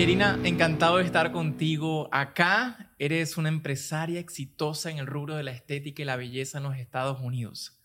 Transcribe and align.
Pierina, 0.00 0.40
encantado 0.44 0.96
de 0.96 1.04
estar 1.04 1.30
contigo 1.30 2.08
acá. 2.10 2.90
Eres 2.98 3.36
una 3.36 3.50
empresaria 3.50 4.18
exitosa 4.18 4.90
en 4.90 4.96
el 4.96 5.06
rubro 5.06 5.36
de 5.36 5.42
la 5.42 5.50
estética 5.50 6.00
y 6.00 6.06
la 6.06 6.16
belleza 6.16 6.56
en 6.56 6.64
los 6.64 6.78
Estados 6.78 7.20
Unidos. 7.20 7.78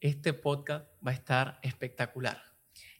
Este 0.00 0.32
podcast 0.32 0.86
va 1.06 1.10
a 1.10 1.14
estar 1.14 1.58
espectacular. 1.60 2.40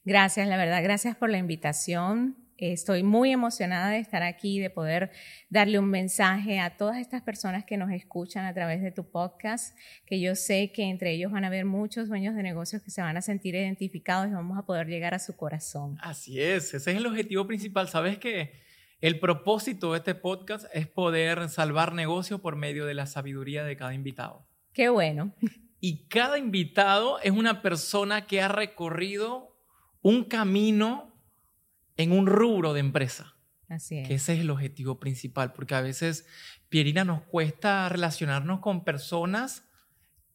Gracias, 0.04 0.46
la 0.48 0.58
verdad, 0.58 0.82
gracias 0.82 1.16
por 1.16 1.30
la 1.30 1.38
invitación. 1.38 2.36
Estoy 2.58 3.02
muy 3.02 3.32
emocionada 3.32 3.90
de 3.90 3.98
estar 3.98 4.22
aquí, 4.22 4.58
de 4.58 4.70
poder 4.70 5.10
darle 5.50 5.78
un 5.78 5.90
mensaje 5.90 6.58
a 6.58 6.76
todas 6.76 6.98
estas 6.98 7.22
personas 7.22 7.64
que 7.64 7.76
nos 7.76 7.90
escuchan 7.90 8.46
a 8.46 8.54
través 8.54 8.82
de 8.82 8.92
tu 8.92 9.10
podcast, 9.10 9.76
que 10.06 10.20
yo 10.20 10.34
sé 10.34 10.72
que 10.72 10.84
entre 10.84 11.12
ellos 11.12 11.30
van 11.32 11.44
a 11.44 11.48
haber 11.48 11.66
muchos 11.66 12.08
dueños 12.08 12.34
de 12.34 12.42
negocios 12.42 12.82
que 12.82 12.90
se 12.90 13.02
van 13.02 13.16
a 13.16 13.22
sentir 13.22 13.54
identificados 13.54 14.28
y 14.28 14.32
vamos 14.32 14.58
a 14.58 14.64
poder 14.64 14.86
llegar 14.86 15.12
a 15.12 15.18
su 15.18 15.36
corazón. 15.36 15.98
Así 16.00 16.40
es, 16.40 16.72
ese 16.72 16.92
es 16.92 16.96
el 16.96 17.06
objetivo 17.06 17.46
principal. 17.46 17.88
Sabes 17.88 18.18
que 18.18 18.52
el 19.00 19.20
propósito 19.20 19.92
de 19.92 19.98
este 19.98 20.14
podcast 20.14 20.64
es 20.72 20.86
poder 20.86 21.50
salvar 21.50 21.92
negocios 21.92 22.40
por 22.40 22.56
medio 22.56 22.86
de 22.86 22.94
la 22.94 23.06
sabiduría 23.06 23.64
de 23.64 23.76
cada 23.76 23.92
invitado. 23.92 24.48
Qué 24.72 24.88
bueno. 24.88 25.34
Y 25.78 26.08
cada 26.08 26.38
invitado 26.38 27.20
es 27.20 27.32
una 27.32 27.60
persona 27.60 28.26
que 28.26 28.40
ha 28.40 28.48
recorrido 28.48 29.54
un 30.00 30.24
camino 30.24 31.15
en 31.96 32.12
un 32.12 32.26
rubro 32.26 32.72
de 32.72 32.80
empresa. 32.80 33.34
Así 33.68 33.98
es. 33.98 34.08
Que 34.08 34.14
ese 34.14 34.34
es 34.34 34.40
el 34.40 34.50
objetivo 34.50 35.00
principal, 35.00 35.52
porque 35.52 35.74
a 35.74 35.80
veces, 35.80 36.26
Pierina, 36.68 37.04
nos 37.04 37.22
cuesta 37.22 37.88
relacionarnos 37.88 38.60
con 38.60 38.84
personas 38.84 39.64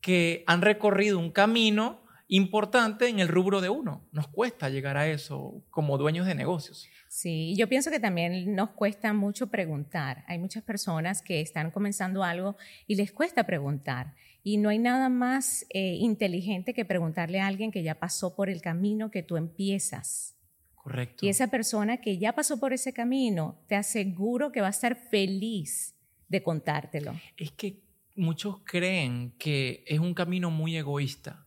que 0.02 0.44
han 0.48 0.62
recorrido 0.62 1.20
un 1.20 1.32
camino 1.32 2.02
importante 2.28 3.10
en 3.10 3.20
el 3.20 3.28
rubro 3.28 3.60
de 3.60 3.70
uno. 3.70 4.08
Nos 4.14 4.28
cuesta 4.28 4.70
llegar 4.70 4.96
a 4.96 5.08
eso 5.08 5.64
como 5.70 5.98
dueños 5.98 6.26
de 6.26 6.34
negocios. 6.34 6.88
Sí, 7.10 7.56
yo 7.58 7.68
pienso 7.68 7.92
que 7.92 8.00
también 8.00 8.56
nos 8.56 8.70
cuesta 8.70 9.12
mucho 9.12 9.48
preguntar. 9.48 10.24
Hay 10.28 10.40
muchas 10.40 10.64
personas 10.64 11.22
que 11.22 11.42
están 11.42 11.72
comenzando 11.72 12.24
algo 12.24 12.56
y 12.88 12.96
les 12.96 13.12
cuesta 13.12 13.46
preguntar. 13.46 14.16
Y 14.44 14.58
no 14.58 14.70
hay 14.70 14.80
nada 14.80 15.10
más 15.10 15.66
eh, 15.72 15.96
inteligente 16.00 16.74
que 16.74 16.86
preguntarle 16.86 17.42
a 17.42 17.48
alguien 17.48 17.70
que 17.70 17.84
ya 17.84 17.96
pasó 17.96 18.34
por 18.34 18.50
el 18.50 18.62
camino 18.62 19.12
que 19.12 19.24
tú 19.24 19.36
empiezas. 19.36 20.38
Correcto. 20.82 21.26
Y 21.26 21.30
esa 21.30 21.48
persona 21.48 21.98
que 21.98 22.18
ya 22.18 22.34
pasó 22.34 22.60
por 22.60 22.74
ese 22.74 22.92
camino, 22.92 23.62
te 23.68 23.76
aseguro 23.76 24.52
que 24.52 24.62
va 24.62 24.68
a 24.68 24.72
estar 24.72 24.96
feliz 24.96 25.96
de 26.28 26.42
contártelo. 26.42 27.14
Es 27.38 27.52
que 27.52 27.84
muchos 28.16 28.58
creen 28.64 29.36
que 29.38 29.84
es 29.86 30.00
un 30.00 30.16
camino 30.16 30.50
muy 30.50 30.76
egoísta. 30.76 31.46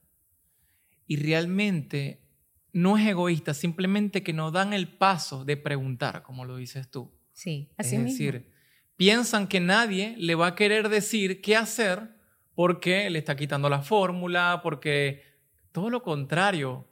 Y 1.08 1.16
realmente 1.16 2.20
no 2.72 2.96
es 2.96 3.06
egoísta, 3.06 3.54
simplemente 3.54 4.22
que 4.22 4.32
no 4.32 4.52
dan 4.52 4.72
el 4.72 4.88
paso 4.88 5.44
de 5.44 5.56
preguntar, 5.56 6.22
como 6.22 6.44
lo 6.44 6.56
dices 6.56 6.88
tú. 6.88 7.12
Sí, 7.32 7.70
así 7.76 7.96
es 7.96 8.02
mismo. 8.02 8.10
decir, 8.12 8.52
piensan 8.96 9.48
que 9.48 9.58
nadie 9.58 10.14
le 10.16 10.36
va 10.36 10.48
a 10.48 10.54
querer 10.54 10.88
decir 10.88 11.41
qué 11.41 11.56
hacer 11.56 12.14
porque 12.54 13.10
le 13.10 13.19
está 13.19 13.34
quitando 13.34 13.69
la 13.69 13.82
fórmula, 13.82 14.60
porque 14.62 15.22
todo 15.72 15.91
lo 15.91 16.04
contrario. 16.04 16.86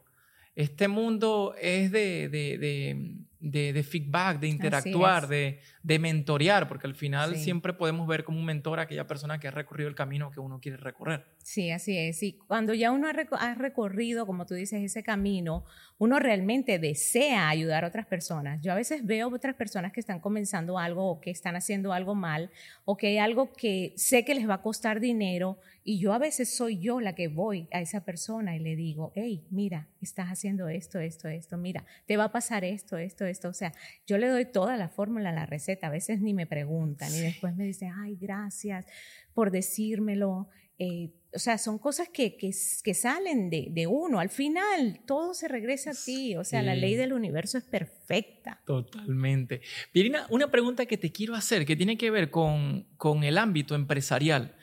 Este 0.55 0.89
mundo 0.89 1.55
es 1.61 1.91
de, 1.91 2.29
de, 2.29 3.73
de, 3.73 3.83
feedback, 3.83 4.39
de 4.41 4.49
interactuar, 4.49 5.29
de, 5.29 5.61
de 5.83 5.99
mentorear, 5.99 6.69
porque 6.69 6.87
al 6.87 6.95
final 6.95 7.35
Sí. 7.35 7.45
siempre 7.45 7.73
podemos 7.73 8.07
ver 8.07 8.25
como 8.25 8.39
un 8.39 8.45
mentor 8.45 8.79
a 8.79 8.83
aquella 8.83 9.07
persona 9.07 9.41
que 9.41 9.49
ha 9.49 9.51
recorrido 9.51 9.89
el 9.89 9.95
camino 9.95 10.31
que 10.31 10.41
uno 10.41 10.61
quiere 10.61 10.77
recorrer. 10.77 11.25
Sí, 11.43 11.71
así 11.71 11.97
es. 11.99 12.23
Y 12.23 12.35
cuando 12.47 12.73
ya 12.75 12.93
uno 12.93 13.09
ha 13.09 13.55
recorrido, 13.55 14.27
como 14.27 14.47
tú 14.47 14.55
dices, 14.55 14.83
ese 14.83 15.03
camino, 15.03 15.65
uno 15.99 16.19
realmente 16.19 16.79
desea 16.79 17.49
ayudar 17.49 17.85
a 17.85 17.89
otras 17.89 18.07
personas. 18.07 18.61
Yo 18.61 18.73
a 18.73 18.77
veces 18.77 19.05
veo 19.05 19.29
otras 19.29 19.55
personas 19.57 19.93
que 19.93 20.01
están 20.01 20.21
comenzando 20.21 20.79
algo 20.79 21.07
o 21.11 21.21
que 21.21 21.31
están 21.31 21.57
haciendo 21.57 21.93
algo 21.93 22.15
mal 22.15 22.51
o 22.85 22.97
que 22.97 23.09
hay 23.09 23.19
algo 23.19 23.53
que 23.53 23.93
sé 23.97 24.25
que 24.25 24.35
les 24.35 24.49
va 24.49 24.55
a 24.55 24.63
costar 24.63 25.01
dinero 25.01 25.59
y 25.85 25.99
yo 25.99 26.13
a 26.13 26.19
veces 26.19 26.55
soy 26.55 26.79
yo 26.79 27.01
la 27.01 27.15
que 27.17 27.27
voy 27.27 27.67
a 27.73 27.81
esa 27.81 28.05
persona 28.05 28.55
y 28.55 28.61
le 28.61 28.77
digo, 28.77 29.13
hey, 29.17 29.45
mira, 29.51 29.89
estás 30.01 30.29
haciendo 30.29 30.69
esto, 30.69 31.01
esto, 31.01 31.29
esto, 31.29 31.57
mira, 31.57 31.85
te 32.07 32.17
va 32.17 32.25
a 32.25 32.33
pasar 32.33 32.65
esto, 32.65 32.97
esto, 32.99 33.25
esto. 33.25 33.49
O 33.49 33.53
sea, 33.53 33.73
yo 34.07 34.17
le 34.19 34.29
doy 34.29 34.45
toda 34.45 34.77
la 34.77 34.89
fórmula, 34.89 35.33
la 35.33 35.45
receta. 35.47 35.72
A 35.83 35.91
veces 35.91 36.21
ni 36.21 36.35
me 36.35 36.47
preguntan 36.47 37.13
y 37.15 37.21
después 37.21 37.55
me 37.57 37.65
dicen, 37.65 37.93
ay, 37.97 38.17
gracias 38.21 38.87
por 39.35 39.51
decírmelo. 39.51 40.49
Eh, 40.79 41.11
o 41.35 41.39
sea, 41.39 41.59
son 41.59 41.79
cosas 41.79 42.09
que, 42.09 42.37
que, 42.37 42.51
que 42.83 42.95
salen 42.95 43.49
de, 43.51 43.69
de, 43.71 43.87
uno. 43.87 44.19
Al 44.19 44.29
final, 44.31 45.01
todo 45.07 45.33
se 45.33 45.49
regresa 45.49 45.91
a 45.91 45.95
ti. 45.95 46.37
O 46.37 46.45
sea, 46.45 46.61
Sí. 46.61 46.67
la 46.67 46.75
ley 46.75 46.95
del 46.97 47.13
universo 47.13 47.57
es 47.59 47.65
perfecta. 47.65 48.61
Totalmente. 48.67 49.61
Pirina, 49.93 50.27
una 50.31 50.51
pregunta 50.51 50.85
que 50.87 50.99
te 50.99 51.13
quiero 51.13 51.35
hacer 51.35 51.65
que 51.65 51.77
tiene 51.77 51.97
que 51.97 52.11
ver 52.11 52.31
con, 52.31 52.87
con 52.97 53.23
el 53.25 53.39
ámbito 53.39 53.75
empresarial. 53.75 54.57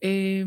Eh, 0.00 0.44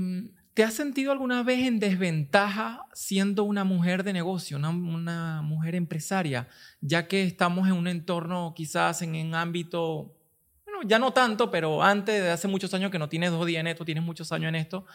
¿Te 0.57 0.63
has 0.63 0.73
sentido 0.73 1.11
alguna 1.11 1.43
vez 1.43 1.67
en 1.67 1.77
desventaja 1.77 2.87
siendo 2.91 3.43
una 3.43 3.63
mujer 3.63 4.03
de 4.03 4.11
negocio, 4.11 4.57
una, 4.57 5.43
mujer 5.43 5.75
empresaria, 5.75 6.47
ya 6.81 7.07
que 7.07 7.21
estamos 7.21 7.67
en 7.67 7.75
un 7.75 7.87
entorno 7.87 8.55
quizás 8.55 9.03
en 9.03 9.13
un 9.13 9.35
ámbito, 9.35 10.17
bueno, 10.65 10.79
ya 10.83 10.97
no 10.97 11.13
tanto, 11.13 11.51
pero 11.51 11.83
antes 11.83 12.23
de 12.23 12.31
hace 12.31 12.47
muchos 12.47 12.73
años 12.73 12.89
que 12.89 12.97
no 12.97 13.07
tienes 13.07 13.29
dos 13.29 13.45
días 13.45 13.59
en 13.59 13.67
esto, 13.67 13.85
tienes 13.85 14.03
muchos 14.03 14.31
años 14.31 14.49
en 14.49 14.55
esto, 14.55 14.87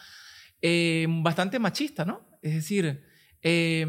eh, 0.61 1.07
bastante 1.07 1.59
machista, 1.59 2.03
¿no? 2.03 2.27
Es 2.41 2.55
decir, 2.55 3.05
eh, 3.41 3.87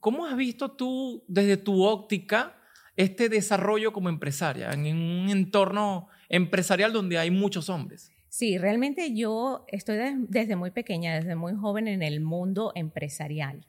¿cómo 0.00 0.24
has 0.24 0.38
visto 0.38 0.70
tú 0.70 1.22
desde 1.28 1.58
tu 1.58 1.84
óptica 1.84 2.56
este 2.96 3.28
desarrollo 3.28 3.92
como 3.92 4.08
empresaria 4.08 4.70
en 4.72 4.86
un 4.86 5.28
entorno 5.28 6.08
empresarial 6.30 6.94
donde 6.94 7.18
hay 7.18 7.30
muchos 7.30 7.68
hombres? 7.68 8.13
Sí, 8.36 8.58
realmente 8.58 9.14
yo 9.14 9.64
estoy 9.68 9.96
de, 9.96 10.16
desde 10.28 10.56
muy 10.56 10.72
pequeña, 10.72 11.14
desde 11.14 11.36
muy 11.36 11.54
joven 11.54 11.86
en 11.86 12.02
el 12.02 12.20
mundo 12.20 12.72
empresarial. 12.74 13.64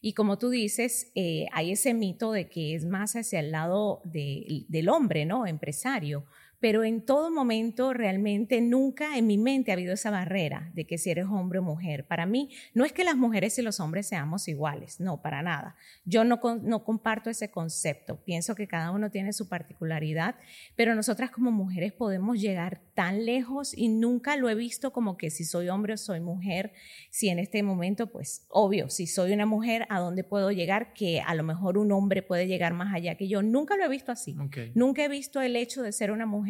Y 0.00 0.14
como 0.14 0.36
tú 0.36 0.50
dices, 0.50 1.12
eh, 1.14 1.46
hay 1.52 1.70
ese 1.70 1.94
mito 1.94 2.32
de 2.32 2.48
que 2.48 2.74
es 2.74 2.84
más 2.86 3.14
hacia 3.14 3.38
el 3.38 3.52
lado 3.52 4.02
de, 4.02 4.64
del 4.66 4.88
hombre, 4.88 5.26
¿no? 5.26 5.46
Empresario. 5.46 6.24
Pero 6.60 6.84
en 6.84 7.04
todo 7.04 7.30
momento, 7.30 7.92
realmente 7.92 8.60
nunca 8.60 9.16
en 9.16 9.26
mi 9.26 9.38
mente 9.38 9.70
ha 9.70 9.74
habido 9.74 9.94
esa 9.94 10.10
barrera 10.10 10.70
de 10.74 10.86
que 10.86 10.98
si 10.98 11.10
eres 11.10 11.26
hombre 11.26 11.58
o 11.58 11.62
mujer. 11.62 12.06
Para 12.06 12.26
mí, 12.26 12.50
no 12.74 12.84
es 12.84 12.92
que 12.92 13.02
las 13.02 13.16
mujeres 13.16 13.58
y 13.58 13.62
los 13.62 13.80
hombres 13.80 14.06
seamos 14.06 14.46
iguales, 14.46 15.00
no, 15.00 15.22
para 15.22 15.42
nada. 15.42 15.76
Yo 16.04 16.24
no, 16.24 16.40
no 16.62 16.84
comparto 16.84 17.30
ese 17.30 17.50
concepto. 17.50 18.22
Pienso 18.24 18.54
que 18.54 18.68
cada 18.68 18.90
uno 18.90 19.10
tiene 19.10 19.32
su 19.32 19.48
particularidad, 19.48 20.36
pero 20.76 20.94
nosotras 20.94 21.30
como 21.30 21.50
mujeres 21.50 21.92
podemos 21.92 22.38
llegar 22.40 22.82
tan 22.94 23.24
lejos 23.24 23.72
y 23.74 23.88
nunca 23.88 24.36
lo 24.36 24.50
he 24.50 24.54
visto 24.54 24.92
como 24.92 25.16
que 25.16 25.30
si 25.30 25.44
soy 25.44 25.70
hombre 25.70 25.94
o 25.94 25.96
soy 25.96 26.20
mujer, 26.20 26.72
si 27.10 27.30
en 27.30 27.38
este 27.38 27.62
momento, 27.62 28.08
pues 28.08 28.44
obvio, 28.50 28.90
si 28.90 29.06
soy 29.06 29.32
una 29.32 29.46
mujer, 29.46 29.86
¿a 29.88 29.98
dónde 29.98 30.24
puedo 30.24 30.50
llegar? 30.50 30.92
Que 30.92 31.22
a 31.22 31.34
lo 31.34 31.42
mejor 31.42 31.78
un 31.78 31.92
hombre 31.92 32.22
puede 32.22 32.46
llegar 32.46 32.74
más 32.74 32.92
allá 32.94 33.14
que 33.14 33.28
yo. 33.28 33.42
Nunca 33.42 33.76
lo 33.76 33.84
he 33.84 33.88
visto 33.88 34.12
así. 34.12 34.36
Okay. 34.38 34.72
Nunca 34.74 35.02
he 35.02 35.08
visto 35.08 35.40
el 35.40 35.56
hecho 35.56 35.82
de 35.82 35.92
ser 35.92 36.10
una 36.10 36.26
mujer. 36.26 36.49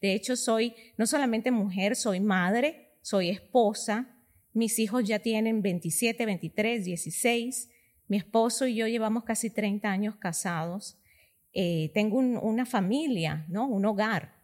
De 0.00 0.14
hecho, 0.14 0.36
soy 0.36 0.74
no 0.96 1.06
solamente 1.06 1.50
mujer, 1.50 1.96
soy 1.96 2.20
madre, 2.20 2.92
soy 3.02 3.30
esposa. 3.30 4.16
Mis 4.52 4.78
hijos 4.78 5.04
ya 5.04 5.18
tienen 5.18 5.62
27, 5.62 6.26
23, 6.26 6.84
16. 6.84 7.70
Mi 8.08 8.16
esposo 8.16 8.66
y 8.66 8.74
yo 8.74 8.86
llevamos 8.86 9.24
casi 9.24 9.50
30 9.50 9.90
años 9.90 10.16
casados. 10.16 10.98
Eh, 11.52 11.90
tengo 11.94 12.18
un, 12.18 12.36
una 12.36 12.66
familia, 12.66 13.44
¿no? 13.48 13.66
un 13.66 13.84
hogar. 13.84 14.34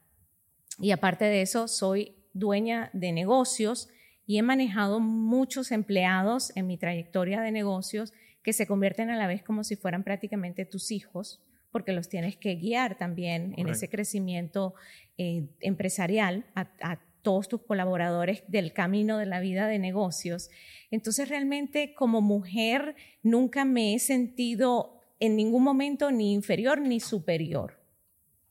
Y 0.79 0.91
aparte 0.91 1.25
de 1.25 1.43
eso, 1.43 1.69
soy 1.69 2.17
dueña 2.33 2.91
de 2.93 3.13
negocios 3.13 3.89
y 4.27 4.39
he 4.39 4.43
manejado 4.43 5.01
muchos 5.01 5.71
empleados 5.73 6.53
en 6.57 6.67
mi 6.67 6.77
trayectoria 6.77 7.41
de 7.41 7.53
negocios 7.53 8.13
que 8.43 8.53
se 8.53 8.67
convierten 8.67 9.11
a 9.11 9.17
la 9.17 9.27
vez 9.27 9.43
como 9.43 9.65
si 9.65 9.77
fueran 9.77 10.05
prácticamente 10.05 10.65
tus 10.65 10.91
hijos, 10.91 11.43
porque 11.77 11.93
los 11.93 12.09
tienes 12.09 12.39
que 12.39 12.55
guiar 12.55 12.97
también 12.97 13.51
Correcto. 13.51 13.61
en 13.61 13.69
ese 13.69 13.91
crecimiento 13.91 14.75
eh, 15.19 15.45
empresarial 15.61 16.47
a, 16.55 16.71
a, 16.81 17.01
todos 17.21 17.49
tus 17.49 17.61
colaboradores 17.61 18.45
del 18.49 18.73
camino 18.73 19.19
de 19.19 19.27
la 19.27 19.41
vida 19.41 19.67
de 19.67 19.79
negocios. 19.79 20.49
Entonces, 20.91 21.29
realmente 21.29 21.93
como 21.93 22.23
mujer 22.23 22.97
nunca 23.23 23.67
me 23.67 23.95
he 23.95 23.99
sentido 23.99 25.03
en 25.21 25.37
ningún 25.37 25.63
momento 25.63 26.11
ni 26.11 26.33
inferior 26.33 26.81
ni 26.81 26.99
superior. 26.99 27.79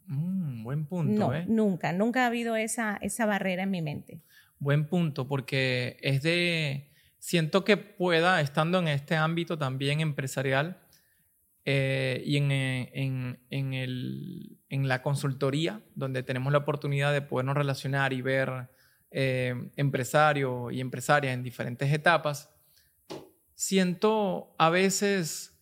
Mm, 0.06 0.63
buen 0.63 0.86
punto. 0.86 1.19
No, 1.19 1.33
¿eh? 1.33 1.45
nunca, 1.48 1.94
nunca 1.94 2.25
ha 2.25 2.27
habido 2.27 2.56
esa, 2.56 3.00
esa 3.01 3.25
barrera 3.25 3.63
en 3.63 3.72
mi 3.72 3.81
mente. 3.81 4.22
Buen 4.60 4.88
punto, 4.88 5.27
porque 5.27 5.98
es 6.01 6.22
de, 6.22 6.92
siento 7.18 7.66
que 7.66 7.77
pueda, 7.77 8.39
estando 8.39 8.77
en 8.77 8.88
este 8.88 9.16
ámbito 9.16 9.57
también 9.57 10.00
empresarial 10.00 10.84
eh, 11.65 12.21
y 12.23 12.38
en, 12.38 12.51
en, 12.51 13.39
en, 13.50 13.73
el, 13.73 14.59
en, 14.69 14.88
la 14.88 15.01
consultoría, 15.01 15.81
donde 15.95 16.21
tenemos 16.21 16.53
la 16.53 16.59
oportunidad 16.59 17.12
de 17.12 17.23
podernos 17.23 17.57
relacionar 17.57 18.13
y 18.13 18.21
ver 18.21 18.69
eh, 19.09 19.71
empresarios 19.75 20.71
y 20.71 20.79
empresarias 20.79 21.33
en 21.33 21.41
diferentes 21.41 21.91
etapas, 21.91 22.51
siento 23.56 24.53
a 24.59 24.69
veces 24.69 25.59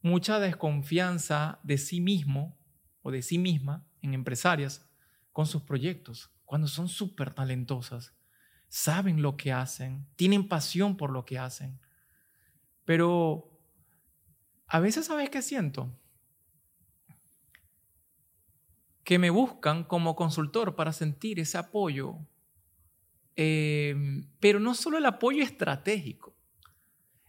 mucha 0.00 0.38
desconfianza 0.38 1.58
de 1.64 1.76
sí 1.76 2.00
mismo 2.00 2.56
o 3.02 3.10
de 3.10 3.22
sí 3.22 3.38
misma 3.38 3.84
en 4.00 4.14
empresarias 4.14 4.88
con 5.32 5.46
sus 5.46 5.62
proyectos, 5.62 6.30
cuando 6.44 6.68
son 6.68 6.88
súper 6.88 7.32
talentosas, 7.32 8.14
saben 8.68 9.22
lo 9.22 9.36
que 9.36 9.52
hacen, 9.52 10.06
tienen 10.14 10.48
pasión 10.48 10.96
por 10.96 11.10
lo 11.10 11.24
que 11.24 11.38
hacen. 11.38 11.80
Pero 12.84 13.51
a 14.72 14.80
veces, 14.80 15.04
¿sabes 15.04 15.28
qué 15.28 15.42
siento? 15.42 15.94
Que 19.04 19.18
me 19.18 19.28
buscan 19.28 19.84
como 19.84 20.16
consultor 20.16 20.76
para 20.76 20.94
sentir 20.94 21.38
ese 21.38 21.58
apoyo, 21.58 22.16
eh, 23.36 23.94
pero 24.40 24.60
no 24.60 24.74
solo 24.74 24.96
el 24.96 25.04
apoyo 25.04 25.42
estratégico, 25.42 26.34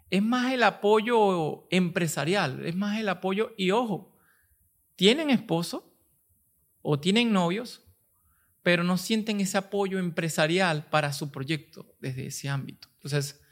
es 0.10 0.24
más 0.24 0.54
el 0.54 0.64
apoyo 0.64 1.68
empresarial, 1.70 2.66
es 2.66 2.78
más 2.78 2.98
el 2.98 3.10
apoyo, 3.10 3.52
y 3.58 3.72
ojo, 3.72 4.18
tienen 4.96 5.30
esposo 5.30 5.94
o 6.82 7.02
tienen 7.02 7.34
novios, 7.34 7.84
pero 8.62 8.86
no 8.86 8.98
sienten 8.98 9.42
ese 9.42 9.58
apoyo 9.58 10.00
empresarial 10.00 10.86
para 10.90 11.12
su 11.12 11.30
proyecto 11.30 11.94
desde 12.00 12.28
ese 12.28 12.48
ámbito. 12.48 12.88
Entonces, 12.94 13.43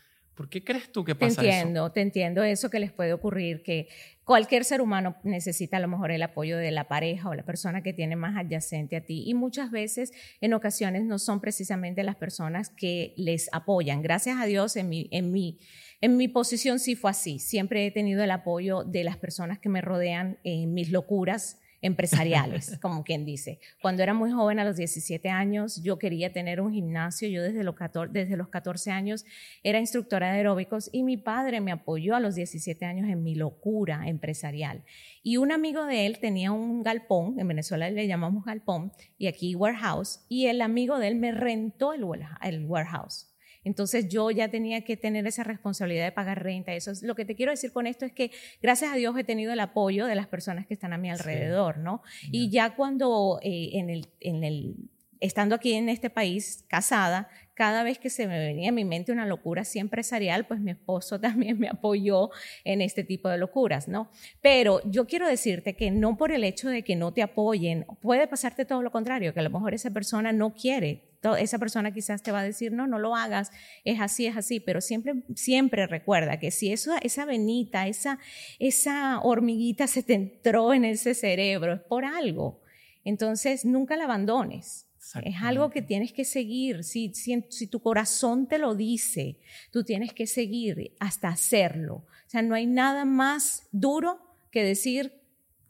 ¿por 0.42 0.50
qué 0.50 0.64
crees 0.64 0.92
tú 0.92 1.04
que 1.04 1.14
pasa 1.14 1.34
eso? 1.34 1.42
Te 1.42 1.48
entiendo, 1.50 1.92
te 1.92 2.02
entiendo 2.02 2.44
eso 2.44 2.72
que 2.72 2.80
les 2.80 2.92
puede 2.92 3.14
ocurrir, 3.14 3.62
que 3.62 3.88
cualquier 4.24 4.66
ser 4.66 4.82
humano 4.82 5.16
necesita 5.24 5.78
a 5.78 5.80
lo 5.80 5.88
mejor 5.88 6.10
el 6.10 6.24
apoyo 6.24 6.58
de 6.58 6.72
la 6.72 6.88
pareja 6.88 7.30
o 7.30 7.36
la 7.36 7.46
persona 7.46 7.84
que 7.84 7.94
tiene 7.94 8.16
más 8.16 8.36
adyacente 8.36 8.96
a 8.96 9.06
ti. 9.06 9.24
Y 9.28 9.36
muchas 9.36 9.70
veces, 9.70 10.14
en 10.42 10.56
ocasiones, 10.56 11.04
no 11.04 11.20
son 11.20 11.42
precisamente 11.42 12.02
las 12.02 12.16
personas 12.16 12.70
que 12.70 13.14
les 13.18 13.50
apoyan. 13.52 14.02
Gracias 14.02 14.40
a 14.40 14.48
Dios, 14.48 14.78
en 14.78 14.90
mi, 14.90 15.10
en 15.12 15.32
mi, 15.32 15.60
en 16.02 16.18
mi 16.18 16.28
posición 16.28 16.80
sí 16.80 16.96
fue 16.96 17.12
así. 17.12 17.38
Siempre 17.38 17.86
he 17.86 17.92
tenido 17.92 18.24
el 18.24 18.32
apoyo 18.32 18.84
de 18.84 19.04
las 19.04 19.18
personas 19.18 19.60
que 19.60 19.70
me 19.70 19.82
rodean 19.82 20.40
en 20.44 20.74
mis 20.74 20.90
locuras 20.90 21.61
empresariales, 21.82 22.78
como 22.82 23.04
quien 23.04 23.26
dice. 23.26 23.60
Cuando 23.82 24.04
era 24.04 24.14
muy 24.14 24.32
joven, 24.32 24.60
a 24.60 24.66
los 24.66 24.78
17 24.78 25.30
años, 25.30 25.82
yo 25.84 25.98
quería 25.98 26.32
tener 26.32 26.62
un 26.62 26.72
gimnasio. 26.72 27.28
Yo 27.30 27.42
desde 27.42 27.64
los 27.64 27.76
14, 27.76 28.12
desde 28.14 28.38
los 28.38 28.50
14 28.50 28.92
años 28.92 29.26
era 29.64 29.80
instructora 29.80 30.32
de 30.32 30.38
aeróbicos 30.38 30.90
y 30.92 31.04
mi 31.04 31.18
padre 31.18 31.62
me 31.62 31.72
apoyó 31.72 32.16
a 32.16 32.20
los 32.20 32.36
17 32.36 32.86
años 32.86 33.10
en 33.10 33.24
mi 33.24 33.36
locura 33.36 34.08
empresarial. 34.08 34.84
Y 35.24 35.38
un 35.38 35.52
amigo 35.52 35.86
de 35.86 36.06
él 36.06 36.20
tenía 36.20 36.52
un 36.52 36.84
galpón, 36.84 37.40
en 37.40 37.48
Venezuela 37.48 37.90
le 37.90 38.08
llamamos 38.08 38.46
galpón, 38.46 38.92
y 39.18 39.28
aquí 39.28 39.56
warehouse, 39.56 40.26
y 40.28 40.48
el 40.48 40.62
amigo 40.62 41.00
de 41.00 41.08
él 41.10 41.16
me 41.16 41.32
rentó 41.32 41.94
el 41.94 42.04
warehouse. 42.04 43.31
Entonces 43.64 44.08
yo 44.10 44.32
ya 44.32 44.50
tenía 44.50 44.82
que 44.82 44.98
tener 44.98 45.28
esa 45.28 45.44
responsabilidad 45.44 46.06
de 46.06 46.12
pagar 46.12 46.44
renta. 46.44 46.74
Eso 46.74 46.92
es 46.92 47.04
lo 47.04 47.16
que 47.16 47.26
te 47.26 47.36
quiero 47.36 47.52
decir 47.52 47.72
con 47.72 47.88
esto 47.88 48.06
es 48.06 48.12
que 48.12 48.32
gracias 48.62 48.94
a 48.94 48.96
Dios 48.96 49.18
he 49.18 49.24
tenido 49.24 49.54
el 49.54 49.60
apoyo 49.60 50.06
de 50.06 50.16
las 50.16 50.28
personas 50.28 50.66
que 50.66 50.74
están 50.74 50.94
a 50.94 50.98
mi 50.98 51.10
alrededor, 51.10 51.78
¿no? 51.78 52.02
Y 52.32 52.50
ya 52.50 52.76
cuando 52.76 53.40
eh, 53.44 53.72
en, 53.74 53.90
el, 53.90 54.08
en 54.20 54.44
el 54.44 54.76
estando 55.22 55.56
aquí 55.56 55.74
en 55.74 55.88
este 55.88 56.10
país, 56.10 56.66
casada, 56.68 57.30
cada 57.54 57.84
vez 57.84 58.00
que 58.00 58.10
se 58.10 58.28
me 58.28 58.40
venía 58.40 58.70
a 58.70 58.74
mi 58.74 58.84
mente 58.84 59.12
una 59.12 59.28
locura 59.28 59.62
así 59.62 59.78
empresarial, 59.78 60.48
pues 60.48 60.60
mi 60.60 60.72
esposo 60.72 61.20
también 61.22 61.60
me 61.60 61.70
apoyó 61.70 62.32
en 62.66 62.82
este 62.82 63.04
tipo 63.04 63.30
de 63.30 63.38
locuras, 63.38 63.88
¿no? 63.88 64.10
Pero 64.42 64.82
yo 64.90 65.06
quiero 65.06 65.28
decirte 65.28 65.76
que 65.76 65.92
no 65.92 66.18
por 66.18 66.32
el 66.32 66.44
hecho 66.44 66.70
de 66.70 66.84
que 66.84 66.96
no 66.96 67.14
te 67.14 67.22
apoyen, 67.22 67.86
puede 68.02 68.28
pasarte 68.28 68.66
todo 68.66 68.82
lo 68.82 68.92
contrario, 68.92 69.34
que 69.34 69.40
a 69.40 69.44
lo 69.44 69.52
mejor 69.52 69.74
esa 69.74 69.92
persona 69.92 70.34
no 70.34 70.54
quiere 70.56 71.11
esa 71.38 71.60
persona 71.60 71.94
quizás 71.94 72.24
te 72.24 72.32
va 72.32 72.40
a 72.40 72.44
decir, 72.44 72.72
no, 72.72 72.88
no 72.88 73.00
lo 73.00 73.16
hagas, 73.16 73.52
es 73.84 74.00
así, 74.00 74.26
es 74.26 74.38
así, 74.38 74.60
pero 74.60 74.82
siempre, 74.82 75.24
siempre 75.36 75.88
recuerda 75.88 76.40
que 76.40 76.52
si 76.52 76.72
eso, 76.72 76.94
esa 77.02 77.26
venita, 77.26 77.88
esa, 77.88 78.20
esa 78.60 79.20
hormiguita 79.22 79.88
se 79.88 80.04
te 80.04 80.14
entró 80.14 80.74
en 80.74 80.86
ese 80.86 81.14
cerebro, 81.14 81.74
es 81.74 81.82
por 81.82 82.06
algo. 82.06 82.62
Entonces, 83.04 83.66
nunca 83.66 83.96
la 83.98 84.06
abandones. 84.06 84.88
Es 85.24 85.36
algo 85.42 85.72
que 85.72 85.82
tienes 85.82 86.14
que 86.14 86.24
seguir. 86.24 86.84
Si, 86.84 87.14
si, 87.14 87.44
si, 87.50 87.68
tu 87.68 87.82
corazón 87.82 88.48
te 88.48 88.58
lo 88.58 88.76
dice, 88.76 89.38
tú 89.72 89.84
tienes 89.84 90.14
que 90.14 90.28
seguir 90.28 90.94
hasta 91.00 91.30
hacerlo. 91.30 91.96
O 91.96 92.30
sea, 92.30 92.42
no 92.42 92.56
hay 92.56 92.66
nada 92.66 93.04
más 93.04 93.68
duro 93.72 94.20
que 94.52 94.64
decir, 94.64 95.21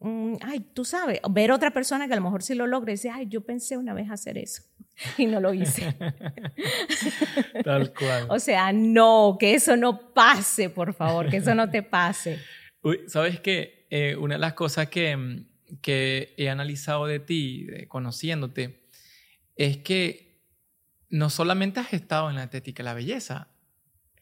mm, 0.01 0.35
ay, 0.41 0.59
tú 0.73 0.83
sabes, 0.83 1.19
ver 1.29 1.51
otra 1.51 1.71
persona 1.71 2.07
que 2.07 2.13
a 2.13 2.15
lo 2.17 2.23
mejor 2.23 2.43
sí 2.43 2.55
lo 2.55 2.67
logra 2.67 2.91
y 2.91 2.95
dice, 2.95 3.09
ay, 3.09 3.27
yo 3.27 3.41
pensé 3.41 3.77
una 3.77 3.93
vez 3.93 4.09
hacer 4.09 4.37
eso 4.37 4.63
y 5.17 5.25
no 5.25 5.39
lo 5.39 5.53
hice. 5.53 5.95
Tal 7.63 7.93
cual. 7.97 8.27
O 8.29 8.39
sea, 8.39 8.73
no, 8.73 9.37
que 9.39 9.53
eso 9.53 9.77
no 9.77 10.13
pase, 10.13 10.69
por 10.69 10.93
favor, 10.93 11.29
que 11.29 11.37
eso 11.37 11.55
no 11.55 11.69
te 11.69 11.83
pase. 11.83 12.39
¿Sabes 13.07 13.39
qué? 13.39 13.87
Eh, 13.89 14.15
una 14.15 14.35
de 14.35 14.39
las 14.39 14.53
cosas 14.53 14.89
que, 14.89 15.15
mm, 15.15 15.45
que 15.81 16.33
he 16.37 16.49
analizado 16.49 17.05
de 17.05 17.19
ti, 17.19 17.67
conociéndote, 17.87 18.87
es 19.55 19.77
que 19.77 20.31
no 21.09 21.29
solamente 21.29 21.79
has 21.79 21.93
estado 21.93 22.29
en 22.29 22.37
la 22.37 22.43
estética 22.43 22.81
y 22.81 22.85
la 22.85 22.93
belleza, 22.93 23.50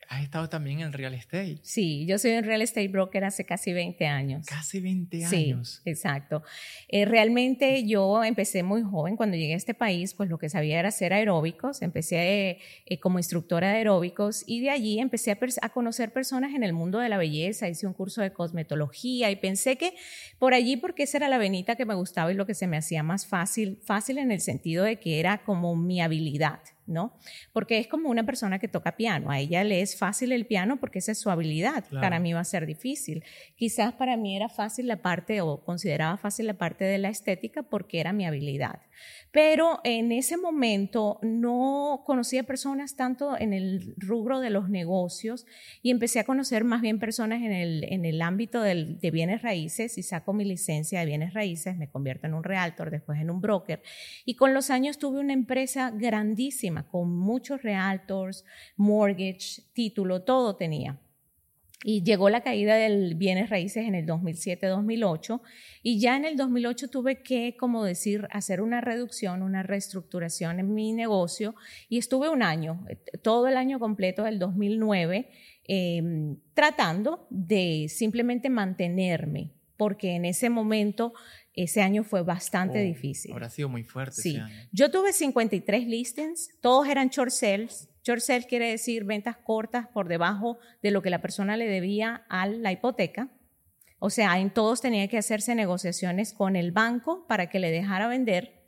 has 0.09 0.23
estado 0.23 0.49
también 0.49 0.79
en 0.79 0.91
real 0.91 1.13
estate. 1.13 1.59
Sí, 1.61 2.07
yo 2.07 2.17
soy 2.17 2.31
un 2.31 2.43
real 2.43 2.63
estate 2.63 2.87
broker 2.87 3.23
hace 3.23 3.45
casi 3.45 3.73
20 3.73 4.07
años. 4.07 4.47
Casi 4.47 4.79
20 4.79 5.25
años. 5.25 5.81
Sí, 5.83 5.89
exacto. 5.89 6.41
Eh, 6.87 7.05
realmente 7.05 7.85
yo 7.87 8.23
empecé 8.23 8.63
muy 8.63 8.81
joven 8.81 9.15
cuando 9.15 9.37
llegué 9.37 9.53
a 9.53 9.57
este 9.57 9.75
país, 9.75 10.15
pues 10.15 10.27
lo 10.27 10.39
que 10.39 10.49
sabía 10.49 10.79
era 10.79 10.89
hacer 10.89 11.13
aeróbicos. 11.13 11.83
Empecé 11.83 12.57
eh, 12.87 12.99
como 12.99 13.19
instructora 13.19 13.69
de 13.69 13.77
aeróbicos 13.77 14.43
y 14.47 14.61
de 14.61 14.71
allí 14.71 14.99
empecé 14.99 15.29
a, 15.31 15.37
a, 15.61 15.69
conocer 15.69 16.11
personas 16.11 16.55
en 16.55 16.63
el 16.63 16.73
mundo 16.73 16.97
de 16.97 17.09
la 17.09 17.19
belleza. 17.19 17.69
Hice 17.69 17.85
un 17.85 17.93
curso 17.93 18.23
de 18.23 18.33
cosmetología 18.33 19.29
y 19.29 19.35
pensé 19.35 19.75
que 19.77 19.93
por 20.39 20.55
allí, 20.55 20.75
porque 20.75 21.03
esa 21.03 21.17
era 21.17 21.29
la 21.29 21.37
venita 21.37 21.75
que 21.75 21.85
me 21.85 21.93
gustaba 21.93 22.31
y 22.31 22.35
lo 22.35 22.47
que 22.47 22.55
se 22.55 22.65
me 22.65 22.77
hacía 22.77 23.03
más 23.03 23.27
fácil, 23.27 23.77
fácil 23.83 24.17
en 24.17 24.31
el 24.31 24.41
sentido 24.41 24.83
de 24.85 24.99
que 24.99 25.19
era 25.19 25.43
como 25.43 25.75
mi 25.75 26.01
habilidad. 26.01 26.61
¿No? 26.89 27.13
Porque 27.53 27.79
es 27.79 27.87
como 27.87 28.09
una 28.09 28.25
persona 28.25 28.59
que 28.59 28.67
toca 28.67 28.97
piano. 28.97 29.31
A 29.31 29.39
ella 29.39 29.63
le 29.63 29.81
es 29.81 29.97
fácil 29.97 30.31
el 30.31 30.45
piano 30.45 30.79
porque 30.79 30.99
esa 30.99 31.11
es 31.11 31.19
su 31.19 31.29
habilidad. 31.29 31.85
Para 31.89 32.19
mí 32.19 32.33
va 32.33 32.41
a 32.41 32.45
ser 32.45 32.65
difícil. 32.65 33.23
Quizás 33.55 33.93
para 33.93 34.17
mí 34.17 34.35
era 34.35 34.49
fácil 34.49 34.87
la 34.87 35.01
parte 35.01 35.41
o 35.41 35.63
consideraba 35.63 36.17
fácil 36.17 36.47
la 36.47 36.55
parte 36.55 36.83
de 36.83 36.97
la 36.97 37.09
estética 37.09 37.63
porque 37.63 37.99
era 37.99 38.11
mi 38.11 38.25
habilidad. 38.25 38.81
Pero 39.31 39.79
en 39.83 40.11
ese 40.11 40.37
momento 40.37 41.19
no 41.21 42.03
conocía 42.05 42.43
personas 42.43 42.95
tanto 42.95 43.37
en 43.37 43.53
el 43.53 43.93
rubro 43.97 44.39
de 44.39 44.49
los 44.49 44.69
negocios 44.69 45.45
y 45.81 45.91
empecé 45.91 46.19
a 46.19 46.23
conocer 46.23 46.63
más 46.63 46.81
bien 46.81 46.99
personas 46.99 47.41
en 47.43 47.51
el, 47.51 47.85
en 47.85 48.05
el 48.05 48.21
ámbito 48.21 48.61
del, 48.61 48.99
de 48.99 49.11
bienes 49.11 49.41
raíces 49.41 49.97
y 49.97 50.03
saco 50.03 50.33
mi 50.33 50.45
licencia 50.45 50.99
de 50.99 51.05
bienes 51.05 51.33
raíces, 51.33 51.77
me 51.77 51.89
convierto 51.89 52.25
en 52.27 52.33
un 52.33 52.43
realtor, 52.43 52.89
después 52.89 53.19
en 53.19 53.29
un 53.29 53.39
broker. 53.39 53.81
Y 54.25 54.35
con 54.35 54.53
los 54.53 54.69
años 54.69 54.97
tuve 54.97 55.19
una 55.19 55.33
empresa 55.33 55.91
grandísima 55.91 56.78
con 56.83 57.15
muchos 57.15 57.61
realtors, 57.61 58.45
mortgage, 58.75 59.63
título, 59.73 60.23
todo 60.23 60.55
tenía. 60.55 60.99
Y 61.81 62.03
llegó 62.03 62.29
la 62.29 62.41
caída 62.41 62.75
del 62.75 63.15
bienes 63.15 63.49
raíces 63.49 63.85
en 63.87 63.95
el 63.95 64.05
2007-2008 64.05 65.39
y 65.81 66.01
ya 66.01 66.17
en 66.17 66.25
el 66.25 66.35
2008 66.35 66.89
tuve 66.89 67.23
que, 67.23 67.55
como 67.55 67.85
decir, 67.85 68.27
hacer 68.31 68.61
una 68.61 68.81
reducción, 68.81 69.41
una 69.41 69.63
reestructuración 69.63 70.59
en 70.59 70.73
mi 70.73 70.91
negocio 70.91 71.55
y 71.87 71.97
estuve 71.97 72.27
un 72.27 72.43
año, 72.43 72.85
todo 73.21 73.47
el 73.47 73.55
año 73.55 73.79
completo 73.79 74.23
del 74.23 74.39
2009, 74.39 75.29
em, 75.63 76.37
tratando 76.53 77.27
de 77.29 77.85
simplemente 77.87 78.49
mantenerme, 78.49 79.53
porque 79.77 80.15
en 80.15 80.25
ese 80.25 80.49
momento, 80.49 81.13
ese 81.63 81.81
año 81.81 82.03
fue 82.03 82.23
bastante 82.23 82.79
oh, 82.79 82.83
difícil. 82.83 83.31
Habrá 83.31 83.49
sido 83.49 83.69
muy 83.69 83.83
fuerte. 83.83 84.21
Sí, 84.21 84.39
yo 84.71 84.91
tuve 84.91 85.13
53 85.13 85.87
listings, 85.87 86.49
todos 86.61 86.87
eran 86.87 87.09
short 87.09 87.31
sales 87.31 87.89
Short 88.03 88.21
sale 88.21 88.45
quiere 88.45 88.71
decir 88.71 89.03
ventas 89.03 89.37
cortas 89.37 89.87
por 89.87 90.07
debajo 90.07 90.57
de 90.81 90.91
lo 90.91 91.01
que 91.01 91.09
la 91.09 91.21
persona 91.21 91.57
le 91.57 91.67
debía 91.67 92.23
a 92.29 92.47
la 92.47 92.71
hipoteca. 92.71 93.29
O 93.99 94.09
sea, 94.09 94.39
en 94.39 94.49
todos 94.51 94.81
tenía 94.81 95.07
que 95.07 95.17
hacerse 95.17 95.53
negociaciones 95.55 96.33
con 96.33 96.55
el 96.55 96.71
banco 96.71 97.27
para 97.27 97.49
que 97.49 97.59
le 97.59 97.69
dejara 97.71 98.07
vender. 98.07 98.63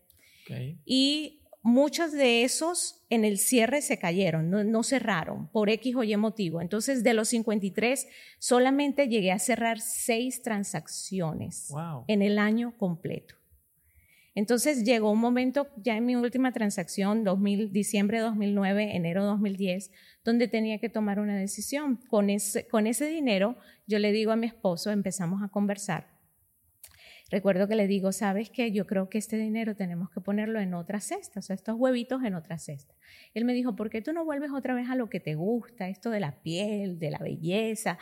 Y 0.85 1.40
muchos 1.61 2.11
de 2.11 2.43
esos 2.43 3.03
en 3.09 3.25
el 3.25 3.37
cierre 3.37 3.81
se 3.81 3.97
cayeron, 3.97 4.49
no, 4.49 4.83
cerraron 4.83 5.47
por 5.49 5.69
X 5.69 5.95
o 5.95 6.03
Y 6.03 6.15
motivo. 6.17 6.61
Entonces, 6.61 7.03
de 7.03 7.13
los 7.13 7.29
53, 7.29 8.07
solamente 8.39 9.07
llegué 9.07 9.31
a 9.31 9.39
cerrar 9.39 9.79
seis 9.79 10.41
transacciones 10.41 11.73
en 12.07 12.21
el 12.21 12.39
año 12.39 12.75
completo. 12.77 13.35
Entonces 14.33 14.85
llegó 14.85 15.11
un 15.11 15.19
momento 15.19 15.67
ya 15.75 15.97
en 15.97 16.05
mi 16.05 16.15
última 16.15 16.53
transacción, 16.53 17.25
2000, 17.25 17.73
diciembre 17.73 18.19
de 18.19 18.23
2009, 18.23 18.95
enero 18.95 19.23
de 19.23 19.27
2010, 19.27 19.91
donde 20.23 20.47
tenía 20.47 20.79
que 20.79 20.87
tomar 20.87 21.19
una 21.19 21.35
decisión. 21.35 21.97
Con 22.09 22.29
ese, 22.29 22.65
con 22.67 22.87
ese 22.87 23.07
dinero 23.07 23.57
yo 23.87 23.99
le 23.99 24.13
digo 24.13 24.31
a 24.31 24.37
mi 24.37 24.47
esposo, 24.47 24.89
empezamos 24.89 25.43
a 25.43 25.49
conversar. 25.49 26.10
Recuerdo 27.31 27.65
que 27.69 27.75
le 27.75 27.87
digo, 27.87 28.11
¿sabes 28.11 28.49
qué? 28.49 28.73
Yo 28.73 28.85
creo 28.85 29.09
que 29.09 29.17
este 29.17 29.37
dinero 29.37 29.73
tenemos 29.73 30.09
que 30.09 30.19
ponerlo 30.19 30.59
en 30.59 30.73
otra 30.73 30.99
cesta, 30.99 31.39
o 31.39 31.41
sea, 31.41 31.53
estos 31.53 31.77
huevitos 31.77 32.21
en 32.25 32.35
otra 32.35 32.57
cesta. 32.57 32.93
Él 33.33 33.45
me 33.45 33.53
dijo, 33.53 33.73
¿por 33.73 33.89
qué 33.89 34.01
tú 34.01 34.11
no 34.11 34.25
vuelves 34.25 34.51
otra 34.51 34.73
vez 34.73 34.89
a 34.89 34.95
lo 34.95 35.09
que 35.09 35.21
te 35.21 35.35
gusta, 35.35 35.87
esto 35.87 36.09
de 36.09 36.19
la 36.19 36.41
piel, 36.41 36.99
de 36.99 37.09
la 37.09 37.19
belleza, 37.19 37.97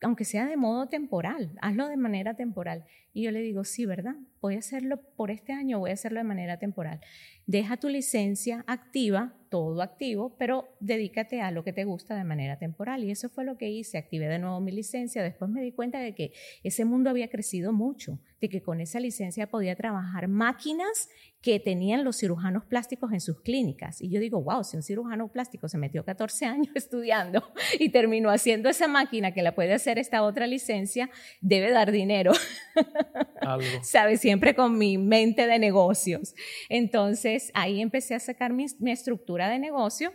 aunque 0.00 0.24
sea 0.24 0.46
de 0.46 0.56
modo 0.56 0.88
temporal, 0.88 1.52
hazlo 1.60 1.88
de 1.88 1.98
manera 1.98 2.32
temporal? 2.34 2.86
Y 3.12 3.24
yo 3.24 3.30
le 3.30 3.40
digo, 3.40 3.64
sí, 3.64 3.86
¿verdad? 3.86 4.16
voy 4.40 4.56
a 4.56 4.60
hacerlo 4.60 5.00
por 5.16 5.30
este 5.30 5.52
año, 5.52 5.78
voy 5.78 5.90
a 5.90 5.94
hacerlo 5.94 6.18
de 6.18 6.24
manera 6.24 6.58
temporal. 6.58 7.00
Deja 7.46 7.76
tu 7.76 7.88
licencia 7.88 8.64
activa, 8.66 9.34
todo 9.50 9.82
activo, 9.82 10.36
pero 10.38 10.68
dedícate 10.78 11.40
a 11.40 11.50
lo 11.50 11.64
que 11.64 11.72
te 11.72 11.84
gusta 11.84 12.14
de 12.14 12.22
manera 12.22 12.58
temporal. 12.58 13.02
Y 13.02 13.10
eso 13.10 13.28
fue 13.28 13.44
lo 13.44 13.58
que 13.58 13.68
hice. 13.68 13.98
Activé 13.98 14.28
de 14.28 14.38
nuevo 14.38 14.60
mi 14.60 14.70
licencia. 14.70 15.22
Después 15.22 15.50
me 15.50 15.60
di 15.60 15.72
cuenta 15.72 15.98
de 15.98 16.14
que 16.14 16.32
ese 16.62 16.84
mundo 16.84 17.10
había 17.10 17.28
crecido 17.28 17.72
mucho, 17.72 18.20
de 18.40 18.48
que 18.48 18.62
con 18.62 18.80
esa 18.80 19.00
licencia 19.00 19.48
podía 19.48 19.74
trabajar 19.74 20.28
máquinas 20.28 21.08
que 21.42 21.58
tenían 21.58 22.04
los 22.04 22.18
cirujanos 22.18 22.64
plásticos 22.66 23.12
en 23.12 23.20
sus 23.20 23.40
clínicas. 23.40 24.00
Y 24.00 24.10
yo 24.10 24.20
digo, 24.20 24.40
wow, 24.42 24.62
si 24.62 24.76
un 24.76 24.84
cirujano 24.84 25.32
plástico 25.32 25.68
se 25.68 25.78
metió 25.78 26.04
14 26.04 26.46
años 26.46 26.68
estudiando 26.76 27.42
y 27.80 27.88
terminó 27.88 28.30
haciendo 28.30 28.68
esa 28.68 28.86
máquina 28.86 29.34
que 29.34 29.42
la 29.42 29.56
puede 29.56 29.72
hacer 29.72 29.98
esta 29.98 30.22
otra 30.22 30.46
licencia, 30.46 31.10
debe 31.40 31.72
dar 31.72 31.90
dinero. 31.90 32.32
Algo. 33.40 33.66
¿Sabes? 33.82 34.20
Siempre 34.20 34.54
con 34.54 34.78
mi 34.78 34.98
mente 34.98 35.46
de 35.46 35.58
negocios. 35.58 36.34
Entonces, 36.68 37.50
ahí 37.54 37.80
empecé 37.80 38.14
a 38.14 38.20
sacar 38.20 38.52
mi, 38.52 38.66
estructura 38.86 39.48
de 39.48 39.58
negocio 39.58 40.12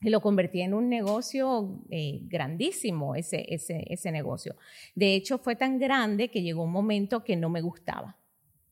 y 0.00 0.10
lo 0.10 0.20
convertí 0.20 0.62
en 0.62 0.74
un 0.74 0.88
negocio 0.88 1.82
eh, 1.90 2.20
grandísimo, 2.22 3.14
ese, 3.14 3.44
ese, 3.52 3.84
ese 3.88 4.10
negocio. 4.12 4.56
De 4.94 5.14
hecho, 5.14 5.38
fue 5.38 5.56
tan 5.56 5.78
grande 5.78 6.30
que 6.30 6.42
llegó 6.42 6.64
un 6.64 6.72
momento 6.72 7.22
que 7.22 7.36
no 7.36 7.50
me 7.50 7.60
gustaba 7.60 8.16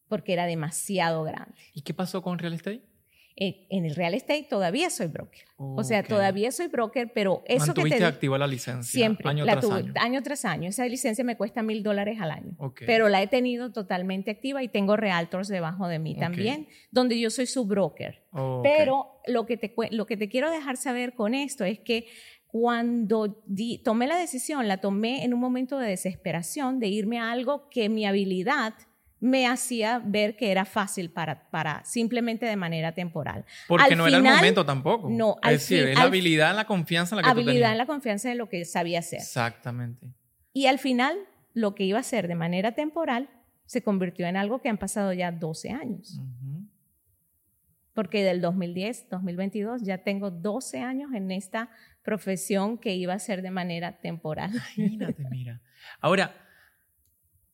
porque 0.08 0.32
era 0.32 0.46
demasiado 0.46 1.22
grande. 1.22 1.54
¿Y 1.74 1.82
qué 1.82 1.94
pasó 1.94 2.22
con 2.22 2.38
real 2.38 2.54
estate? 2.54 2.82
Eh, 3.40 3.68
en 3.70 3.84
el 3.84 3.94
real 3.94 4.14
estate 4.14 4.48
todavía 4.50 4.90
soy 4.90 5.06
broker. 5.06 5.44
O 5.56 5.84
sea, 5.84 6.02
todavía 6.02 6.50
soy 6.50 6.66
broker, 6.66 7.12
pero 7.14 7.44
eso 7.46 7.72
que 7.72 7.84
te 7.88 8.04
activa 8.04 8.36
la 8.36 8.48
licencia 8.48 8.90
siempre, 8.90 9.28
año 9.28 9.44
la 9.44 9.60
tras 9.60 9.70
año. 9.70 9.92
año 10.00 10.22
tras 10.24 10.44
año. 10.44 10.68
Esa 10.68 10.84
licencia 10.86 11.22
me 11.22 11.36
cuesta 11.36 11.62
mil 11.62 11.84
dólares 11.84 12.18
al 12.20 12.32
año. 12.32 12.56
Pero 12.84 13.08
la 13.08 13.22
he 13.22 13.28
tenido 13.28 13.70
totalmente 13.70 14.32
activa 14.32 14.64
y 14.64 14.68
tengo 14.68 14.96
realtors 14.96 15.46
debajo 15.46 15.86
de 15.86 16.00
mí 16.00 16.16
también, 16.16 16.66
donde 16.90 17.20
yo 17.20 17.30
soy 17.30 17.46
su 17.46 17.64
broker. 17.64 18.24
Pero 18.64 19.20
lo 19.28 19.46
que, 19.46 19.56
te, 19.56 19.72
lo 19.92 20.06
que 20.06 20.16
te 20.16 20.28
quiero 20.28 20.50
dejar 20.50 20.76
saber 20.76 21.14
con 21.14 21.34
esto 21.34 21.64
es 21.64 21.78
que 21.78 22.06
cuando 22.48 23.44
tomé 23.84 24.08
la 24.08 24.16
decisión, 24.16 24.66
la 24.66 24.80
tomé 24.80 25.22
en 25.24 25.32
un 25.32 25.38
momento 25.38 25.78
de 25.78 25.90
desesperación 25.90 26.80
de 26.80 26.88
irme 26.88 27.20
a 27.20 27.30
algo 27.30 27.68
que 27.68 27.88
mi 27.88 28.04
habilidad 28.04 28.74
me 29.20 29.46
hacía 29.46 30.00
ver 30.04 30.36
que 30.36 30.50
era 30.50 30.64
fácil 30.64 31.10
para, 31.10 31.50
para 31.50 31.84
simplemente 31.84 32.46
de 32.46 32.56
manera 32.56 32.92
temporal. 32.92 33.44
Porque 33.66 33.96
no 33.96 34.06
era 34.06 34.18
el 34.18 34.22
momento 34.22 34.64
tampoco. 34.64 35.08
No, 35.10 35.36
es 35.42 35.50
decir, 35.50 35.88
es 35.88 35.96
la 35.96 36.04
habilidad, 36.04 36.54
la 36.54 36.66
confianza 36.66 37.14
en 37.14 37.18
la 37.18 37.22
que 37.22 37.30
Habilidad 37.30 37.72
en 37.72 37.78
la 37.78 37.86
confianza 37.86 38.28
de 38.28 38.36
lo 38.36 38.48
que 38.48 38.64
sabía 38.64 39.00
hacer. 39.00 39.20
Exactamente. 39.20 40.06
Y 40.52 40.66
al 40.66 40.78
final, 40.78 41.16
lo 41.54 41.74
que 41.74 41.84
iba 41.84 41.98
a 41.98 42.02
ser 42.02 42.28
de 42.28 42.34
manera 42.34 42.72
temporal 42.72 43.28
se 43.66 43.82
convirtió 43.82 44.26
en 44.26 44.36
algo 44.36 44.60
que 44.62 44.68
han 44.68 44.78
pasado 44.78 45.12
ya 45.12 45.30
12 45.30 45.70
años. 45.70 46.20
Porque 47.92 48.22
del 48.22 48.40
2010, 48.40 49.08
2022, 49.10 49.82
ya 49.82 49.98
tengo 49.98 50.30
12 50.30 50.80
años 50.80 51.12
en 51.12 51.32
esta 51.32 51.68
profesión 52.02 52.78
que 52.78 52.94
iba 52.94 53.12
a 53.12 53.18
ser 53.18 53.42
de 53.42 53.50
manera 53.50 53.98
temporal. 53.98 54.52
Imagínate, 54.52 55.24
mira. 55.30 55.60
Ahora, 56.00 56.47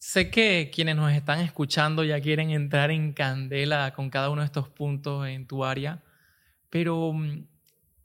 Sé 0.06 0.28
que 0.28 0.70
quienes 0.70 0.96
nos 0.96 1.11
están 1.14 1.40
escuchando 1.40 2.04
ya 2.04 2.20
quieren 2.20 2.50
entrar 2.50 2.90
en 2.90 3.14
candela 3.14 3.94
con 3.94 4.11
cada 4.11 4.28
uno 4.28 4.42
de 4.42 4.44
estos 4.44 4.68
puntos 4.68 5.26
en 5.26 5.46
tu 5.46 5.64
área, 5.64 6.02
pero 6.68 7.14
mm, 7.14 7.46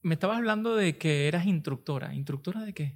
me 0.03 0.13
estabas 0.13 0.37
hablando 0.37 0.77
de 0.77 0.97
que 0.97 1.27
eras 1.27 1.45
instructora. 1.45 2.15
¿Instructora 2.15 2.63
de 2.63 2.73
qué? 2.73 2.93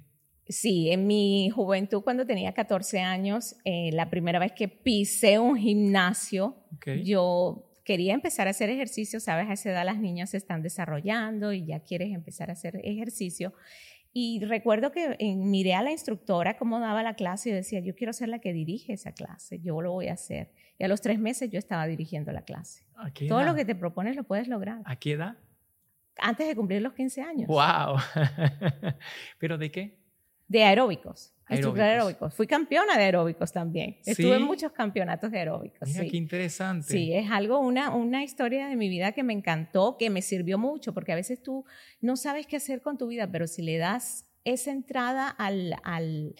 Sí, 0.48 0.90
en 0.90 1.06
mi 1.06 1.50
juventud, 1.50 2.00
cuando 2.02 2.24
tenía 2.24 2.54
14 2.54 3.00
años, 3.00 3.56
eh, 3.66 3.90
la 3.92 4.08
primera 4.08 4.38
vez 4.38 4.52
que 4.52 4.68
pisé 4.68 5.38
un 5.38 5.58
gimnasio, 5.58 6.56
yo 7.04 7.70
quería 7.84 8.14
empezar 8.14 8.46
a 8.46 8.52
hacer 8.52 8.70
ejercicio, 8.70 9.20
sabes, 9.20 9.50
a 9.50 9.52
esa 9.52 9.70
edad 9.70 9.84
las 9.84 9.98
niñas 9.98 10.30
se 10.30 10.38
están 10.38 10.62
desarrollando 10.62 11.52
y 11.52 11.66
ya 11.66 11.80
quieres 11.80 12.10
empezar 12.10 12.48
a 12.48 12.54
hacer 12.54 12.80
ejercicio. 12.82 13.52
Y 14.16 14.38
recuerdo 14.44 14.92
que 14.92 15.16
miré 15.36 15.74
a 15.74 15.82
la 15.82 15.90
instructora 15.90 16.56
cómo 16.56 16.78
daba 16.78 17.02
la 17.02 17.14
clase 17.14 17.50
y 17.50 17.52
decía, 17.52 17.80
yo 17.80 17.96
quiero 17.96 18.12
ser 18.12 18.28
la 18.28 18.38
que 18.38 18.52
dirige 18.52 18.92
esa 18.92 19.10
clase, 19.10 19.58
yo 19.60 19.82
lo 19.82 19.90
voy 19.90 20.06
a 20.06 20.12
hacer. 20.12 20.52
Y 20.78 20.84
a 20.84 20.88
los 20.88 21.00
tres 21.00 21.18
meses 21.18 21.50
yo 21.50 21.58
estaba 21.58 21.84
dirigiendo 21.88 22.30
la 22.30 22.42
clase. 22.42 22.84
Todo 23.28 23.42
lo 23.42 23.56
que 23.56 23.64
te 23.64 23.74
propones 23.74 24.14
lo 24.14 24.22
puedes 24.22 24.46
lograr. 24.46 24.82
¿A 24.84 24.94
qué 24.94 25.12
edad? 25.12 25.36
Antes 26.18 26.46
de 26.46 26.54
cumplir 26.54 26.80
los 26.80 26.92
15 26.92 27.22
años. 27.22 27.48
¡Wow! 27.48 27.96
¿Pero 29.40 29.58
de 29.58 29.72
qué? 29.72 29.98
De 30.46 30.62
aeróbicos. 30.62 31.33
Instructora 31.50 31.86
de 31.86 31.92
aeróbicos. 31.92 32.34
Fui 32.34 32.46
campeona 32.46 32.96
de 32.96 33.04
aeróbicos 33.04 33.52
también. 33.52 33.98
Estuve 34.04 34.36
en 34.36 34.42
muchos 34.42 34.72
campeonatos 34.72 35.30
de 35.30 35.38
aeróbicos. 35.38 35.88
Mira, 35.88 36.04
qué 36.10 36.16
interesante. 36.16 36.88
Sí, 36.88 37.12
es 37.12 37.30
algo, 37.30 37.58
una, 37.58 37.90
una 37.94 38.24
historia 38.24 38.68
de 38.68 38.76
mi 38.76 38.88
vida 38.88 39.12
que 39.12 39.22
me 39.22 39.34
encantó, 39.34 39.96
que 39.98 40.08
me 40.08 40.22
sirvió 40.22 40.58
mucho, 40.58 40.94
porque 40.94 41.12
a 41.12 41.16
veces 41.16 41.42
tú 41.42 41.64
no 42.00 42.16
sabes 42.16 42.46
qué 42.46 42.56
hacer 42.56 42.80
con 42.80 42.96
tu 42.96 43.08
vida, 43.08 43.30
pero 43.30 43.46
si 43.46 43.62
le 43.62 43.76
das 43.76 44.26
esa 44.44 44.70
entrada 44.70 45.28
al, 45.28 45.76
al 45.82 46.34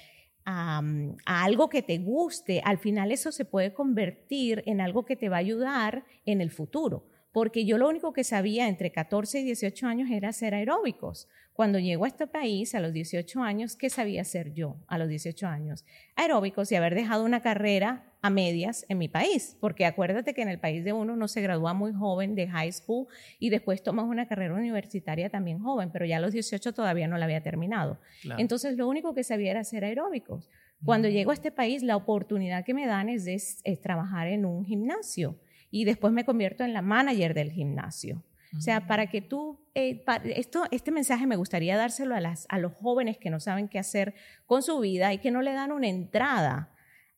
a, 0.46 0.82
a, 1.26 1.44
algo 1.44 1.68
que 1.68 1.82
te 1.82 1.98
guste, 1.98 2.62
al 2.64 2.78
final 2.78 3.12
eso 3.12 3.30
se 3.32 3.44
puede 3.44 3.74
convertir 3.74 4.62
en 4.66 4.80
algo 4.80 5.04
que 5.04 5.16
te 5.16 5.28
va 5.28 5.36
a 5.36 5.40
ayudar 5.40 6.04
en 6.24 6.40
el 6.40 6.50
futuro. 6.50 7.06
Porque 7.32 7.64
yo 7.64 7.78
lo 7.78 7.88
único 7.88 8.12
que 8.12 8.22
sabía 8.22 8.68
entre 8.68 8.92
14 8.92 9.40
y 9.40 9.44
18 9.44 9.86
años 9.88 10.08
era 10.10 10.28
hacer 10.28 10.54
aeróbicos. 10.54 11.28
Cuando 11.54 11.78
llego 11.78 12.04
a 12.04 12.08
este 12.08 12.26
país 12.26 12.74
a 12.74 12.80
los 12.80 12.92
18 12.92 13.40
años, 13.40 13.76
¿qué 13.76 13.88
sabía 13.88 14.22
hacer 14.22 14.52
yo 14.54 14.76
a 14.88 14.98
los 14.98 15.08
18 15.08 15.46
años? 15.46 15.84
Aeróbicos 16.16 16.72
y 16.72 16.74
haber 16.74 16.96
dejado 16.96 17.24
una 17.24 17.42
carrera 17.42 18.12
a 18.22 18.30
medias 18.30 18.84
en 18.88 18.98
mi 18.98 19.06
país, 19.06 19.56
porque 19.60 19.86
acuérdate 19.86 20.34
que 20.34 20.42
en 20.42 20.48
el 20.48 20.58
país 20.58 20.82
de 20.82 20.92
uno 20.92 21.12
uno 21.12 21.28
se 21.28 21.42
gradúa 21.42 21.72
muy 21.72 21.92
joven 21.92 22.34
de 22.34 22.48
high 22.48 22.72
school 22.72 23.06
y 23.38 23.50
después 23.50 23.84
tomas 23.84 24.06
una 24.06 24.26
carrera 24.26 24.52
universitaria 24.52 25.30
también 25.30 25.60
joven, 25.60 25.90
pero 25.92 26.04
ya 26.06 26.16
a 26.16 26.20
los 26.20 26.32
18 26.32 26.74
todavía 26.74 27.06
no 27.06 27.18
la 27.18 27.26
había 27.26 27.40
terminado. 27.40 28.00
Entonces 28.36 28.76
lo 28.76 28.88
único 28.88 29.14
que 29.14 29.22
sabía 29.22 29.52
era 29.52 29.60
hacer 29.60 29.84
aeróbicos. 29.84 30.50
Cuando 30.84 31.08
llego 31.08 31.30
a 31.30 31.34
este 31.34 31.52
país, 31.52 31.84
la 31.84 31.94
oportunidad 31.94 32.64
que 32.64 32.74
me 32.74 32.86
dan 32.86 33.08
es, 33.08 33.28
es 33.62 33.80
trabajar 33.80 34.26
en 34.26 34.44
un 34.44 34.64
gimnasio 34.64 35.38
y 35.70 35.84
después 35.84 36.12
me 36.12 36.24
convierto 36.24 36.64
en 36.64 36.72
la 36.72 36.82
manager 36.82 37.32
del 37.32 37.52
gimnasio. 37.52 38.24
O 38.56 38.60
sea, 38.60 38.86
para 38.86 39.08
que 39.08 39.20
tú, 39.20 39.60
eh, 39.74 40.04
esto, 40.36 40.64
este 40.70 40.90
mensaje 40.90 41.26
me 41.26 41.36
gustaría 41.36 41.76
dárselo 41.76 42.14
a, 42.14 42.20
las, 42.20 42.46
a 42.48 42.58
los 42.58 42.72
jóvenes 42.74 43.18
que 43.18 43.30
no 43.30 43.40
saben 43.40 43.68
qué 43.68 43.78
hacer 43.78 44.14
con 44.46 44.62
su 44.62 44.78
vida 44.80 45.12
y 45.12 45.18
que 45.18 45.30
no 45.30 45.42
le 45.42 45.52
dan 45.52 45.72
una 45.72 45.88
entrada 45.88 46.70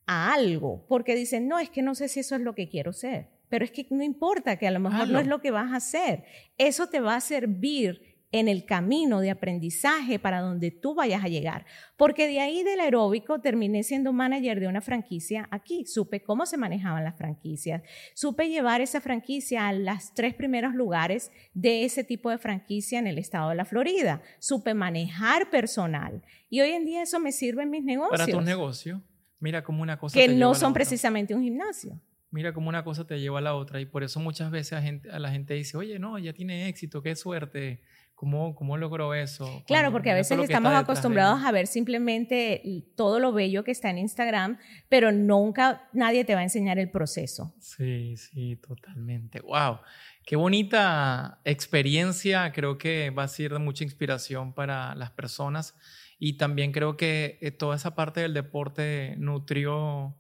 a 0.06 0.32
algo, 0.32 0.86
porque 0.88 1.14
dicen, 1.14 1.48
no, 1.48 1.58
es 1.58 1.68
que 1.68 1.82
no 1.82 1.94
sé 1.94 2.08
si 2.08 2.20
eso 2.20 2.36
es 2.36 2.40
lo 2.40 2.54
que 2.54 2.68
quiero 2.68 2.92
ser, 2.92 3.28
pero 3.48 3.64
es 3.64 3.70
que 3.70 3.86
no 3.90 4.02
importa, 4.02 4.56
que 4.56 4.66
a 4.66 4.70
lo 4.70 4.80
mejor 4.80 5.08
no 5.08 5.18
es 5.18 5.26
lo 5.26 5.40
que 5.40 5.50
vas 5.50 5.72
a 5.72 5.76
hacer. 5.76 6.24
Eso 6.58 6.88
te 6.88 7.00
va 7.00 7.16
a 7.16 7.20
servir 7.20 8.15
en 8.38 8.48
el 8.48 8.64
camino 8.64 9.20
de 9.20 9.30
aprendizaje 9.30 10.18
para 10.18 10.40
donde 10.40 10.70
tú 10.70 10.94
vayas 10.94 11.24
a 11.24 11.28
llegar. 11.28 11.66
Porque 11.96 12.26
de 12.26 12.40
ahí 12.40 12.62
del 12.62 12.80
aeróbico 12.80 13.40
terminé 13.40 13.82
siendo 13.82 14.12
manager 14.12 14.60
de 14.60 14.68
una 14.68 14.80
franquicia 14.80 15.48
aquí. 15.50 15.86
Supe 15.86 16.22
cómo 16.22 16.46
se 16.46 16.56
manejaban 16.56 17.04
las 17.04 17.16
franquicias. 17.16 17.82
Supe 18.14 18.48
llevar 18.48 18.80
esa 18.80 19.00
franquicia 19.00 19.68
a 19.68 19.72
los 19.72 20.14
tres 20.14 20.34
primeros 20.34 20.74
lugares 20.74 21.30
de 21.54 21.84
ese 21.84 22.04
tipo 22.04 22.30
de 22.30 22.38
franquicia 22.38 22.98
en 22.98 23.06
el 23.06 23.18
estado 23.18 23.50
de 23.50 23.56
la 23.56 23.64
Florida. 23.64 24.22
Supe 24.38 24.74
manejar 24.74 25.50
personal. 25.50 26.22
Y 26.50 26.60
hoy 26.60 26.70
en 26.70 26.84
día 26.84 27.02
eso 27.02 27.20
me 27.20 27.32
sirve 27.32 27.62
en 27.62 27.70
mis 27.70 27.84
negocios. 27.84 28.18
Para 28.18 28.26
tu 28.26 28.40
negocio. 28.40 29.02
Mira 29.38 29.62
como 29.62 29.82
una 29.82 29.98
cosa. 29.98 30.18
Que 30.18 30.28
no 30.28 30.54
son 30.54 30.72
precisamente 30.72 31.34
un 31.34 31.42
gimnasio 31.42 32.00
mira 32.36 32.52
cómo 32.52 32.68
una 32.68 32.84
cosa 32.84 33.06
te 33.06 33.18
lleva 33.18 33.38
a 33.38 33.42
la 33.42 33.54
otra 33.54 33.80
y 33.80 33.86
por 33.86 34.04
eso 34.04 34.20
muchas 34.20 34.50
veces 34.50 34.74
a, 34.74 34.82
gente, 34.82 35.10
a 35.10 35.18
la 35.18 35.30
gente 35.30 35.54
dice, 35.54 35.76
oye, 35.76 35.98
no, 35.98 36.18
ya 36.18 36.34
tiene 36.34 36.68
éxito, 36.68 37.02
qué 37.02 37.16
suerte, 37.16 37.82
¿Cómo, 38.16 38.54
¿Cómo 38.54 38.78
logró 38.78 39.12
eso? 39.12 39.62
Claro, 39.66 39.92
porque 39.92 40.10
a 40.10 40.14
veces 40.14 40.38
estamos 40.40 40.72
acostumbrados 40.72 41.44
a 41.44 41.52
ver 41.52 41.66
simplemente 41.66 42.62
todo 42.96 43.20
lo 43.20 43.30
bello 43.32 43.62
que 43.62 43.70
está 43.70 43.90
en 43.90 43.98
Instagram, 43.98 44.58
pero 44.88 45.12
nunca 45.12 45.86
nadie 45.92 46.24
te 46.24 46.34
va 46.34 46.40
a 46.40 46.44
enseñar 46.44 46.78
el 46.78 46.90
proceso. 46.90 47.54
Sí, 47.60 48.16
sí, 48.16 48.56
totalmente. 48.56 49.40
¡Wow! 49.40 49.80
Qué 50.24 50.34
bonita 50.34 51.40
experiencia. 51.44 52.50
Creo 52.52 52.78
que 52.78 53.10
va 53.10 53.24
a 53.24 53.28
ser 53.28 53.52
de 53.52 53.58
mucha 53.58 53.84
inspiración 53.84 54.54
para 54.54 54.94
las 54.94 55.10
personas. 55.10 55.76
Y 56.18 56.38
también 56.38 56.72
creo 56.72 56.96
que 56.96 57.38
eh, 57.42 57.50
toda 57.50 57.76
esa 57.76 57.94
parte 57.94 58.20
del 58.20 58.32
deporte 58.32 59.14
nutrió 59.18 60.16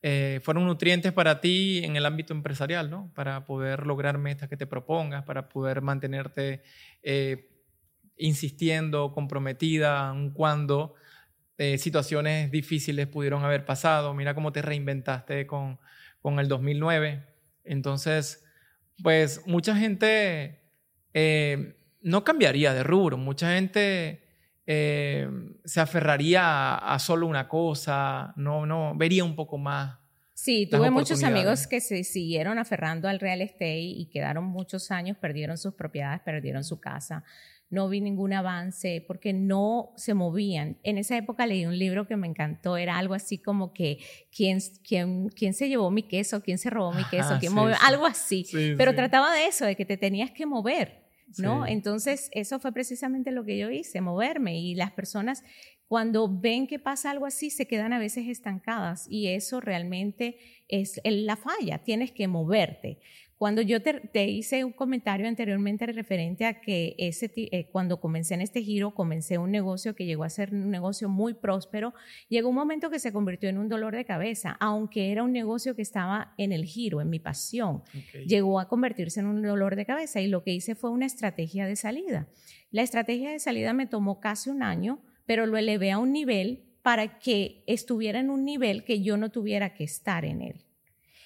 eh, 0.00 0.38
fueron 0.44 0.64
nutrientes 0.66 1.12
para 1.12 1.40
ti 1.40 1.84
en 1.84 1.96
el 1.96 2.06
ámbito 2.06 2.32
empresarial, 2.32 2.88
¿no? 2.88 3.10
Para 3.14 3.44
poder 3.44 3.84
lograr 3.86 4.16
metas 4.18 4.48
que 4.48 4.56
te 4.56 4.66
propongas, 4.66 5.24
para 5.24 5.48
poder 5.48 5.82
mantenerte 5.82 6.62
eh, 7.02 7.50
insistiendo, 8.16 9.12
comprometida, 9.12 10.08
aun 10.08 10.30
cuando 10.30 10.94
eh, 11.56 11.78
situaciones 11.78 12.50
difíciles 12.52 13.08
pudieron 13.08 13.44
haber 13.44 13.64
pasado. 13.64 14.14
Mira 14.14 14.34
cómo 14.34 14.52
te 14.52 14.62
reinventaste 14.62 15.46
con, 15.48 15.80
con 16.22 16.38
el 16.38 16.46
2009. 16.46 17.24
Entonces, 17.64 18.44
pues 19.02 19.42
mucha 19.46 19.74
gente 19.76 20.62
no 22.00 22.22
cambiaría 22.22 22.72
de 22.72 22.84
rubro, 22.84 23.16
mucha 23.16 23.54
gente 23.54 24.27
eh, 24.70 25.26
se 25.64 25.80
aferraría 25.80 26.74
a, 26.74 26.98
solo 26.98 27.26
una 27.26 27.48
cosa, 27.48 28.34
no, 28.36 28.66
no, 28.66 28.94
vería 28.94 29.24
un 29.24 29.34
poco 29.34 29.56
más. 29.56 29.96
Sí, 30.34 30.68
tuve 30.70 30.90
muchos 30.90 31.24
amigos 31.24 31.66
que 31.66 31.80
se 31.80 32.04
siguieron 32.04 32.58
aferrando 32.58 33.08
al 33.08 33.18
real 33.18 33.40
estate 33.40 33.80
y 33.80 34.10
quedaron 34.10 34.44
muchos 34.44 34.90
años, 34.90 35.16
perdieron 35.16 35.56
sus 35.56 35.72
propiedades, 35.72 36.20
perdieron 36.20 36.64
su 36.64 36.80
casa. 36.80 37.24
No 37.70 37.88
vi 37.88 38.02
ningún 38.02 38.34
avance 38.34 39.02
porque 39.06 39.32
no 39.32 39.94
se 39.96 40.12
movían. 40.12 40.76
En 40.82 40.98
esa 40.98 41.16
época 41.16 41.46
leí 41.46 41.64
un 41.64 41.78
libro 41.78 42.06
que 42.06 42.18
me 42.18 42.26
encantó, 42.26 42.76
era 42.76 42.98
algo 42.98 43.14
así 43.14 43.38
como 43.38 43.72
que 43.72 44.00
quién, 44.30 44.58
quién, 44.86 45.30
quién 45.30 45.54
se 45.54 45.70
llevó 45.70 45.90
mi 45.90 46.02
queso, 46.02 46.42
quién 46.42 46.58
se 46.58 46.68
robó 46.68 46.92
mi 46.92 47.04
queso, 47.04 47.38
quién 47.40 47.54
movió, 47.54 47.74
algo 47.86 48.04
así. 48.04 48.46
Pero 48.76 48.94
trataba 48.94 49.34
de 49.34 49.46
eso, 49.46 49.64
de 49.64 49.76
que 49.76 49.86
te 49.86 49.96
tenías 49.96 50.30
que 50.30 50.44
mover. 50.44 51.07
¿No? 51.36 51.66
Entonces, 51.66 52.30
eso 52.32 52.58
fue 52.58 52.72
precisamente 52.72 53.30
lo 53.30 53.44
que 53.44 53.58
yo 53.58 53.70
hice, 53.70 54.00
moverme. 54.00 54.58
Y 54.58 54.74
las 54.74 54.92
personas 54.92 55.42
cuando 55.88 56.28
ven 56.28 56.66
que 56.66 56.78
pasa 56.78 57.10
algo 57.10 57.24
así, 57.24 57.50
se 57.50 57.66
quedan 57.66 57.94
a 57.94 57.98
veces 57.98 58.28
estancadas 58.28 59.06
y 59.08 59.28
eso 59.28 59.60
realmente 59.60 60.36
es 60.68 61.00
la 61.04 61.36
falla, 61.36 61.82
tienes 61.82 62.12
que 62.12 62.28
moverte. 62.28 63.00
Cuando 63.38 63.62
yo 63.62 63.80
te, 63.80 64.26
hice 64.26 64.64
un 64.64 64.72
comentario 64.72 65.28
anteriormente 65.28 65.86
referente 65.86 66.44
a 66.44 66.60
que 66.60 66.94
ese, 66.98 67.30
eh, 67.36 67.68
cuando 67.70 68.00
comencé 68.00 68.34
en 68.34 68.40
este 68.40 68.62
giro, 68.62 68.92
comencé 68.94 69.38
un 69.38 69.50
negocio 69.50 69.94
que 69.94 70.04
llegó 70.04 70.24
a 70.24 70.28
ser 70.28 70.52
un 70.52 70.70
negocio 70.70 71.08
muy 71.08 71.34
próspero, 71.34 71.94
llegó 72.28 72.48
un 72.48 72.56
momento 72.56 72.90
que 72.90 72.98
se 72.98 73.12
convirtió 73.12 73.48
en 73.48 73.58
un 73.58 73.68
dolor 73.68 73.94
de 73.94 74.04
cabeza, 74.04 74.56
aunque 74.60 75.12
era 75.12 75.22
un 75.22 75.32
negocio 75.32 75.76
que 75.76 75.82
estaba 75.82 76.34
en 76.36 76.52
el 76.52 76.64
giro, 76.64 77.00
en 77.00 77.10
mi 77.10 77.20
pasión, 77.20 77.82
llegó 78.26 78.58
a 78.58 78.68
convertirse 78.68 79.20
en 79.20 79.26
un 79.26 79.40
dolor 79.40 79.76
de 79.76 79.86
cabeza 79.86 80.20
y 80.20 80.26
lo 80.26 80.42
que 80.42 80.52
hice 80.52 80.74
fue 80.74 80.90
una 80.90 81.06
estrategia 81.06 81.66
de 81.66 81.76
salida. 81.76 82.28
La 82.70 82.82
estrategia 82.82 83.30
de 83.30 83.38
salida 83.38 83.72
me 83.72 83.86
tomó 83.86 84.20
casi 84.20 84.50
un 84.50 84.62
año 84.62 85.00
pero 85.28 85.44
lo 85.44 85.58
elevé 85.58 85.90
a 85.90 85.98
un 85.98 86.10
nivel 86.10 86.64
para 86.80 87.18
que 87.18 87.62
estuviera 87.66 88.18
en 88.18 88.30
un 88.30 88.46
nivel 88.46 88.82
que 88.82 89.02
yo 89.02 89.18
no 89.18 89.30
tuviera 89.30 89.74
que 89.74 89.84
estar 89.84 90.24
en 90.24 90.40
él. 90.40 90.64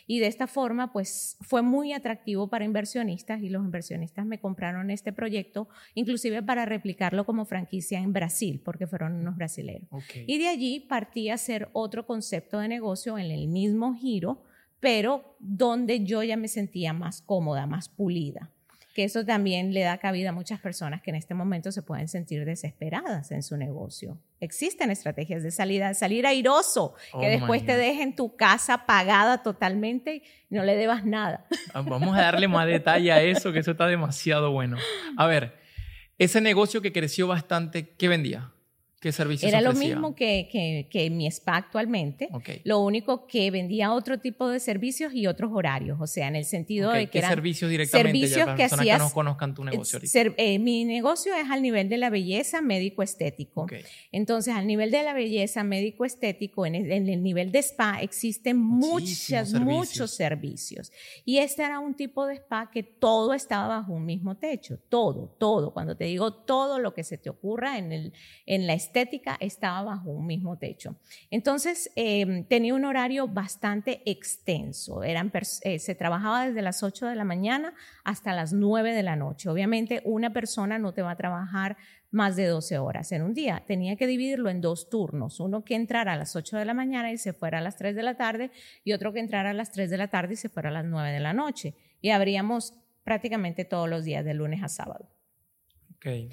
Y 0.07 0.19
de 0.19 0.27
esta 0.27 0.47
forma, 0.47 0.93
pues 0.93 1.37
fue 1.41 1.63
muy 1.63 1.93
atractivo 1.93 2.49
para 2.49 2.65
inversionistas 2.65 3.43
y 3.43 3.49
los 3.49 3.65
inversionistas 3.65 4.27
me 4.27 4.41
compraron 4.41 4.91
este 4.91 5.13
proyecto, 5.13 5.69
inclusive 5.95 6.43
para 6.43 6.65
replicarlo 6.65 7.25
como 7.25 7.45
franquicia 7.45 7.99
en 7.99 8.13
Brasil, 8.13 8.61
porque 8.65 8.87
fueron 8.87 9.15
unos 9.15 9.37
brasileños. 9.37 9.89
Y 10.27 10.39
de 10.39 10.49
allí 10.49 10.81
partí 10.81 11.29
a 11.29 11.35
hacer 11.35 11.69
otro 11.73 12.07
concepto 12.07 12.59
de 12.59 12.69
negocio 12.69 13.19
en 13.19 13.31
el 13.31 13.49
mismo 13.49 13.95
giro, 13.95 14.43
pero 14.81 15.37
donde 15.39 16.05
yo 16.05 16.23
ya 16.23 16.37
me 16.37 16.49
sentía 16.49 16.93
más 16.93 17.23
cómoda, 17.23 17.67
más 17.67 17.89
pulida 17.89 18.51
que 18.93 19.05
eso 19.05 19.25
también 19.25 19.73
le 19.73 19.81
da 19.81 19.99
cabida 19.99 20.31
a 20.31 20.33
muchas 20.33 20.61
personas 20.61 21.01
que 21.03 21.11
en 21.11 21.17
este 21.17 21.35
momento 21.35 21.73
se 21.73 21.83
pueden 21.83 22.09
sentir 22.09 22.45
desesperadas 22.45 23.31
en 23.33 23.43
su 23.43 23.57
negocio. 23.57 24.19
Existen 24.41 24.91
estrategias 24.91 25.43
de 25.43 25.51
salida, 25.51 25.95
salir 25.95 26.27
airoso, 26.27 26.95
que 27.13 27.27
oh 27.27 27.31
después 27.31 27.65
te 27.65 27.77
dejen 27.77 28.15
tu 28.15 28.37
casa 28.37 28.87
pagada 28.87 29.43
totalmente 29.43 30.23
y 30.51 30.55
no 30.55 30.65
le 30.65 30.77
debas 30.77 31.05
nada. 31.05 31.47
Ah, 31.73 31.83
vamos 31.83 32.17
a 32.17 32.23
darle 32.23 32.49
más 32.49 32.67
detalle 32.67 33.13
a 33.13 33.23
eso, 33.23 33.53
que 33.53 33.61
eso 33.61 33.71
está 33.71 33.87
demasiado 33.87 34.51
bueno. 34.51 34.77
A 35.17 35.27
ver, 35.27 35.59
ese 36.19 36.41
negocio 36.41 36.83
que 36.83 36.93
creció 36.93 37.27
bastante, 37.27 37.95
¿qué 37.97 38.09
vendía? 38.09 38.53
¿Qué 39.03 39.11
servicios 39.11 39.49
Era 39.49 39.61
lo 39.61 39.73
mismo 39.73 40.15
que, 40.15 40.49
que, 40.49 40.87
que, 40.89 41.11
mi 41.11 41.27
spa 41.27 41.57
actualmente. 41.57 42.29
Lo 42.63 42.79
único 42.79 43.27
que 43.27 43.51
vendía 43.51 43.93
otro 43.93 44.21
tipo 44.21 44.49
de 44.49 44.61
servicios 44.61 45.13
y 45.13 45.27
otros 45.27 45.51
horarios. 45.53 45.99
O 46.01 46.07
sea, 46.07 46.29
en 46.29 46.37
el 46.37 46.45
sentido 46.45 46.93
de 46.93 47.07
que. 47.09 47.21
¿Qué 47.21 47.27
servicios 47.27 47.69
directamente? 47.69 48.11
Servicios 48.29 48.49
que 48.51 48.63
personas 48.63 48.87
que 48.87 48.99
no 48.99 49.11
conozcan 49.11 49.55
tu 49.57 49.65
negocio 49.65 49.99
eh, 50.37 50.59
mi 50.61 50.85
negocio 50.85 51.35
es 51.35 51.51
al 51.51 51.63
nivel 51.63 51.89
de 51.89 51.99
la 51.99 52.11
belleza 52.11 52.61
médico-estético. 52.61 53.67
Entonces, 54.13 54.55
al 54.55 54.69
nivel 54.69 54.93
de 54.93 55.03
la 55.03 55.15
belleza 55.15 55.65
médico-estético, 55.65 56.65
en, 56.65 56.77
el, 56.77 57.23
nivel 57.25 57.51
de 57.51 57.59
spa, 57.59 57.99
existen 58.03 58.57
muchos, 58.57 59.53
muchos 59.55 60.13
servicios. 60.13 60.93
Y 61.25 61.39
este 61.39 61.65
era 61.65 61.81
un 61.81 61.95
tipo 61.95 62.25
de 62.25 62.35
spa 62.37 62.71
que 62.71 62.85
todo 62.85 63.35
estaba 63.35 63.67
bajo 63.67 63.95
un 63.95 64.07
mismo 64.07 64.37
techo. 64.37 64.79
Todo, 64.89 65.35
todo. 65.41 65.73
Cuando 65.73 65.97
te 65.97 66.05
digo 66.05 66.33
todo 66.33 66.79
lo 66.79 66.95
que 66.95 67.03
se 67.03 67.19
te 67.19 67.31
ocurra 67.31 67.79
en, 67.79 67.91
el, 67.91 68.13
en 68.47 68.69
la 68.69 68.75
estética 68.75 68.92
estaba 69.41 69.83
bajo 69.83 70.11
un 70.11 70.27
mismo 70.27 70.59
techo. 70.59 70.97
Entonces, 71.31 71.91
em, 71.97 72.45
tenía 72.45 72.75
un 72.75 72.85
horario 72.85 73.29
bastante 73.29 74.03
extenso. 74.05 75.03
Eran, 75.03 75.33
eh, 75.63 75.79
se 75.79 75.95
trabajaba 75.95 76.47
desde 76.47 76.63
las 76.63 76.83
8 76.83 77.07
de 77.07 77.17
la 77.17 77.25
mañana 77.25 77.75
hasta 78.05 78.33
las 78.33 78.53
9 78.53 78.93
de 78.93 79.03
la 79.03 79.17
noche. 79.17 79.49
Obviamente, 79.49 80.03
una 80.05 80.33
persona 80.33 80.79
no 80.79 80.93
te 80.93 81.03
va 81.03 81.13
a 81.13 81.17
trabajar 81.17 81.77
más 82.11 82.37
de 82.37 82.47
12 82.47 82.79
horas 82.79 83.11
en 83.13 83.23
un 83.23 83.35
día. 83.35 83.65
Tenía 83.67 83.97
que 83.97 84.07
dividirlo 84.07 84.51
en 84.51 84.61
dos 84.61 84.91
turnos, 84.91 85.41
uno 85.41 85.65
que 85.65 85.75
entrara 85.75 86.13
a 86.13 86.17
las 86.17 86.37
8 86.37 86.59
de 86.59 86.65
la 86.65 86.75
mañana 86.75 87.11
y 87.11 87.19
se 87.19 87.33
fuera 87.33 87.59
a 87.59 87.63
las 87.63 87.77
3 87.77 87.97
de 87.97 88.03
la 88.03 88.17
tarde 88.17 88.51
y 88.85 88.93
otro 88.93 89.13
que 89.13 89.21
entrara 89.21 89.51
a 89.51 89.55
las 89.55 89.73
3 89.73 89.91
de 89.91 89.97
la 89.97 90.09
tarde 90.09 90.35
y 90.35 90.37
se 90.37 90.49
fuera 90.49 90.69
a 90.69 90.73
las 90.73 90.85
9 90.85 91.11
de 91.11 91.21
la 91.21 91.33
noche. 91.33 91.75
Y 92.01 92.11
abríamos 92.11 92.75
prácticamente 93.03 93.65
todos 93.65 93.89
los 93.89 94.05
días, 94.05 94.25
de 94.25 94.35
lunes 94.35 94.63
a 94.63 94.69
sábado. 94.69 95.09
Okay 95.97 96.31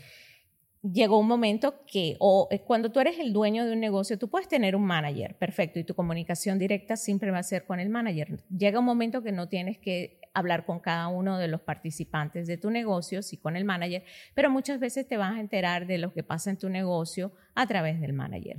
llegó 0.81 1.19
un 1.19 1.27
momento 1.27 1.83
que, 1.85 2.15
o 2.19 2.47
eh, 2.51 2.61
cuando 2.61 2.91
tú 2.91 2.99
eres 2.99 3.19
el 3.19 3.33
dueño 3.33 3.65
de 3.65 3.73
un 3.73 3.79
negocio, 3.79 4.17
tú 4.17 4.29
puedes 4.29 4.47
tener 4.47 4.75
un 4.75 4.83
manager, 4.83 5.35
perfecto, 5.35 5.79
y 5.79 5.83
tu 5.83 5.95
comunicación 5.95 6.59
directa 6.59 6.95
siempre 6.95 7.31
va 7.31 7.39
a 7.39 7.43
ser 7.43 7.65
con 7.65 7.79
el 7.79 7.89
manager. 7.89 8.43
Llega 8.49 8.79
un 8.79 8.85
momento 8.85 9.21
que 9.21 9.31
no 9.31 9.47
tienes 9.49 9.77
que 9.77 10.19
hablar 10.33 10.65
con 10.65 10.79
cada 10.79 11.07
uno 11.07 11.37
de 11.37 11.47
los 11.47 11.61
participantes 11.61 12.47
de 12.47 12.57
tu 12.57 12.69
negocio, 12.69 13.21
sí 13.21 13.37
con 13.37 13.55
el 13.55 13.65
manager, 13.65 14.03
pero 14.35 14.49
muchas 14.49 14.79
veces 14.79 15.07
te 15.07 15.17
vas 15.17 15.35
a 15.35 15.39
enterar 15.39 15.87
de 15.87 15.97
lo 15.97 16.13
que 16.13 16.23
pasa 16.23 16.49
en 16.49 16.57
tu 16.57 16.69
negocio 16.69 17.33
a 17.55 17.67
través 17.67 17.99
del 17.99 18.13
manager. 18.13 18.57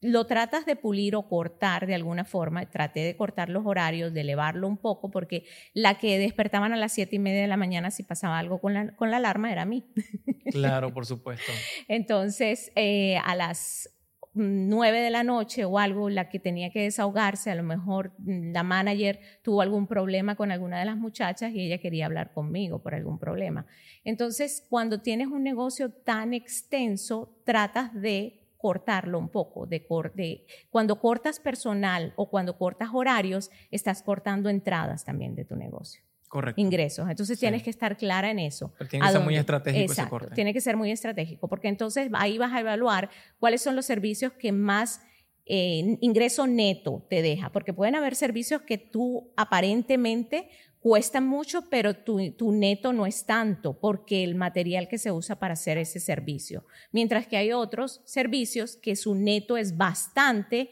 Lo 0.00 0.26
tratas 0.26 0.64
de 0.64 0.76
pulir 0.76 1.16
o 1.16 1.28
cortar 1.28 1.86
de 1.86 1.94
alguna 1.94 2.24
forma, 2.24 2.64
traté 2.70 3.00
de 3.00 3.16
cortar 3.16 3.48
los 3.48 3.66
horarios, 3.66 4.12
de 4.12 4.20
elevarlo 4.20 4.68
un 4.68 4.76
poco, 4.76 5.10
porque 5.10 5.44
la 5.74 5.98
que 5.98 6.18
despertaban 6.18 6.72
a 6.72 6.76
las 6.76 6.92
siete 6.92 7.16
y 7.16 7.18
media 7.18 7.42
de 7.42 7.48
la 7.48 7.56
mañana 7.56 7.90
si 7.90 8.04
pasaba 8.04 8.38
algo 8.38 8.60
con 8.60 8.74
la, 8.74 8.94
con 8.94 9.10
la 9.10 9.16
alarma 9.16 9.50
era 9.50 9.62
a 9.62 9.66
mí. 9.66 9.84
Claro, 10.50 10.94
por 10.94 11.04
supuesto. 11.04 11.52
Entonces, 11.88 12.72
eh, 12.74 13.18
a 13.22 13.34
las 13.34 13.90
nueve 14.32 15.00
de 15.00 15.10
la 15.10 15.24
noche 15.24 15.64
o 15.64 15.78
algo, 15.78 16.08
la 16.08 16.28
que 16.28 16.38
tenía 16.38 16.70
que 16.70 16.82
desahogarse, 16.82 17.50
a 17.50 17.54
lo 17.54 17.62
mejor 17.62 18.12
mm, 18.18 18.52
la 18.52 18.62
manager 18.62 19.20
tuvo 19.42 19.60
algún 19.60 19.86
problema 19.86 20.36
con 20.36 20.50
alguna 20.50 20.78
de 20.78 20.84
las 20.84 20.96
muchachas 20.96 21.52
y 21.52 21.66
ella 21.66 21.78
quería 21.78 22.06
hablar 22.06 22.32
conmigo 22.32 22.82
por 22.82 22.94
algún 22.94 23.18
problema. 23.18 23.66
Entonces, 24.04 24.64
cuando 24.68 25.02
tienes 25.02 25.28
un 25.28 25.42
negocio 25.42 25.90
tan 25.90 26.34
extenso, 26.34 27.36
tratas 27.44 27.92
de 27.94 28.40
cortarlo 28.58 29.18
un 29.18 29.30
poco, 29.30 29.66
de, 29.66 29.86
de, 30.14 30.44
cuando 30.68 31.00
cortas 31.00 31.40
personal 31.40 32.12
o 32.16 32.28
cuando 32.28 32.58
cortas 32.58 32.90
horarios, 32.92 33.50
estás 33.70 34.02
cortando 34.02 34.50
entradas 34.50 35.04
también 35.04 35.34
de 35.34 35.44
tu 35.44 35.56
negocio. 35.56 36.02
Correcto. 36.28 36.60
Ingresos. 36.60 37.08
Entonces 37.08 37.38
tienes 37.38 37.62
que 37.62 37.70
estar 37.70 37.96
clara 37.96 38.30
en 38.30 38.38
eso. 38.38 38.74
tiene 38.90 39.00
que 39.06 39.10
ser 39.10 39.22
muy 39.22 39.36
estratégico 39.36 39.92
ese 39.92 40.08
corte. 40.08 40.34
Tiene 40.34 40.52
que 40.52 40.60
ser 40.60 40.76
muy 40.76 40.90
estratégico, 40.90 41.48
porque 41.48 41.68
entonces 41.68 42.10
ahí 42.12 42.36
vas 42.36 42.52
a 42.52 42.60
evaluar 42.60 43.08
cuáles 43.38 43.62
son 43.62 43.76
los 43.76 43.86
servicios 43.86 44.32
que 44.32 44.52
más 44.52 45.00
ingreso 45.48 46.46
neto 46.46 47.06
te 47.08 47.22
deja, 47.22 47.50
porque 47.50 47.72
pueden 47.72 47.94
haber 47.94 48.14
servicios 48.14 48.62
que 48.62 48.78
tú 48.78 49.32
aparentemente 49.36 50.48
cuesta 50.80 51.20
mucho, 51.20 51.68
pero 51.70 51.94
tu, 51.94 52.30
tu, 52.32 52.52
neto 52.52 52.92
no 52.92 53.06
es 53.06 53.24
tanto 53.24 53.78
porque 53.78 54.22
el 54.24 54.34
material 54.34 54.88
que 54.88 54.98
se 54.98 55.10
usa 55.10 55.38
para 55.38 55.54
hacer 55.54 55.78
ese 55.78 56.00
servicio. 56.00 56.64
Mientras 56.92 57.26
que 57.26 57.36
hay 57.36 57.52
otros 57.52 58.00
servicios 58.04 58.76
que 58.76 58.94
su 58.94 59.14
neto 59.14 59.56
es 59.56 59.76
bastante 59.76 60.70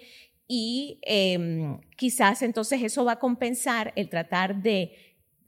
y 0.48 1.00
em, 1.02 1.80
quizás 1.96 2.42
entonces 2.42 2.82
eso 2.82 3.04
va 3.04 3.12
a 3.12 3.18
compensar 3.18 3.92
el 3.96 4.08
tratar 4.08 4.62
de 4.62 4.92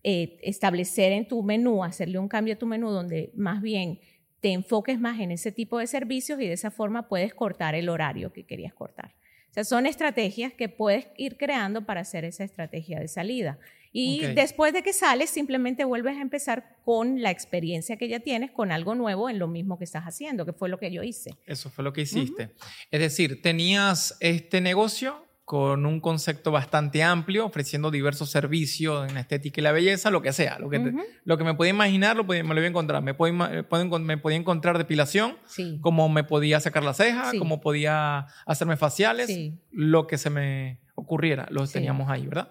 eh, 0.02 0.38
establecer 0.42 1.12
en 1.12 1.28
tu 1.28 1.42
menú, 1.42 1.84
hacerle 1.84 2.18
un 2.18 2.28
cambio 2.28 2.54
a 2.54 2.58
tu 2.58 2.66
menú 2.66 2.90
donde 2.90 3.30
más 3.34 3.62
bien 3.62 4.00
te 4.40 4.52
enfoques 4.52 5.00
más 5.00 5.20
en 5.20 5.30
ese 5.30 5.52
tipo 5.52 5.78
de 5.78 5.86
servicios 5.86 6.40
y 6.40 6.46
de 6.46 6.52
esa 6.52 6.70
forma 6.70 7.08
puedes 7.08 7.34
cortar 7.34 7.74
el 7.74 7.88
horario 7.88 8.32
que 8.32 8.44
querías 8.44 8.72
cortar. 8.74 9.14
O 9.50 9.54
sea, 9.54 9.64
son 9.64 9.86
estrategias 9.86 10.52
que 10.52 10.68
puedes 10.68 11.06
ir 11.16 11.36
creando 11.36 11.84
para 11.84 12.02
hacer 12.02 12.24
esa 12.24 12.44
estrategia 12.44 13.00
de 13.00 13.08
salida. 13.08 13.58
Y 13.90 14.20
después 14.34 14.74
de 14.74 14.82
que 14.82 14.92
sales, 14.92 15.30
simplemente 15.30 15.84
vuelves 15.84 16.18
a 16.18 16.20
empezar 16.20 16.76
con 16.84 17.22
la 17.22 17.30
experiencia 17.30 17.96
que 17.96 18.08
ya 18.08 18.20
tienes, 18.20 18.50
con 18.50 18.70
algo 18.70 18.94
nuevo 18.94 19.30
en 19.30 19.38
lo 19.38 19.48
mismo 19.48 19.78
que 19.78 19.84
estás 19.84 20.04
haciendo, 20.04 20.44
que 20.44 20.52
fue 20.52 20.68
lo 20.68 20.78
que 20.78 20.92
yo 20.92 21.02
hice. 21.02 21.34
Eso 21.46 21.70
fue 21.70 21.82
lo 21.82 21.92
que 21.92 22.02
hiciste. 22.02 22.50
Es 22.90 23.00
decir, 23.00 23.40
tenías 23.40 24.16
este 24.20 24.60
negocio 24.60 25.24
con 25.48 25.86
un 25.86 25.98
concepto 25.98 26.50
bastante 26.50 27.02
amplio, 27.02 27.46
ofreciendo 27.46 27.90
diversos 27.90 28.28
servicios 28.28 29.08
en 29.08 29.14
la 29.14 29.20
estética 29.20 29.62
y 29.62 29.64
la 29.64 29.72
belleza, 29.72 30.10
lo 30.10 30.20
que 30.20 30.34
sea. 30.34 30.58
Lo 30.58 30.68
que, 30.68 30.92
lo 31.24 31.38
que 31.38 31.44
me 31.44 31.54
podía 31.54 31.70
imaginar, 31.70 32.18
lo 32.18 32.24
me 32.24 32.42
lo 32.42 32.54
voy 32.54 32.64
a 32.64 32.66
encontrar. 32.66 33.02
Me, 33.02 33.14
me 33.14 34.18
podía 34.18 34.36
encontrar 34.36 34.76
depilación, 34.76 35.38
como 35.80 36.10
me 36.10 36.22
podía 36.22 36.60
sacar 36.60 36.84
las 36.84 36.98
cejas, 36.98 37.32
como 37.38 37.62
podía 37.62 38.26
hacerme 38.44 38.76
faciales, 38.76 39.30
lo 39.70 40.06
que 40.06 40.18
se 40.18 40.28
me 40.28 40.80
ocurriera, 40.94 41.46
lo 41.48 41.66
teníamos 41.66 42.10
ahí, 42.10 42.26
¿verdad? 42.26 42.50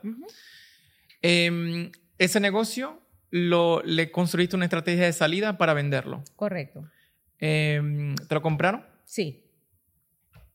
Em, 1.22 1.92
ese 2.18 2.40
negocio 2.40 3.00
lo, 3.30 3.84
le 3.84 4.10
construiste 4.10 4.56
una 4.56 4.66
estrategia 4.66 5.06
de 5.06 5.14
salida 5.14 5.60
para 5.60 5.76
venderlo. 5.76 6.24
Correcto. 6.36 6.90
Em, 7.38 8.16
¿Te 8.16 8.34
lo 8.34 8.42
compraron? 8.42 8.84
Sí. 9.06 9.44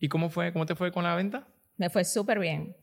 ¿Y 0.00 0.08
cómo, 0.08 0.28
fue, 0.28 0.52
cómo 0.52 0.66
te 0.66 0.74
fue 0.74 0.90
con 0.90 1.04
la 1.04 1.14
venta? 1.14 1.46
Me 1.82 1.90
fue 1.90 2.04
súper 2.04 2.38
bien. 2.38 2.76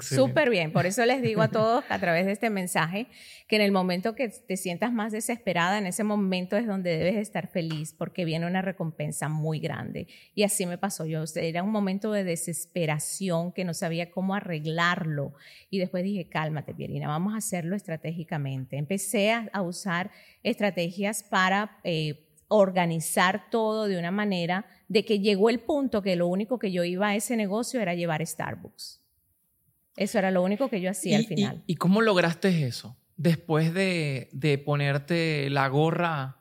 Súper 0.00 0.48
bien. 0.48 0.72
Por 0.72 0.86
eso 0.86 1.04
les 1.04 1.22
digo 1.22 1.42
a 1.42 1.48
todos 1.48 1.82
a 1.88 1.98
través 1.98 2.24
de 2.24 2.30
este 2.30 2.48
mensaje 2.48 3.08
que 3.48 3.56
en 3.56 3.62
el 3.62 3.72
momento 3.72 4.14
que 4.14 4.28
te 4.28 4.56
sientas 4.56 4.92
más 4.92 5.10
desesperada, 5.10 5.76
en 5.76 5.86
ese 5.86 6.04
momento 6.04 6.56
es 6.56 6.68
donde 6.68 6.96
debes 6.96 7.16
estar 7.16 7.48
feliz 7.48 7.92
porque 7.98 8.24
viene 8.24 8.46
una 8.46 8.62
recompensa 8.62 9.28
muy 9.28 9.58
grande. 9.58 10.06
Y 10.36 10.44
así 10.44 10.66
me 10.66 10.78
pasó 10.78 11.04
yo. 11.04 11.24
Era 11.34 11.64
un 11.64 11.72
momento 11.72 12.12
de 12.12 12.22
desesperación 12.22 13.50
que 13.50 13.64
no 13.64 13.74
sabía 13.74 14.12
cómo 14.12 14.36
arreglarlo. 14.36 15.34
Y 15.68 15.80
después 15.80 16.04
dije, 16.04 16.28
cálmate, 16.28 16.74
Pierina, 16.74 17.08
vamos 17.08 17.34
a 17.34 17.38
hacerlo 17.38 17.74
estratégicamente. 17.74 18.76
Empecé 18.76 19.32
a, 19.32 19.62
usar 19.62 20.12
estrategias 20.44 21.24
para... 21.24 21.80
Eh, 21.82 22.23
organizar 22.56 23.50
todo 23.50 23.86
de 23.86 23.98
una 23.98 24.10
manera 24.10 24.66
de 24.88 25.04
que 25.04 25.18
llegó 25.18 25.50
el 25.50 25.60
punto 25.60 26.02
que 26.02 26.16
lo 26.16 26.26
único 26.26 26.58
que 26.58 26.70
yo 26.70 26.84
iba 26.84 27.08
a 27.08 27.14
ese 27.16 27.36
negocio 27.36 27.80
era 27.80 27.94
llevar 27.94 28.24
Starbucks. 28.24 29.00
Eso 29.96 30.18
era 30.18 30.30
lo 30.30 30.42
único 30.42 30.68
que 30.68 30.80
yo 30.80 30.90
hacía 30.90 31.18
al 31.18 31.26
final. 31.26 31.62
Y, 31.66 31.76
cómo 31.76 32.02
lograste 32.02 32.66
eso? 32.66 32.96
Después 33.16 33.74
de, 33.74 34.28
de 34.32 34.58
ponerte 34.58 35.48
la 35.50 35.68
gorra 35.68 36.38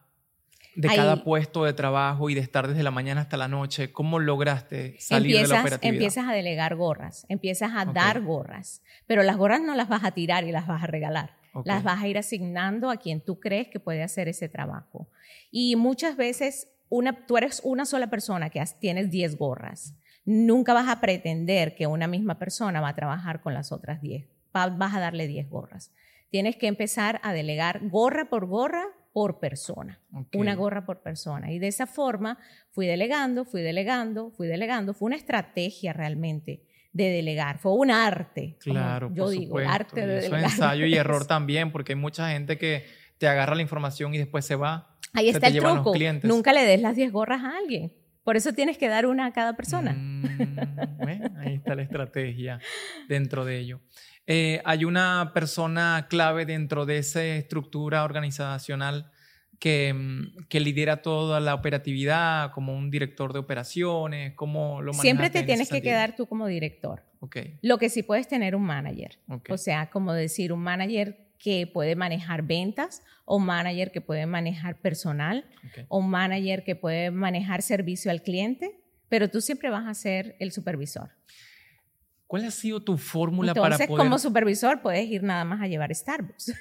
de 0.76 0.88
cada 0.88 1.24
puesto 1.24 1.66
de 1.66 1.74
trabajo 1.74 2.30
y 2.30 2.36
de 2.36 2.42
estar 2.42 2.68
desde 2.68 2.84
la 2.84 2.92
mañana 2.92 3.22
hasta 3.22 3.38
la 3.38 3.48
noche, 3.48 3.92
¿cómo 3.92 4.20
lograste 4.20 4.96
salir 5.00 5.38
de 5.38 5.48
la 5.48 5.62
operatividad? 5.62 5.94
Empiezas 5.94 6.28
a 6.28 6.34
delegar 6.34 6.76
gorras, 6.76 7.26
empiezas 7.30 7.72
a 7.76 7.86
dar 7.86 8.22
gorras, 8.22 8.82
pero 9.06 9.24
las 9.24 9.38
gorras 9.38 9.62
no 9.62 9.76
las 9.76 9.88
vas 9.88 10.04
a 10.04 10.12
tirar 10.12 10.44
y 10.46 10.52
las 10.52 10.68
vas 10.68 10.84
a 10.84 10.88
regalar. 10.88 11.43
Las 11.66 11.84
vas 11.84 12.02
a 12.02 12.08
ir 12.08 12.18
asignando 12.18 12.90
a 12.90 12.98
quien 12.98 13.22
tú 13.22 13.40
crees 13.40 13.68
que 13.68 13.80
puede 13.80 14.02
hacer 14.04 14.28
ese 14.28 14.50
trabajo. 14.50 15.08
Y 15.52 15.76
muchas 15.76 16.18
veces 16.18 16.68
una, 16.90 17.26
tú 17.26 17.38
eres 17.38 17.62
una 17.64 17.86
sola 17.86 18.10
persona 18.10 18.50
que 18.50 18.64
tienes 18.80 19.12
10 19.12 19.38
gorras. 19.38 19.96
Nunca 20.26 20.74
vas 20.74 20.88
a 20.88 21.02
pretender 21.02 21.76
que 21.76 21.88
una 21.88 22.08
misma 22.08 22.40
persona 22.40 22.82
va 22.82 22.90
a 22.90 22.96
trabajar 22.96 23.42
con 23.42 23.54
las 23.54 23.72
otras 23.72 24.02
10. 24.02 24.28
vas 24.54 24.96
a 24.96 25.00
darle 25.00 25.28
10 25.28 25.50
gorras. 25.50 25.92
Tienes 26.30 26.56
que 26.56 26.68
empezar 26.68 27.20
a 27.24 27.34
delegar 27.34 27.88
gorra 27.90 28.30
por 28.30 28.48
gorra 28.48 28.86
por 29.12 29.40
persona, 29.40 30.02
una 30.34 30.56
gorra 30.56 30.86
por 30.86 31.02
persona. 31.02 31.52
Y 31.52 31.60
de 31.60 31.68
esa 31.68 31.86
forma 31.86 32.40
fui 32.72 32.88
delegando, 32.88 33.46
fui 33.46 33.62
delegando, 33.62 34.32
fui 34.32 34.48
delegando. 34.48 34.96
Fue 34.96 35.06
una 35.06 35.16
estrategia 35.16 35.94
realmente 35.94 36.64
de 36.94 37.10
delegar, 37.10 37.58
fue 37.58 37.74
un 37.74 37.92
arte. 37.92 38.56
Claro, 38.60 39.12
yo 39.14 39.30
digo, 39.30 39.58
arte 39.58 40.06
de 40.06 40.22
delegar. 40.22 40.44
ensayo 40.44 40.86
y 40.86 40.94
error 40.94 41.26
también, 41.28 41.72
porque 41.72 41.94
hay 41.94 42.00
mucha 42.00 42.30
gente 42.30 42.58
que 42.58 42.86
te 43.18 43.28
agarra 43.28 43.56
la 43.56 43.62
información 43.62 44.14
y 44.14 44.20
después 44.20 44.46
se 44.46 44.56
va. 44.56 44.96
Ahí 45.14 45.30
está 45.30 45.48
el 45.48 45.58
truco. 45.58 45.94
Nunca 46.24 46.54
le 46.54 46.64
des 46.64 46.82
las 46.82 46.96
10 46.96 47.12
gorras 47.12 47.44
a 47.44 47.58
alguien. 47.58 47.94
Por 48.24 48.38
eso 48.38 48.54
tienes 48.54 48.78
que 48.78 48.88
dar 48.88 49.06
una 49.06 49.26
a 49.26 49.34
cada 49.34 49.56
persona. 49.56 49.94
Mm, 49.94 51.38
ahí 51.38 51.56
está 51.56 51.76
la 51.76 51.82
estrategia 51.82 52.60
dentro 53.10 53.44
de 53.44 53.60
ello. 53.60 53.82
Eh, 54.26 54.62
hay 54.64 54.86
una 54.86 55.32
persona 55.34 56.08
clave 56.10 56.46
dentro 56.46 56.86
de 56.86 57.00
esa 57.00 57.24
estructura 57.24 58.04
organizacional 58.06 59.12
que, 59.64 59.94
mm, 59.94 60.48
que, 60.50 60.60
lidera 60.60 61.02
toda 61.02 61.40
la 61.40 61.56
operatividad, 61.56 62.52
como 62.52 62.76
un 62.76 62.92
director 62.92 63.32
de 63.32 63.40
operaciones, 63.40 64.34
cómo 64.36 64.82
lo 64.82 64.92
Siempre 64.92 65.30
te 65.30 65.44
tienes 65.44 65.70
que 65.70 65.82
quedar 65.82 66.18
tú 66.18 66.26
como 66.28 66.48
director. 66.48 67.02
Okay. 67.22 67.60
Lo 67.62 67.78
que 67.78 67.88
sí 67.88 68.04
puedes 68.04 68.28
tener 68.28 68.58
un 68.58 68.64
manager. 68.64 69.20
O 69.50 69.58
sea, 69.58 69.90
como 69.90 70.12
decir, 70.12 70.52
un 70.52 70.60
manager 70.60 71.30
que 71.40 71.66
puede 71.66 71.96
manejar 71.96 72.44
ventas, 72.44 73.04
o 73.24 73.38
un 73.38 73.46
manager 73.46 73.94
que 73.94 74.02
puede 74.02 74.26
manejar 74.26 74.82
personal, 74.82 75.46
o 75.88 76.00
un 76.00 76.10
manager 76.10 76.66
que 76.66 76.76
puede 76.76 77.10
manejar 77.10 77.62
servicio 77.62 78.12
al 78.12 78.22
cliente, 78.22 78.82
pero 79.08 79.30
tú 79.30 79.40
siempre 79.40 79.70
vas 79.70 79.88
a 79.88 79.94
ser 79.94 80.36
el 80.40 80.52
supervisor. 80.52 81.12
¿Cuál 82.34 82.46
ha 82.46 82.50
sido 82.50 82.82
tu 82.82 82.98
fórmula 82.98 83.54
para 83.54 83.78
poder...? 83.78 83.90
como 83.90 84.18
supervisor 84.18 84.82
puedes 84.82 85.08
ir 85.08 85.22
nada 85.22 85.46
más 85.46 85.62
a 85.62 85.68
llevar 85.68 85.94
Starbucks 85.94 86.52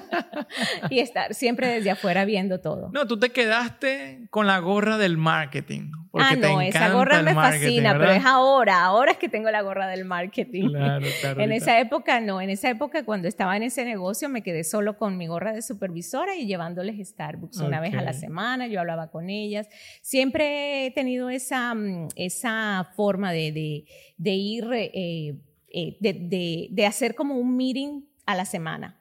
y 0.90 1.00
estar 1.00 1.34
siempre 1.34 1.66
desde 1.66 1.90
afuera 1.90 2.24
viendo 2.24 2.60
todo. 2.60 2.88
No, 2.92 3.08
tú 3.08 3.18
te 3.18 3.30
quedaste 3.30 4.28
con 4.30 4.46
la 4.46 4.60
gorra 4.60 4.98
del 4.98 5.16
marketing. 5.16 5.90
Ah, 6.14 6.36
no, 6.36 6.60
esa 6.60 6.92
gorra 6.92 7.22
me 7.22 7.34
fascina, 7.34 7.92
pero 7.92 8.10
es 8.10 8.24
ahora, 8.24 8.84
ahora 8.84 9.12
es 9.12 9.18
que 9.18 9.28
tengo 9.28 9.50
la 9.50 9.62
gorra 9.62 9.88
del 9.88 10.04
marketing. 10.04 10.68
Claro, 10.68 11.06
claro. 11.20 11.40
en 11.40 11.52
esa 11.52 11.80
época 11.80 12.20
no, 12.20 12.40
en 12.40 12.50
esa 12.50 12.68
época 12.68 13.04
cuando 13.04 13.28
estaba 13.28 13.56
en 13.56 13.62
ese 13.62 13.84
negocio 13.84 14.28
me 14.28 14.42
quedé 14.42 14.64
solo 14.64 14.98
con 14.98 15.16
mi 15.16 15.26
gorra 15.26 15.52
de 15.52 15.62
supervisora 15.62 16.36
y 16.36 16.46
llevándoles 16.46 17.08
Starbucks 17.08 17.58
una 17.58 17.80
vez 17.80 17.94
a 17.94 18.02
la 18.02 18.12
semana, 18.12 18.66
yo 18.66 18.80
hablaba 18.80 19.10
con 19.10 19.30
ellas. 19.30 19.68
Siempre 20.02 20.86
he 20.86 20.90
tenido 20.90 21.30
esa, 21.30 21.74
mm, 21.74 22.08
esa 22.16 22.90
forma 22.94 23.32
de, 23.32 23.52
de, 23.52 23.84
de 24.18 24.30
ir 24.30 24.68
eh, 24.72 25.40
eh, 25.74 25.96
de, 26.00 26.86
hacer 26.86 27.14
como 27.14 27.36
un 27.36 27.56
meeting 27.56 28.02
a 28.26 28.34
la 28.34 28.44
semana. 28.44 29.00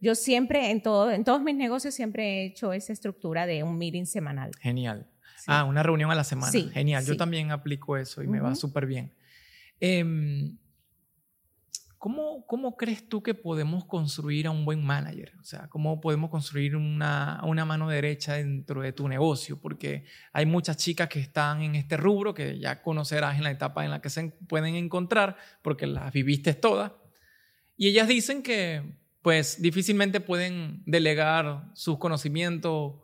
Yo 0.00 0.14
siempre, 0.14 0.70
en, 0.70 0.82
todo, 0.82 1.10
en 1.10 1.24
todos 1.24 1.40
mis 1.42 1.54
negocios, 1.54 1.94
siempre 1.94 2.24
he 2.24 2.46
hecho 2.46 2.72
esa 2.72 2.92
estructura 2.92 3.46
de 3.46 3.62
un 3.62 3.78
meeting 3.78 4.04
semanal. 4.04 4.50
Genial. 4.60 5.08
Ah, 5.46 5.64
una 5.64 5.82
reunión 5.82 6.10
a 6.10 6.14
la 6.14 6.24
semana. 6.24 6.52
Sí, 6.52 6.70
Genial. 6.72 7.04
Yo 7.04 7.16
también 7.16 7.50
aplico 7.50 7.96
eso 7.96 8.22
y 8.22 8.26
me 8.26 8.40
va 8.40 8.54
súper 8.54 8.86
bien. 8.86 9.12
Em, 9.80 10.56
¿Cómo, 11.98 12.44
¿Cómo, 12.46 12.76
crees 12.76 13.08
tú 13.08 13.22
que 13.22 13.32
podemos 13.32 13.84
construir 13.84 14.48
a 14.48 14.50
un 14.50 14.64
buen 14.64 14.84
manager? 14.84 15.34
O 15.40 15.44
sea, 15.44 15.68
¿cómo 15.68 16.00
podemos 16.00 16.30
construir 16.30 16.74
una, 16.74 17.40
una, 17.44 17.64
mano 17.64 17.88
derecha 17.88 18.34
dentro 18.34 18.82
de 18.82 18.92
tu 18.92 19.06
negocio? 19.06 19.60
Porque 19.60 20.04
hay 20.32 20.44
muchas 20.44 20.76
chicas 20.78 21.08
que 21.08 21.20
están 21.20 21.62
en 21.62 21.76
este 21.76 21.96
rubro 21.96 22.34
que 22.34 22.58
ya 22.58 22.82
conocerás 22.82 23.36
en 23.36 23.44
la 23.44 23.52
etapa 23.52 23.84
en 23.84 23.92
la 23.92 24.00
que 24.00 24.10
se 24.10 24.30
pueden 24.48 24.74
encontrar 24.74 25.36
porque 25.62 25.86
las 25.86 26.12
viviste 26.12 26.54
todas. 26.54 26.90
Y 27.76 27.86
ellas 27.86 28.08
dicen 28.08 28.42
que 28.42 28.82
pues 29.22 29.62
difícilmente 29.62 30.20
pueden 30.20 30.82
delegar 30.84 31.70
sus 31.74 31.98
conocimientos 31.98 32.94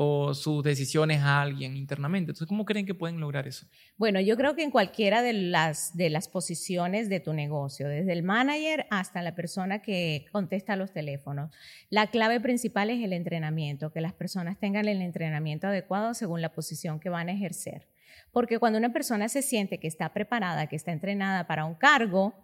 o 0.00 0.32
sus 0.32 0.62
decisiones 0.62 1.22
a 1.22 1.42
alguien 1.42 1.76
internamente. 1.76 2.30
Entonces, 2.30 2.46
¿cómo 2.46 2.64
creen 2.64 2.86
que 2.86 2.94
pueden 2.94 3.18
lograr 3.18 3.48
eso? 3.48 3.66
Bueno, 3.96 4.20
yo 4.20 4.36
creo 4.36 4.54
que 4.54 4.62
en 4.62 4.70
cualquiera 4.70 5.22
de 5.22 5.32
las, 5.32 5.96
de 5.96 6.08
las 6.08 6.28
posiciones 6.28 7.08
de 7.08 7.18
tu 7.18 7.32
negocio, 7.32 7.88
desde 7.88 8.12
el 8.12 8.22
manager 8.22 8.86
hasta 8.90 9.22
la 9.22 9.34
persona 9.34 9.82
que 9.82 10.26
contesta 10.30 10.76
los 10.76 10.92
teléfonos, 10.92 11.50
la 11.90 12.06
clave 12.12 12.38
principal 12.38 12.90
es 12.90 13.02
el 13.02 13.12
entrenamiento, 13.12 13.90
que 13.90 14.00
las 14.00 14.12
personas 14.12 14.56
tengan 14.60 14.86
el 14.86 15.02
entrenamiento 15.02 15.66
adecuado 15.66 16.14
según 16.14 16.42
la 16.42 16.52
posición 16.52 17.00
que 17.00 17.10
van 17.10 17.28
a 17.28 17.32
ejercer. 17.32 17.88
Porque 18.30 18.60
cuando 18.60 18.78
una 18.78 18.92
persona 18.92 19.28
se 19.28 19.42
siente 19.42 19.80
que 19.80 19.88
está 19.88 20.12
preparada, 20.12 20.68
que 20.68 20.76
está 20.76 20.92
entrenada 20.92 21.48
para 21.48 21.64
un 21.64 21.74
cargo, 21.74 22.34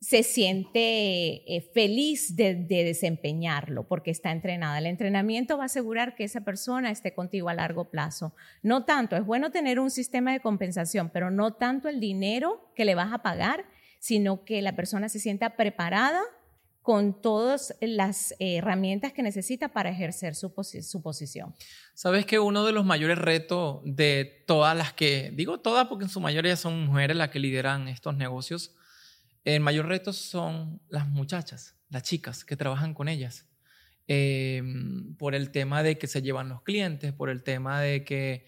se 0.00 0.22
siente 0.22 1.56
eh, 1.56 1.70
feliz 1.74 2.36
de, 2.36 2.54
desempeñarlo 2.54 3.88
porque 3.88 4.10
está 4.10 4.30
entrenada. 4.30 4.78
El 4.78 4.86
entrenamiento 4.86 5.56
va 5.56 5.64
a 5.64 5.66
asegurar 5.66 6.14
que 6.14 6.24
esa 6.24 6.42
persona 6.42 6.90
esté 6.90 7.14
contigo 7.14 7.48
a 7.48 7.54
largo 7.54 7.90
plazo. 7.90 8.32
No 8.62 8.84
tanto, 8.84 9.16
es 9.16 9.24
bueno 9.24 9.50
tener 9.50 9.80
un 9.80 9.90
sistema 9.90 10.32
de 10.32 10.40
compensación, 10.40 11.10
pero 11.10 11.30
no 11.30 11.54
tanto 11.54 11.88
el 11.88 11.98
dinero 11.98 12.70
que 12.76 12.84
le 12.84 12.94
vas 12.94 13.12
a 13.12 13.22
pagar, 13.22 13.64
sino 13.98 14.44
que 14.44 14.62
la 14.62 14.76
persona 14.76 15.08
se 15.08 15.18
sienta 15.18 15.56
preparada 15.56 16.20
con 16.80 17.20
todas 17.20 17.76
las 17.80 18.34
herramientas 18.38 19.12
que 19.12 19.22
necesita 19.22 19.68
para 19.68 19.90
ejercer 19.90 20.34
su, 20.34 20.54
su 20.82 21.02
posición. 21.02 21.54
Sabes 21.92 22.24
que 22.24 22.38
uno 22.38 22.64
de 22.64 22.72
los 22.72 22.86
mayores 22.86 23.18
retos 23.18 23.80
de 23.84 24.44
todas 24.46 24.74
las 24.74 24.94
que, 24.94 25.30
digo 25.34 25.60
todas 25.60 25.88
porque 25.88 26.04
en 26.04 26.08
su 26.08 26.20
mayoría 26.20 26.56
son 26.56 26.86
mujeres 26.86 27.16
las 27.16 27.28
que 27.28 27.40
lideran 27.40 27.88
estos 27.88 28.16
negocios, 28.16 28.77
el 29.54 29.60
mayor 29.60 29.86
reto 29.86 30.12
son 30.12 30.80
las 30.88 31.08
muchachas, 31.08 31.76
las 31.88 32.02
chicas 32.02 32.44
que 32.44 32.56
trabajan 32.56 32.92
con 32.92 33.08
ellas. 33.08 33.46
Em, 34.10 35.14
por 35.16 35.34
el 35.34 35.50
tema 35.50 35.82
de 35.82 35.98
que 35.98 36.06
se 36.06 36.22
llevan 36.22 36.48
los 36.48 36.62
clientes, 36.62 37.12
por 37.12 37.28
el 37.28 37.42
tema 37.42 37.82
de 37.82 38.04
que 38.04 38.46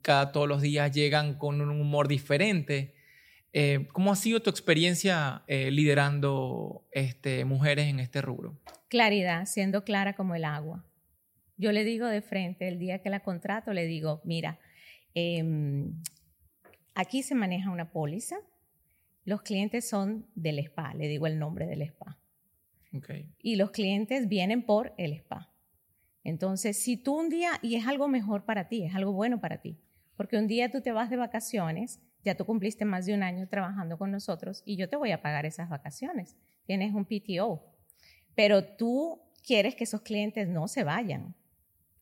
cada 0.00 0.30
todos 0.30 0.48
los 0.48 0.62
días 0.62 0.92
llegan 0.92 1.34
con 1.38 1.60
un 1.60 1.70
humor 1.70 2.06
diferente. 2.06 2.94
Eh, 3.52 3.88
¿Cómo 3.92 4.12
ha 4.12 4.16
sido 4.16 4.40
tu 4.42 4.50
experiencia 4.50 5.42
eh, 5.48 5.72
liderando 5.72 6.86
este, 6.92 7.44
mujeres 7.44 7.88
en 7.88 7.98
este 7.98 8.22
rubro? 8.22 8.60
Claridad, 8.88 9.46
siendo 9.46 9.84
clara 9.84 10.14
como 10.14 10.36
el 10.36 10.44
agua. 10.44 10.84
Yo 11.56 11.72
le 11.72 11.82
digo 11.82 12.06
de 12.06 12.22
frente, 12.22 12.68
el 12.68 12.78
día 12.78 13.00
que 13.00 13.10
la 13.10 13.20
contrato, 13.20 13.72
le 13.72 13.86
digo, 13.86 14.22
mira, 14.24 14.60
em, 15.14 16.00
aquí 16.94 17.24
se 17.24 17.34
maneja 17.34 17.70
una 17.70 17.90
póliza, 17.90 18.36
los 19.24 19.42
clientes 19.42 19.88
son 19.88 20.26
del 20.34 20.58
spa, 20.58 20.94
le 20.94 21.08
digo 21.08 21.26
el 21.26 21.38
nombre 21.38 21.66
del 21.66 21.82
spa. 21.82 22.18
Y 23.40 23.56
los 23.56 23.70
clientes 23.70 24.28
vienen 24.28 24.64
por 24.64 24.92
el 24.98 25.12
spa. 25.14 25.50
Entonces, 26.24 26.76
si 26.76 26.96
tú 26.96 27.18
un 27.18 27.28
día, 27.28 27.52
y 27.62 27.76
es 27.76 27.86
algo 27.86 28.08
mejor 28.08 28.44
para 28.44 28.68
ti, 28.68 28.84
es 28.84 28.94
algo 28.94 29.12
bueno 29.12 29.40
para 29.40 29.60
ti, 29.60 29.78
porque 30.16 30.36
un 30.36 30.46
día 30.46 30.70
tú 30.70 30.80
te 30.80 30.92
vas 30.92 31.10
de 31.10 31.16
vacaciones, 31.16 32.00
ya 32.24 32.36
tú 32.36 32.44
cumpliste 32.44 32.84
más 32.84 33.06
de 33.06 33.14
un 33.14 33.22
año 33.22 33.48
trabajando 33.48 33.98
con 33.98 34.10
nosotros 34.10 34.62
y 34.64 34.76
yo 34.76 34.88
te 34.88 34.96
voy 34.96 35.10
a 35.10 35.22
pagar 35.22 35.46
esas 35.46 35.68
vacaciones. 35.68 36.36
Tienes 36.64 36.94
un 36.94 37.04
PTO, 37.04 37.64
pero 38.34 38.64
tú 38.64 39.20
quieres 39.44 39.74
que 39.74 39.84
esos 39.84 40.02
clientes 40.02 40.48
no 40.48 40.68
se 40.68 40.84
vayan. 40.84 41.34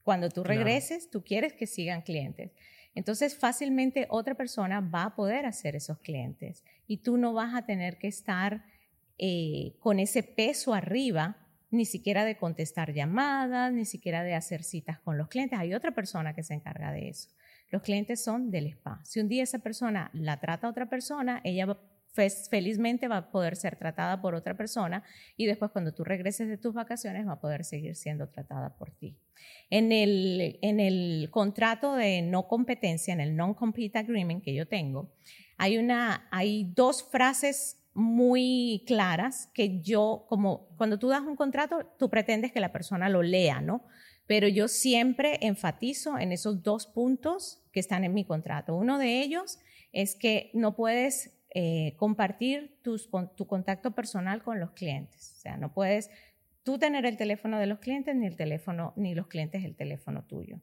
Cuando 0.02 0.28
tú 0.28 0.44
regreses, 0.44 1.08
tú 1.08 1.22
quieres 1.22 1.52
que 1.52 1.66
sigan 1.66 2.02
clientes. 2.02 2.52
Entonces, 2.94 3.36
fácilmente 3.36 4.06
otra 4.10 4.34
persona 4.34 4.80
va 4.80 5.04
a 5.04 5.14
poder 5.14 5.46
hacer 5.46 5.76
esos 5.76 5.98
clientes 5.98 6.64
y 6.86 6.98
tú 6.98 7.16
no 7.16 7.32
vas 7.32 7.54
a 7.54 7.64
tener 7.64 7.98
que 7.98 8.08
estar 8.08 8.64
eh, 9.18 9.76
con 9.78 10.00
ese 10.00 10.22
peso 10.22 10.74
arriba, 10.74 11.36
ni 11.70 11.84
siquiera 11.84 12.24
de 12.24 12.36
contestar 12.36 12.92
llamadas, 12.92 13.72
ni 13.72 13.84
siquiera 13.84 14.24
de 14.24 14.34
hacer 14.34 14.64
citas 14.64 14.98
con 14.98 15.18
los 15.18 15.28
clientes. 15.28 15.58
Hay 15.58 15.72
otra 15.74 15.92
persona 15.92 16.34
que 16.34 16.42
se 16.42 16.54
encarga 16.54 16.90
de 16.90 17.10
eso. 17.10 17.28
Los 17.70 17.82
clientes 17.82 18.22
son 18.22 18.50
del 18.50 18.66
spa. 18.66 19.00
Si 19.04 19.20
un 19.20 19.28
día 19.28 19.44
esa 19.44 19.60
persona 19.60 20.10
la 20.12 20.40
trata 20.40 20.66
a 20.66 20.70
otra 20.70 20.86
persona, 20.86 21.40
ella 21.44 21.78
felizmente 22.12 23.08
va 23.08 23.16
a 23.18 23.30
poder 23.30 23.56
ser 23.56 23.76
tratada 23.76 24.20
por 24.20 24.34
otra 24.34 24.56
persona 24.56 25.04
y 25.36 25.46
después 25.46 25.70
cuando 25.70 25.92
tú 25.92 26.04
regreses 26.04 26.48
de 26.48 26.58
tus 26.58 26.74
vacaciones 26.74 27.26
va 27.26 27.32
a 27.32 27.40
poder 27.40 27.64
seguir 27.64 27.94
siendo 27.96 28.28
tratada 28.28 28.76
por 28.76 28.90
ti. 28.90 29.16
En 29.70 29.92
el, 29.92 30.58
en 30.62 30.80
el 30.80 31.28
contrato 31.30 31.94
de 31.94 32.22
no 32.22 32.48
competencia, 32.48 33.14
en 33.14 33.20
el 33.20 33.36
non-compete 33.36 33.98
agreement 33.98 34.42
que 34.42 34.54
yo 34.54 34.66
tengo, 34.66 35.12
hay, 35.56 35.78
una, 35.78 36.28
hay 36.30 36.72
dos 36.74 37.08
frases 37.10 37.78
muy 37.94 38.82
claras 38.86 39.50
que 39.54 39.80
yo, 39.80 40.26
como 40.28 40.68
cuando 40.76 40.98
tú 40.98 41.08
das 41.08 41.22
un 41.22 41.36
contrato, 41.36 41.86
tú 41.98 42.08
pretendes 42.08 42.52
que 42.52 42.60
la 42.60 42.72
persona 42.72 43.08
lo 43.08 43.22
lea, 43.22 43.60
¿no? 43.60 43.84
Pero 44.26 44.46
yo 44.48 44.68
siempre 44.68 45.38
enfatizo 45.42 46.18
en 46.18 46.32
esos 46.32 46.62
dos 46.62 46.86
puntos 46.86 47.62
que 47.72 47.80
están 47.80 48.04
en 48.04 48.14
mi 48.14 48.24
contrato. 48.24 48.74
Uno 48.74 48.98
de 48.98 49.20
ellos 49.20 49.58
es 49.92 50.14
que 50.14 50.50
no 50.54 50.76
puedes 50.76 51.39
eh, 51.52 51.94
compartir 51.96 52.78
tu 52.82 53.46
contacto 53.46 53.90
personal 53.90 54.42
con 54.42 54.60
los 54.60 54.70
clientes. 54.70 55.34
O 55.36 55.40
sea, 55.40 55.56
no 55.56 55.72
puedes 55.72 56.10
tú 56.62 56.78
tener 56.78 57.06
el 57.06 57.16
teléfono 57.16 57.58
de 57.58 57.66
los 57.66 57.78
clientes 57.78 58.14
ni 58.14 58.26
el 58.26 58.36
teléfono, 58.36 58.92
ni 58.96 59.14
los 59.14 59.26
clientes 59.26 59.64
el 59.64 59.74
teléfono 59.74 60.24
tuyo. 60.24 60.60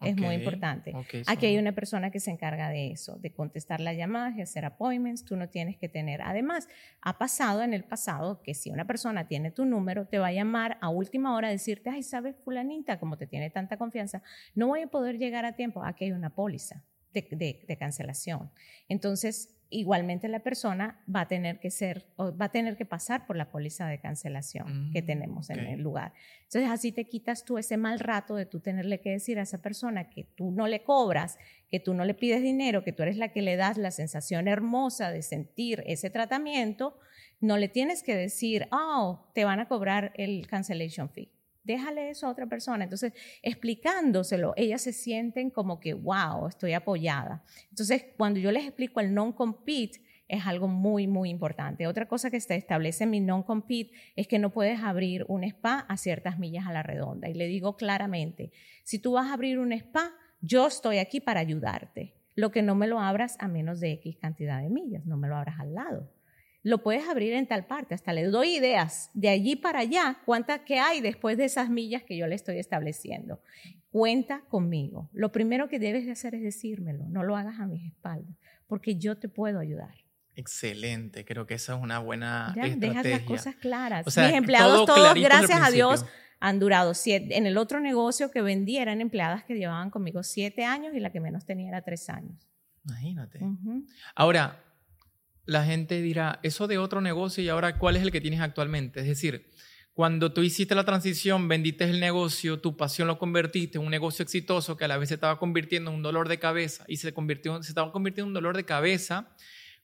es 0.00 0.16
muy 0.16 0.36
importante. 0.36 0.94
Aquí 1.26 1.44
hay 1.44 1.58
una 1.58 1.72
persona 1.72 2.10
que 2.10 2.20
se 2.20 2.30
encarga 2.30 2.70
de 2.70 2.90
eso, 2.90 3.18
de 3.18 3.32
contestar 3.34 3.80
las 3.80 3.98
llamadas 3.98 4.34
y 4.38 4.40
hacer 4.40 4.64
appointments. 4.64 5.26
Tú 5.26 5.36
no 5.36 5.50
tienes 5.50 5.76
que 5.76 5.90
tener. 5.90 6.22
Además, 6.22 6.68
ha 7.02 7.18
pasado 7.18 7.62
en 7.62 7.74
el 7.74 7.84
pasado 7.84 8.40
que 8.40 8.54
si 8.54 8.70
una 8.70 8.86
persona 8.86 9.28
tiene 9.28 9.50
tu 9.50 9.66
número, 9.66 10.06
te 10.06 10.18
va 10.18 10.28
a 10.28 10.32
llamar 10.32 10.78
a 10.80 10.88
última 10.88 11.34
hora 11.34 11.48
a 11.48 11.50
decirte, 11.50 11.90
ay, 11.90 12.02
sabes, 12.02 12.34
fulanita, 12.42 12.98
como 12.98 13.18
te 13.18 13.26
tiene 13.26 13.50
tanta 13.50 13.76
confianza, 13.76 14.22
no 14.54 14.68
voy 14.68 14.80
a 14.80 14.86
poder 14.86 15.18
llegar 15.18 15.44
a 15.44 15.54
tiempo. 15.54 15.84
Aquí 15.84 16.06
hay 16.06 16.12
una 16.12 16.30
póliza 16.30 16.82
de, 17.12 17.62
de 17.68 17.76
cancelación. 17.76 18.50
Entonces, 18.88 19.59
igualmente 19.70 20.28
la 20.28 20.40
persona 20.40 21.00
va 21.14 21.22
a 21.22 21.28
tener 21.28 21.60
que 21.60 21.70
ser 21.70 22.04
va 22.18 22.46
a 22.46 22.50
tener 22.50 22.76
que 22.76 22.84
pasar 22.84 23.26
por 23.26 23.36
la 23.36 23.50
póliza 23.50 23.86
de 23.86 24.00
cancelación 24.00 24.90
que 24.92 25.02
mm, 25.02 25.06
tenemos 25.06 25.50
en 25.50 25.60
el 25.60 25.80
lugar. 25.80 26.12
Entonces 26.44 26.70
así 26.70 26.92
te 26.92 27.06
quitas 27.06 27.44
tú 27.44 27.56
ese 27.56 27.76
mal 27.76 28.00
rato 28.00 28.34
de 28.34 28.46
tú 28.46 28.60
tenerle 28.60 29.00
que 29.00 29.10
decir 29.10 29.38
a 29.38 29.42
esa 29.42 29.62
persona 29.62 30.10
que 30.10 30.24
tú 30.34 30.50
no 30.50 30.66
le 30.66 30.82
cobras, 30.82 31.38
que 31.70 31.80
tú 31.80 31.94
no 31.94 32.04
le 32.04 32.14
pides 32.14 32.42
dinero, 32.42 32.84
que 32.84 32.92
tú 32.92 33.02
eres 33.02 33.16
la 33.16 33.28
que 33.28 33.42
le 33.42 33.56
das 33.56 33.78
la 33.78 33.90
sensación 33.90 34.48
hermosa 34.48 35.10
de 35.10 35.22
sentir 35.22 35.82
ese 35.86 36.10
tratamiento, 36.10 36.98
no 37.40 37.56
le 37.56 37.68
tienes 37.68 38.02
que 38.02 38.14
decir, 38.14 38.68
"Oh, 38.72 39.30
te 39.34 39.44
van 39.44 39.60
a 39.60 39.68
cobrar 39.68 40.12
el 40.16 40.46
cancellation 40.46 41.08
fee." 41.08 41.30
Déjale 41.64 42.10
eso 42.10 42.26
a 42.26 42.30
otra 42.30 42.46
persona. 42.46 42.84
Entonces, 42.84 43.12
explicándoselo, 43.42 44.54
ellas 44.56 44.82
se 44.82 44.92
sienten 44.92 45.50
como 45.50 45.80
que, 45.80 45.94
wow, 45.94 46.48
estoy 46.48 46.72
apoyada. 46.72 47.44
Entonces, 47.70 48.04
cuando 48.16 48.40
yo 48.40 48.52
les 48.52 48.64
explico 48.64 49.00
el 49.00 49.14
non-compete, 49.14 50.00
es 50.28 50.46
algo 50.46 50.68
muy, 50.68 51.08
muy 51.08 51.28
importante. 51.28 51.88
Otra 51.88 52.06
cosa 52.06 52.30
que 52.30 52.40
se 52.40 52.54
establece 52.54 53.04
en 53.04 53.10
mi 53.10 53.20
non-compete 53.20 53.92
es 54.14 54.28
que 54.28 54.38
no 54.38 54.50
puedes 54.50 54.80
abrir 54.80 55.24
un 55.28 55.42
spa 55.42 55.86
a 55.88 55.96
ciertas 55.96 56.38
millas 56.38 56.66
a 56.66 56.72
la 56.72 56.84
redonda. 56.84 57.28
Y 57.28 57.34
le 57.34 57.48
digo 57.48 57.76
claramente, 57.76 58.52
si 58.84 59.00
tú 59.00 59.12
vas 59.12 59.26
a 59.26 59.34
abrir 59.34 59.58
un 59.58 59.72
spa, 59.72 60.12
yo 60.40 60.68
estoy 60.68 60.98
aquí 60.98 61.20
para 61.20 61.40
ayudarte. 61.40 62.14
Lo 62.36 62.52
que 62.52 62.62
no 62.62 62.76
me 62.76 62.86
lo 62.86 63.00
abras 63.00 63.36
a 63.40 63.48
menos 63.48 63.80
de 63.80 63.92
X 63.92 64.16
cantidad 64.18 64.62
de 64.62 64.70
millas, 64.70 65.04
no 65.04 65.16
me 65.16 65.26
lo 65.26 65.36
abras 65.36 65.58
al 65.58 65.74
lado 65.74 66.08
lo 66.62 66.82
puedes 66.82 67.08
abrir 67.08 67.32
en 67.32 67.46
tal 67.46 67.66
parte, 67.66 67.94
hasta 67.94 68.12
le 68.12 68.24
doy 68.24 68.56
ideas 68.56 69.10
de 69.14 69.28
allí 69.28 69.56
para 69.56 69.80
allá, 69.80 70.18
cuántas 70.26 70.60
que 70.60 70.78
hay 70.78 71.00
después 71.00 71.38
de 71.38 71.44
esas 71.44 71.70
millas 71.70 72.02
que 72.02 72.16
yo 72.16 72.26
le 72.26 72.34
estoy 72.34 72.58
estableciendo. 72.58 73.40
Cuenta 73.90 74.42
conmigo. 74.48 75.08
Lo 75.12 75.32
primero 75.32 75.68
que 75.68 75.78
debes 75.78 76.04
de 76.04 76.12
hacer 76.12 76.34
es 76.34 76.42
decírmelo, 76.42 77.06
no 77.08 77.22
lo 77.22 77.36
hagas 77.36 77.58
a 77.60 77.66
mis 77.66 77.86
espaldas, 77.86 78.36
porque 78.66 78.96
yo 78.96 79.16
te 79.16 79.28
puedo 79.28 79.58
ayudar. 79.58 79.94
Excelente, 80.36 81.24
creo 81.24 81.46
que 81.46 81.54
esa 81.54 81.74
es 81.74 81.82
una 81.82 81.98
buena 81.98 82.52
ya, 82.54 82.66
estrategia. 82.66 83.02
Dejas 83.02 83.06
las 83.06 83.22
cosas 83.22 83.56
claras. 83.56 84.06
Mis 84.06 84.16
empleados 84.16 84.86
todos, 84.86 85.14
gracias 85.14 85.60
a 85.60 85.70
Dios, 85.70 86.04
han 86.38 86.58
durado 86.58 86.94
siete. 86.94 87.36
En 87.36 87.46
el 87.46 87.58
otro 87.58 87.80
negocio 87.80 88.30
que 88.30 88.42
vendí 88.42 88.76
eran 88.76 89.00
empleadas 89.00 89.44
que 89.44 89.54
llevaban 89.54 89.90
conmigo 89.90 90.22
siete 90.22 90.64
años 90.64 90.94
y 90.94 91.00
la 91.00 91.10
que 91.10 91.20
menos 91.20 91.44
tenía 91.44 91.68
era 91.68 91.82
tres 91.82 92.08
años. 92.08 92.48
Imagínate. 92.84 93.40
Ahora, 94.14 94.62
la 95.50 95.64
gente 95.64 96.00
dirá, 96.00 96.38
eso 96.44 96.68
de 96.68 96.78
otro 96.78 97.00
negocio 97.00 97.42
y 97.42 97.48
ahora 97.48 97.76
cuál 97.76 97.96
es 97.96 98.02
el 98.02 98.12
que 98.12 98.20
tienes 98.20 98.40
actualmente. 98.40 99.00
Es 99.00 99.06
decir, 99.06 99.50
cuando 99.92 100.32
tú 100.32 100.42
hiciste 100.42 100.76
la 100.76 100.84
transición, 100.84 101.48
vendiste 101.48 101.82
el 101.82 101.98
negocio, 101.98 102.60
tu 102.60 102.76
pasión 102.76 103.08
lo 103.08 103.18
convertiste 103.18 103.76
en 103.76 103.84
un 103.84 103.90
negocio 103.90 104.22
exitoso 104.22 104.76
que 104.76 104.84
a 104.84 104.88
la 104.88 104.96
vez 104.96 105.08
se 105.08 105.16
estaba 105.16 105.40
convirtiendo 105.40 105.90
en 105.90 105.96
un 105.96 106.02
dolor 106.04 106.28
de 106.28 106.38
cabeza 106.38 106.84
y 106.86 106.98
se, 106.98 107.08
estaba 107.08 107.90
convirtiendo 107.90 108.22
en 108.22 108.28
un 108.28 108.34
dolor 108.34 108.56
de 108.56 108.64
cabeza 108.64 109.34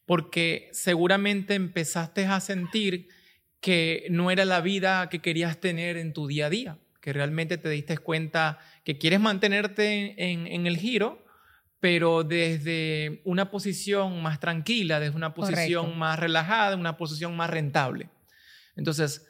porque 0.04 0.68
seguramente 0.70 1.54
empezaste 1.54 2.26
a 2.26 2.38
sentir 2.38 3.08
que 3.60 4.06
no 4.08 4.30
era 4.30 4.44
la 4.44 4.60
vida 4.60 5.08
que 5.08 5.20
querías 5.20 5.58
tener 5.58 5.96
en 5.96 6.12
tu 6.12 6.28
día 6.28 6.46
a 6.46 6.50
día, 6.50 6.78
que 7.00 7.12
realmente 7.12 7.58
te 7.58 7.70
diste 7.70 7.98
cuenta 7.98 8.60
que 8.84 8.98
quieres 8.98 9.18
mantenerte 9.18 10.14
en, 10.16 10.46
en 10.46 10.68
el 10.68 10.76
giro, 10.76 11.25
pero 11.80 12.24
desde 12.24 13.20
una 13.24 13.50
posición 13.50 14.22
más 14.22 14.40
tranquila, 14.40 14.98
desde 15.00 15.16
una 15.16 15.34
posición 15.34 15.98
más 15.98 16.18
relajada, 16.18 16.76
una 16.76 16.96
posición 16.96 17.36
más 17.36 17.50
rentable. 17.50 18.08
Entonces, 18.76 19.26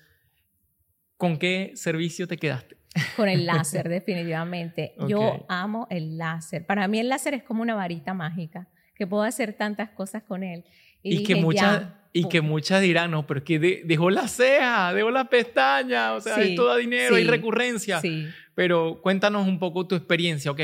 ¿con 1.16 1.38
qué 1.38 1.72
servicio 1.74 2.26
te 2.28 2.36
quedaste? 2.36 2.76
Con 3.16 3.28
el 3.28 3.46
láser, 3.46 3.88
definitivamente. 3.90 4.94
Yo 5.08 5.44
amo 5.48 5.86
el 5.90 6.18
láser. 6.18 6.64
Para 6.64 6.88
mí 6.88 6.98
el 6.98 7.08
láser 7.08 7.34
es 7.34 7.42
como 7.42 7.62
una 7.62 7.74
varita 7.74 8.14
mágica, 8.14 8.68
que 8.94 9.06
puedo 9.06 9.22
hacer 9.22 9.52
tantas 9.52 9.90
cosas 9.90 10.22
con 10.22 10.42
él. 10.42 10.64
Y, 11.02 11.22
que 11.22 11.36
muchas 11.36 11.88
y 12.12 12.28
que 12.28 12.40
muchas 12.40 12.80
dirán, 12.80 13.10
no, 13.10 13.26
pero 13.26 13.38
es 13.38 13.44
que 13.44 13.58
dejó 13.84 14.08
la 14.08 14.26
ceja, 14.26 14.94
dejó 14.94 15.10
la 15.10 15.28
pestaña, 15.28 16.14
o 16.14 16.20
sea, 16.20 16.36
hay 16.36 16.54
todo 16.54 16.74
dinero, 16.76 17.16
hay 17.16 17.24
recurrencia. 17.24 18.00
Sí. 18.00 18.26
Pero 18.54 19.00
cuéntanos 19.02 19.46
un 19.46 19.58
poco 19.58 19.86
tu 19.86 19.94
experiencia, 19.94 20.50
ok, 20.50 20.60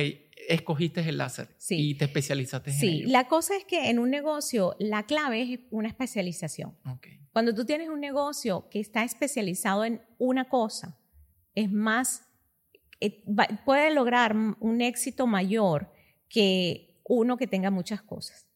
escogiste 0.48 1.00
el 1.00 1.18
láser 1.18 1.48
y 1.70 1.94
te 1.94 2.06
especializaste 2.06 2.70
en 2.70 2.76
Sí, 2.76 3.02
la 3.02 3.28
cosa 3.28 3.56
es 3.56 3.64
que 3.64 3.90
en 3.90 3.98
un 3.98 4.10
negocio 4.10 4.76
la 4.78 5.04
clave 5.04 5.42
es 5.42 5.60
una 5.70 5.88
especialización. 5.88 6.76
Cuando 7.32 7.54
tú 7.54 7.64
tienes 7.64 7.88
un 7.88 8.00
negocio 8.00 8.68
que 8.70 8.80
está 8.80 9.04
especializado 9.04 9.84
en 9.84 10.02
una 10.18 10.48
cosa, 10.48 10.98
es 11.54 11.70
más, 11.70 12.26
eh, 13.00 13.22
puede 13.64 13.94
lograr 13.94 14.34
un 14.34 14.80
éxito 14.80 15.26
mayor 15.26 15.92
que 16.28 17.00
uno 17.04 17.36
que 17.36 17.46
tenga 17.46 17.70
muchas 17.70 18.02
cosas. 18.02 18.48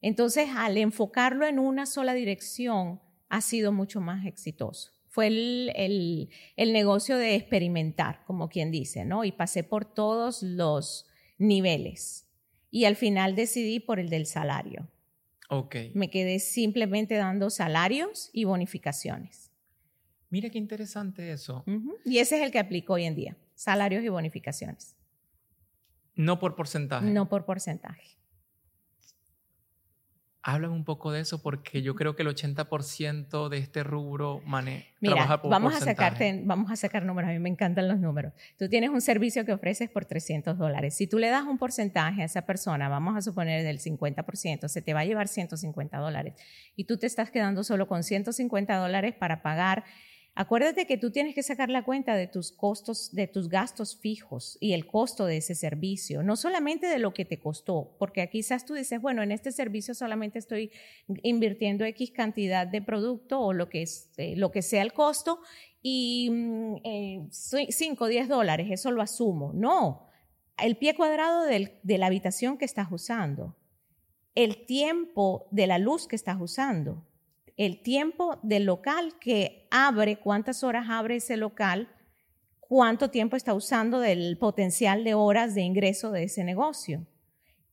Entonces, 0.00 0.48
al 0.54 0.76
enfocarlo 0.76 1.46
en 1.46 1.58
una 1.58 1.86
sola 1.86 2.14
dirección, 2.14 3.00
ha 3.28 3.40
sido 3.40 3.72
mucho 3.72 4.00
más 4.00 4.26
exitoso 4.26 4.93
fue 5.14 5.28
el, 5.28 6.72
negocio 6.72 7.16
de 7.16 7.36
experimentar, 7.36 8.24
como 8.26 8.48
quien 8.48 8.72
dice, 8.72 9.04
¿no? 9.04 9.24
Y 9.24 9.30
pasé 9.30 9.62
por 9.62 9.84
todos 9.84 10.42
los 10.42 11.06
niveles. 11.38 12.26
Y 12.72 12.84
al 12.86 12.96
final 12.96 13.36
decidí 13.36 13.78
por 13.78 14.00
el 14.00 14.08
del 14.10 14.26
salario. 14.26 14.90
Ok. 15.48 15.76
Me 15.94 16.10
quedé 16.10 16.40
simplemente 16.40 17.14
dando 17.14 17.48
salarios 17.50 18.28
y 18.32 18.42
bonificaciones. 18.42 19.52
Mira 20.30 20.50
qué 20.50 20.58
interesante 20.58 21.30
eso. 21.30 21.64
Y 22.04 22.18
ese 22.18 22.38
es 22.38 22.42
el 22.42 22.50
que 22.50 22.58
aplico 22.58 22.94
hoy 22.94 23.04
en 23.04 23.14
día, 23.14 23.36
salarios 23.54 24.02
y 24.02 24.08
bonificaciones. 24.08 24.96
No 26.16 26.40
por 26.40 26.56
porcentaje. 26.56 27.06
No 27.06 27.28
por 27.28 27.44
porcentaje. 27.44 28.18
Háblame 30.46 30.74
un 30.74 30.84
poco 30.84 31.10
de 31.10 31.20
eso 31.20 31.40
porque 31.40 31.80
yo 31.80 31.94
creo 31.94 32.14
que 32.14 32.22
el 32.22 32.28
80% 32.28 33.48
de 33.48 33.56
este 33.56 33.82
rubro 33.82 34.42
maneja 34.44 34.84
trabaja 35.00 35.40
por 35.40 35.50
vamos 35.50 35.74
a 35.74 35.80
sacarte, 35.80 36.42
vamos 36.44 36.70
a 36.70 36.76
sacar 36.76 37.02
números, 37.06 37.30
a 37.30 37.32
mí 37.32 37.38
me 37.38 37.48
encantan 37.48 37.88
los 37.88 37.98
números. 37.98 38.34
Tú 38.58 38.68
tienes 38.68 38.90
un 38.90 39.00
servicio 39.00 39.46
que 39.46 39.54
ofreces 39.54 39.88
por 39.88 40.04
300 40.04 40.58
dólares. 40.58 40.94
Si 40.94 41.06
tú 41.06 41.18
le 41.18 41.30
das 41.30 41.44
un 41.44 41.56
porcentaje 41.56 42.20
a 42.20 42.26
esa 42.26 42.42
persona, 42.42 42.90
vamos 42.90 43.16
a 43.16 43.22
suponer 43.22 43.64
del 43.64 43.78
50%, 43.80 44.68
se 44.68 44.82
te 44.82 44.92
va 44.92 45.00
a 45.00 45.04
llevar 45.06 45.28
150 45.28 45.96
dólares 45.96 46.34
y 46.76 46.84
tú 46.84 46.98
te 46.98 47.06
estás 47.06 47.30
quedando 47.30 47.64
solo 47.64 47.88
con 47.88 48.02
150 48.02 48.76
dólares 48.76 49.14
para 49.14 49.40
pagar 49.40 49.84
Acuérdate 50.36 50.86
que 50.86 50.98
tú 50.98 51.12
tienes 51.12 51.32
que 51.36 51.44
sacar 51.44 51.70
la 51.70 51.84
cuenta 51.84 52.16
de 52.16 52.26
tus 52.26 52.50
costos, 52.50 53.14
de 53.14 53.28
tus 53.28 53.48
gastos 53.48 53.96
fijos 53.96 54.58
y 54.60 54.72
el 54.72 54.84
costo 54.84 55.26
de 55.26 55.36
ese 55.36 55.54
servicio, 55.54 56.24
no 56.24 56.34
solamente 56.34 56.88
de 56.88 56.98
lo 56.98 57.14
que 57.14 57.24
te 57.24 57.38
costó, 57.38 57.94
porque 58.00 58.28
quizás 58.28 58.66
tú 58.66 58.74
dices, 58.74 59.00
bueno, 59.00 59.22
en 59.22 59.30
este 59.30 59.52
servicio 59.52 59.94
solamente 59.94 60.40
estoy 60.40 60.72
invirtiendo 61.22 61.84
X 61.84 62.10
cantidad 62.10 62.66
de 62.66 62.82
producto 62.82 63.40
o 63.40 63.52
lo 63.52 63.68
que, 63.68 63.82
es, 63.82 64.10
eh, 64.16 64.34
lo 64.34 64.50
que 64.50 64.62
sea 64.62 64.82
el 64.82 64.92
costo 64.92 65.38
y 65.82 66.32
5 67.30 68.04
o 68.04 68.08
10 68.08 68.28
dólares, 68.28 68.66
eso 68.72 68.90
lo 68.90 69.02
asumo. 69.02 69.52
No, 69.54 70.08
el 70.58 70.76
pie 70.76 70.96
cuadrado 70.96 71.44
de 71.44 71.98
la 71.98 72.06
habitación 72.06 72.58
que 72.58 72.64
estás 72.64 72.88
usando, 72.90 73.56
el 74.34 74.66
tiempo 74.66 75.46
de 75.52 75.68
la 75.68 75.78
luz 75.78 76.08
que 76.08 76.16
estás 76.16 76.40
usando, 76.40 77.04
el 77.56 77.82
tiempo 77.82 78.38
del 78.42 78.64
local 78.64 79.18
que 79.20 79.68
abre, 79.70 80.18
cuántas 80.18 80.64
horas 80.64 80.86
abre 80.88 81.16
ese 81.16 81.36
local, 81.36 81.88
cuánto 82.60 83.10
tiempo 83.10 83.36
está 83.36 83.54
usando 83.54 84.00
del 84.00 84.38
potencial 84.38 85.04
de 85.04 85.14
horas 85.14 85.54
de 85.54 85.62
ingreso 85.62 86.10
de 86.10 86.24
ese 86.24 86.44
negocio. 86.44 87.06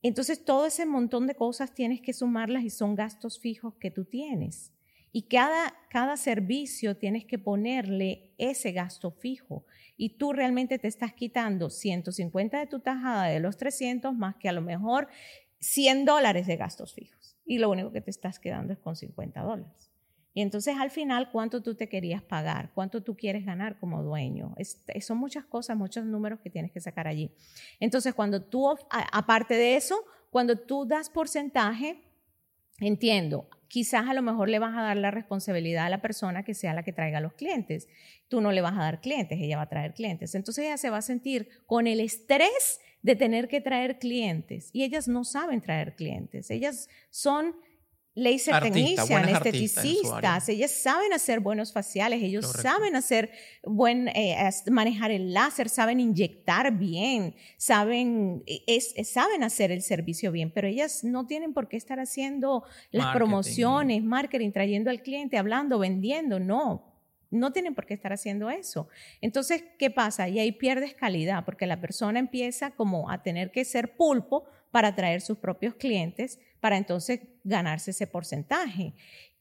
Entonces, 0.04 0.44
todo 0.44 0.66
ese 0.66 0.86
montón 0.86 1.28
de 1.28 1.36
cosas 1.36 1.74
tienes 1.74 2.02
que 2.02 2.14
sumarlas 2.14 2.64
y 2.64 2.70
son 2.70 2.96
gastos 2.96 3.40
fijos 3.40 3.76
que 3.76 3.92
tú 3.92 4.06
tienes. 4.06 4.72
Y 5.12 5.24
cada, 5.24 5.74
cada 5.90 6.18
servicio 6.18 6.98
tienes 6.98 7.26
que 7.26 7.38
ponerle 7.38 8.32
ese 8.38 8.72
gasto 8.72 9.12
fijo. 9.12 9.66
Y 9.98 10.18
tú 10.18 10.34
realmente 10.34 10.80
te 10.80 10.88
estás 10.88 11.14
quitando 11.14 11.70
150 11.70 12.60
de 12.60 12.68
tu 12.68 12.80
tajada 12.80 13.26
de 13.26 13.40
los 13.40 13.58
300 13.58 14.16
más 14.16 14.36
que 14.38 14.50
a 14.50 14.54
lo 14.54 14.62
mejor 14.62 15.08
100 15.60 16.06
dólares 16.06 16.48
de 16.48 16.56
gastos 16.56 16.94
fijos. 16.94 17.21
Y 17.46 17.60
lo 17.60 17.70
único 17.70 17.92
que 17.92 18.02
te 18.02 18.12
estás 18.12 18.40
quedando 18.40 18.74
es 18.74 18.80
con 18.80 18.96
50 18.96 19.42
dólares. 19.42 19.92
Y 20.34 20.42
entonces 20.42 20.76
al 20.80 20.92
final, 20.92 21.30
¿cuánto 21.32 21.62
tú 21.62 21.76
te 21.76 21.90
querías 21.90 22.22
pagar? 22.22 22.72
¿Cuánto 22.74 23.04
tú 23.04 23.18
quieres 23.18 23.46
ganar 23.46 23.78
como 23.80 24.02
dueño? 24.02 24.56
son 25.02 25.18
muchas 25.18 25.46
cosas, 25.46 25.76
muchos 25.76 26.06
números 26.06 26.40
que 26.40 26.50
tienes 26.50 26.72
que 26.72 26.80
sacar 26.80 27.08
allí. 27.08 27.32
Entonces, 27.80 28.14
cuando 28.14 28.42
tú, 28.42 28.74
aparte 28.90 29.56
de 29.56 29.76
eso, 29.76 30.06
cuando 30.30 30.58
tú 30.58 30.86
das 30.86 31.10
porcentaje, 31.10 32.02
entiendo, 32.80 33.50
quizás 33.68 34.08
a 34.08 34.14
lo 34.14 34.22
mejor 34.22 34.48
le 34.48 34.60
vas 34.60 34.78
a 34.78 34.82
dar 34.82 34.98
la 34.98 35.12
responsabilidad 35.12 35.86
a 35.86 35.90
la 35.90 36.02
persona 36.02 36.44
que 36.44 36.54
sea 36.54 36.74
la 36.74 36.84
que 36.84 36.94
traiga 36.94 37.20
los 37.20 37.34
clientes. 37.34 37.90
Tú 38.30 38.40
no 38.40 38.54
le 38.54 38.62
vas 38.62 38.74
a 38.74 38.84
dar 38.84 39.02
clientes, 39.02 39.38
ella 39.42 39.58
va 39.58 39.64
a 39.64 39.70
traer 39.70 39.94
clientes. 39.94 40.34
Entonces 40.34 40.66
ella 40.66 40.78
se 40.78 40.90
va 40.90 40.98
a 40.98 41.02
sentir 41.02 41.50
con 41.66 41.88
el 41.88 42.00
estrés 42.00 42.80
de 43.02 43.16
tener 43.16 43.48
que 43.48 43.62
traer 43.62 44.00
clientes. 44.00 44.70
Y 44.74 44.84
ellas 44.84 45.08
no 45.08 45.24
saben 45.24 45.62
traer 45.62 45.96
clientes. 45.96 46.50
Ellas 46.50 46.90
son 47.10 47.56
laser 48.14 48.62
technician, 48.62 49.30
esteticistas, 49.30 50.50
ellas 50.50 50.72
saben 50.72 51.14
hacer 51.14 51.40
buenos 51.40 51.72
faciales, 51.72 52.22
ellos 52.22 52.46
saben 52.46 52.96
hacer 52.96 53.32
buen, 53.64 54.10
eh, 54.10 54.38
manejar 54.70 55.12
el 55.12 55.34
láser, 55.34 55.70
saben 55.70 56.02
inyectar 56.02 56.78
bien, 56.78 57.36
saben, 57.58 58.44
es, 58.46 58.94
saben 59.10 59.44
hacer 59.44 59.72
el 59.72 59.82
servicio 59.82 60.32
bien, 60.32 60.52
pero 60.52 60.68
ellas 60.68 61.04
no 61.06 61.26
tienen 61.26 61.54
por 61.54 61.70
qué 61.70 61.78
estar 61.78 62.00
haciendo 62.00 62.66
las 62.92 63.16
promociones, 63.16 64.04
marketing, 64.04 64.52
trayendo 64.52 64.90
al 64.90 65.02
cliente, 65.02 65.38
hablando, 65.38 65.80
vendiendo, 65.80 66.40
no. 66.40 66.91
No 67.32 67.52
tienen 67.52 67.74
por 67.74 67.86
qué 67.86 67.94
estar 67.94 68.14
haciendo 68.14 68.50
eso. 68.50 68.88
Entonces, 69.22 69.64
¿qué 69.80 69.90
pasa? 69.90 70.30
Y 70.30 70.40
ahí 70.40 70.52
pierdes 70.52 70.94
calidad, 70.94 71.44
porque 71.46 71.66
la 71.66 71.82
persona 71.82 72.20
empieza 72.20 72.72
como 72.72 73.10
a 73.10 73.24
tener 73.24 73.52
que 73.52 73.66
ser 73.66 73.96
pulpo 73.96 74.46
para 74.70 74.90
atraer 74.90 75.22
sus 75.22 75.38
propios 75.38 75.76
clientes, 75.76 76.40
para 76.60 76.78
entonces 76.78 77.22
ganarse 77.44 77.92
ese 77.92 78.06
porcentaje. 78.06 78.94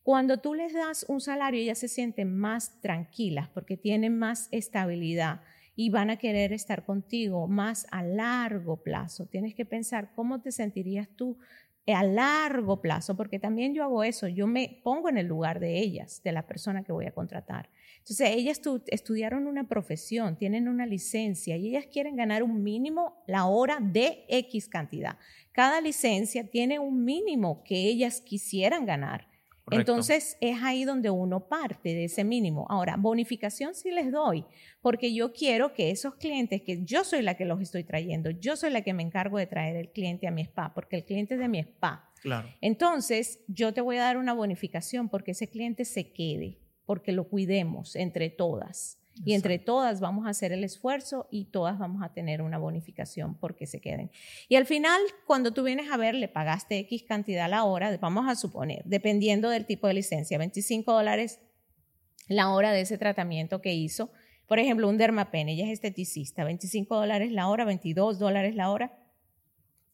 Cuando 0.03 0.39
tú 0.39 0.55
les 0.55 0.73
das 0.73 1.05
un 1.09 1.21
salario, 1.21 1.61
ellas 1.61 1.79
se 1.79 1.89
sienten 1.89 2.35
más 2.35 2.81
tranquilas 2.81 3.49
porque 3.49 3.77
tienen 3.77 4.19
más 4.19 4.49
estabilidad 4.51 5.43
y 5.77 5.91
van 5.91 6.11
a 6.11 6.17
querer 6.17 6.53
estar 6.53 6.85
contigo 6.85 7.47
más 7.47 7.87
a 7.91 8.03
largo 8.03 8.83
plazo. 8.83 9.27
Tienes 9.27 9.55
que 9.55 9.65
pensar 9.65 10.13
cómo 10.15 10.41
te 10.41 10.53
sentirías 10.53 11.09
tú 11.17 11.39
a 11.87 12.05
largo 12.05 12.81
plazo, 12.81 13.17
porque 13.17 13.39
también 13.39 13.75
yo 13.75 13.83
hago 13.83 14.05
eso, 14.05 14.29
yo 14.29 14.47
me 14.47 14.81
pongo 14.83 15.09
en 15.09 15.19
el 15.19 15.27
lugar 15.27 15.61
de 15.61 15.79
ellas, 15.79 16.23
de 16.23 16.33
la 16.33 16.47
persona 16.47 16.83
que 16.83 16.93
voy 16.93 17.07
a 17.07 17.13
contratar. 17.13 17.69
Entonces, 18.01 18.31
ellas 18.31 18.61
estudiaron 18.89 19.47
una 19.47 19.69
profesión, 19.69 20.37
tienen 20.37 20.69
una 20.69 20.87
licencia 20.87 21.57
y 21.57 21.69
ellas 21.69 21.87
quieren 21.87 22.17
ganar 22.17 22.43
un 22.43 22.63
mínimo 22.63 23.23
la 23.27 23.47
hora 23.47 23.79
de 23.81 24.25
X 24.29 24.69
cantidad. 24.69 25.17
Cada 25.53 25.81
licencia 25.81 26.49
tiene 26.49 26.79
un 26.79 27.05
mínimo 27.05 27.63
que 27.65 27.77
ellas 27.77 28.21
quisieran 28.21 28.85
ganar. 28.85 29.31
Entonces 29.71 30.37
es 30.41 30.63
ahí 30.63 30.85
donde 30.85 31.11
uno 31.11 31.49
parte 31.49 31.91
de 31.91 32.05
ese 32.05 32.25
mínimo. 32.25 32.67
Ahora, 32.69 32.97
bonificación 32.97 33.75
sí 33.75 33.91
les 33.91 34.11
doy, 34.11 34.45
porque 34.81 35.15
yo 35.15 35.33
quiero 35.33 35.73
que 35.73 35.91
esos 35.91 36.17
clientes, 36.17 36.63
que 36.63 36.85
yo 36.85 37.05
soy 37.05 37.23
la 37.23 37.35
que 37.35 37.45
los 37.45 37.61
estoy 37.61 37.85
trayendo, 37.85 38.31
yo 38.31 38.57
soy 38.57 38.71
la 38.71 38.83
que 38.83 38.95
me 38.95 39.03
encargo 39.03 39.39
de 39.39 39.47
traer 39.47 39.77
el 39.77 39.91
cliente 39.91 40.27
a 40.27 40.31
mi 40.31 40.43
spa, 40.43 40.73
porque 40.75 40.97
el 40.97 41.05
cliente 41.05 41.35
es 41.35 41.41
de 41.41 41.49
mi 41.49 41.61
spa. 41.61 42.11
Claro. 42.21 42.49
Entonces, 42.61 43.41
yo 43.47 43.73
te 43.73 43.81
voy 43.81 43.97
a 43.97 44.03
dar 44.03 44.17
una 44.17 44.33
bonificación 44.33 45.09
porque 45.09 45.31
ese 45.31 45.49
cliente 45.49 45.85
se 45.85 46.13
quede, 46.13 46.59
porque 46.91 47.13
lo 47.13 47.29
cuidemos 47.29 47.95
entre 47.95 48.31
todas. 48.31 48.99
Y 49.25 49.35
entre 49.35 49.61
todas 49.61 50.01
vamos 50.01 50.27
a 50.27 50.31
hacer 50.31 50.51
el 50.51 50.65
esfuerzo 50.65 51.29
y 51.31 51.45
todas 51.45 51.79
vamos 51.79 52.03
a 52.03 52.13
tener 52.13 52.43
una 52.43 52.59
bonificación 52.59 53.37
porque 53.37 53.69
se 53.69 53.81
queden. 53.81 54.11
Y 54.49 54.57
al 54.57 54.67
final, 54.67 55.01
cuando 55.25 55.53
tú 55.53 55.63
vienes 55.63 55.89
a 55.93 55.97
ver, 55.97 56.17
le 56.17 56.27
pagaste 56.27 56.81
X 56.81 57.05
cantidad 57.05 57.45
a 57.45 57.49
la 57.49 57.63
hora, 57.63 57.97
vamos 57.99 58.29
a 58.29 58.35
suponer, 58.35 58.83
dependiendo 58.87 59.51
del 59.51 59.67
tipo 59.67 59.87
de 59.87 59.95
licencia, 59.95 60.37
25 60.37 60.93
dólares 60.93 61.39
la 62.27 62.51
hora 62.51 62.73
de 62.73 62.81
ese 62.81 62.99
tratamiento 62.99 63.63
que 63.63 63.73
hizo. 63.73 64.11
Por 64.49 64.59
ejemplo, 64.59 64.89
un 64.89 64.99
dermapen, 64.99 65.49
ella 65.49 65.67
es 65.67 65.71
esteticista, 65.71 66.43
25 66.43 66.97
dólares 66.97 67.31
la 67.31 67.47
hora, 67.47 67.65
22 67.65 68.19
dólares 68.19 68.57
la 68.57 68.69
hora 68.69 68.99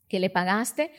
que 0.08 0.18
le 0.18 0.30
pagaste 0.30 0.92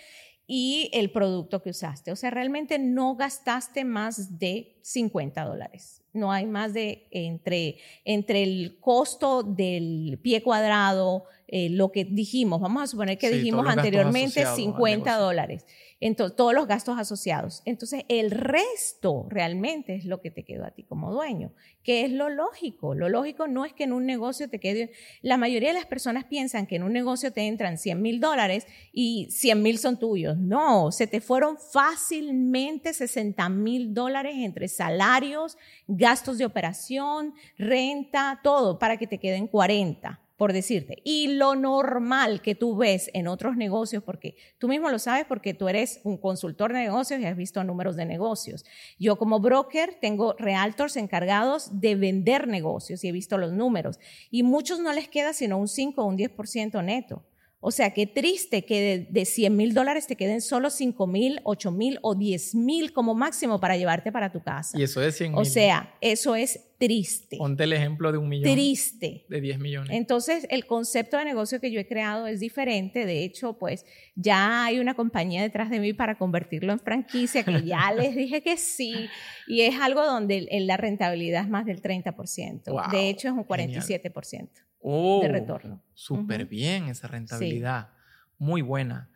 y 0.47 0.89
el 0.93 1.11
producto 1.11 1.61
que 1.61 1.71
usaste. 1.71 2.11
O 2.11 2.15
sea, 2.15 2.31
realmente 2.31 2.79
no 2.79 3.15
gastaste 3.15 3.83
más 3.83 4.39
de 4.39 4.77
50 4.81 5.43
dólares. 5.43 6.01
No 6.13 6.31
hay 6.31 6.45
más 6.45 6.73
de 6.73 7.07
entre, 7.11 7.77
entre 8.05 8.43
el 8.43 8.77
costo 8.79 9.43
del 9.43 10.17
pie 10.23 10.41
cuadrado, 10.41 11.25
eh, 11.49 11.69
lo 11.69 11.91
que 11.91 12.05
dijimos, 12.05 12.59
vamos 12.59 12.83
a 12.83 12.87
suponer 12.87 13.17
que 13.17 13.29
dijimos 13.29 13.67
anteriormente 13.67 14.45
50 14.45 15.15
dólares, 15.17 15.65
entonces, 15.99 16.35
todos 16.35 16.53
los 16.53 16.67
gastos 16.67 16.99
asociados. 16.99 17.63
Entonces, 17.65 18.03
el 18.07 18.29
resto 18.29 19.25
realmente 19.29 19.95
es 19.95 20.05
lo 20.05 20.21
que 20.21 20.29
te 20.29 20.43
quedó 20.43 20.63
a 20.63 20.71
ti 20.71 20.83
como 20.83 21.11
dueño, 21.11 21.53
que 21.81 22.05
es 22.05 22.11
lo 22.11 22.29
lógico. 22.29 22.93
Lo 22.93 23.09
lógico 23.09 23.47
no 23.47 23.65
es 23.65 23.73
que 23.73 23.85
en 23.85 23.93
un 23.93 24.05
negocio 24.05 24.47
te 24.47 24.59
quede, 24.59 24.91
la 25.23 25.37
mayoría 25.37 25.69
de 25.69 25.75
las 25.75 25.87
personas 25.87 26.25
piensan 26.25 26.67
que 26.67 26.75
en 26.75 26.83
un 26.83 26.93
negocio 26.93 27.33
te 27.33 27.47
entran 27.47 27.79
100 27.79 27.99
mil 27.99 28.19
dólares 28.19 28.67
y 28.93 29.27
100 29.31 29.63
mil 29.63 29.79
son 29.79 29.97
tuyos. 29.97 30.37
No, 30.37 30.91
se 30.91 31.07
te 31.07 31.19
fueron 31.19 31.57
fácilmente 31.57 32.93
60 32.93 33.49
mil 33.49 33.95
dólares 33.95 34.35
entre 34.37 34.67
salarios, 34.67 35.57
gastos 35.87 36.37
de 36.37 36.45
operación, 36.45 37.33
renta, 37.57 38.39
todo, 38.43 38.77
para 38.77 38.97
que 38.97 39.07
te 39.07 39.17
queden 39.17 39.47
40 39.47 40.26
por 40.37 40.53
decirte. 40.53 41.01
Y 41.03 41.29
lo 41.33 41.55
normal 41.55 42.41
que 42.41 42.55
tú 42.55 42.77
ves 42.77 43.09
en 43.13 43.27
otros 43.27 43.57
negocios, 43.57 44.03
porque 44.03 44.35
tú 44.59 44.67
mismo 44.67 44.89
lo 44.89 44.99
sabes 44.99 45.25
porque 45.25 45.53
tú 45.53 45.67
eres 45.67 45.99
un 46.03 46.17
consultor 46.17 46.71
de 46.71 46.79
negocios 46.79 47.19
y 47.19 47.25
has 47.25 47.35
visto 47.35 47.63
números 47.63 47.95
de 47.95 48.05
negocios. 48.05 48.63
Yo 48.99 49.17
como 49.17 49.39
broker 49.39 49.95
tengo 49.99 50.35
realtors 50.37 50.95
encargados 50.95 51.81
de 51.81 51.95
vender 51.95 52.47
negocios 52.47 53.03
y 53.03 53.09
he 53.09 53.11
visto 53.11 53.37
los 53.37 53.51
números. 53.51 53.99
Y 54.29 54.43
muchos 54.43 54.79
no 54.79 54.93
les 54.93 55.09
queda 55.09 55.33
sino 55.33 55.57
un 55.57 55.67
5 55.67 56.01
o 56.01 56.05
un 56.05 56.17
10% 56.17 56.83
neto. 56.83 57.23
O 57.59 57.71
sea, 57.71 57.91
qué 57.91 58.05
triste 58.05 58.65
que 58.65 59.07
de, 59.09 59.25
100 59.25 59.55
mil 59.55 59.73
dólares 59.73 60.05
te 60.05 60.15
queden 60.15 60.41
solo 60.41 60.69
5 60.69 61.07
mil, 61.07 61.39
8 61.43 61.71
mil 61.71 61.97
o 62.03 62.13
10 62.13 62.53
mil 62.53 62.93
como 62.93 63.15
máximo 63.15 63.59
para 63.59 63.75
llevarte 63.75 64.11
para 64.11 64.31
tu 64.31 64.43
casa. 64.43 64.77
Y 64.77 64.83
eso 64.83 65.01
es 65.01 65.17
100 65.17 65.31
mil. 65.31 65.41
O 65.41 65.45
sea, 65.45 65.95
eso 65.99 66.35
es 66.35 66.59
triste. 66.77 67.37
Ponte 67.37 67.63
el 67.63 67.73
ejemplo 67.73 68.11
de 68.11 68.19
un 68.19 68.29
millón. 68.29 68.53
Triste. 68.53 69.25
De 69.27 69.41
10 69.41 69.57
millones. 69.57 69.89
Entonces, 69.91 70.45
el 70.51 70.67
concepto 70.67 71.17
de 71.17 71.25
negocio 71.25 71.59
que 71.59 71.71
yo 71.71 71.79
he 71.79 71.87
creado 71.87 72.27
es 72.27 72.39
diferente. 72.39 73.07
De 73.07 73.23
hecho, 73.23 73.57
pues 73.57 73.85
ya 74.15 74.65
hay 74.65 74.79
una 74.79 74.93
compañía 74.93 75.41
detrás 75.41 75.71
de 75.71 75.79
mí 75.79 75.93
para 75.93 76.19
convertirlo 76.19 76.71
en 76.73 76.79
franquicia, 76.79 77.43
que 77.43 77.63
ya 77.63 77.91
les 77.97 78.15
dije 78.15 78.43
que 78.43 78.57
sí. 78.57 79.09
Y 79.47 79.61
es 79.61 79.79
algo 79.81 80.05
donde 80.05 80.47
la 80.61 80.77
rentabilidad 80.77 81.41
es 81.41 81.49
más 81.49 81.65
del 81.65 81.81
30%. 81.81 82.91
de 82.91 83.09
hecho, 83.09 83.29
es 83.29 83.33
un 83.33 83.45
47% 83.45 84.66
oh, 84.79 85.21
de 85.21 85.29
retorno. 85.29 85.83
Súper 85.93 86.45
bien 86.45 86.87
esa 86.87 87.07
rentabilidad. 87.07 87.89
Muy 88.37 88.61
buena. 88.61 89.09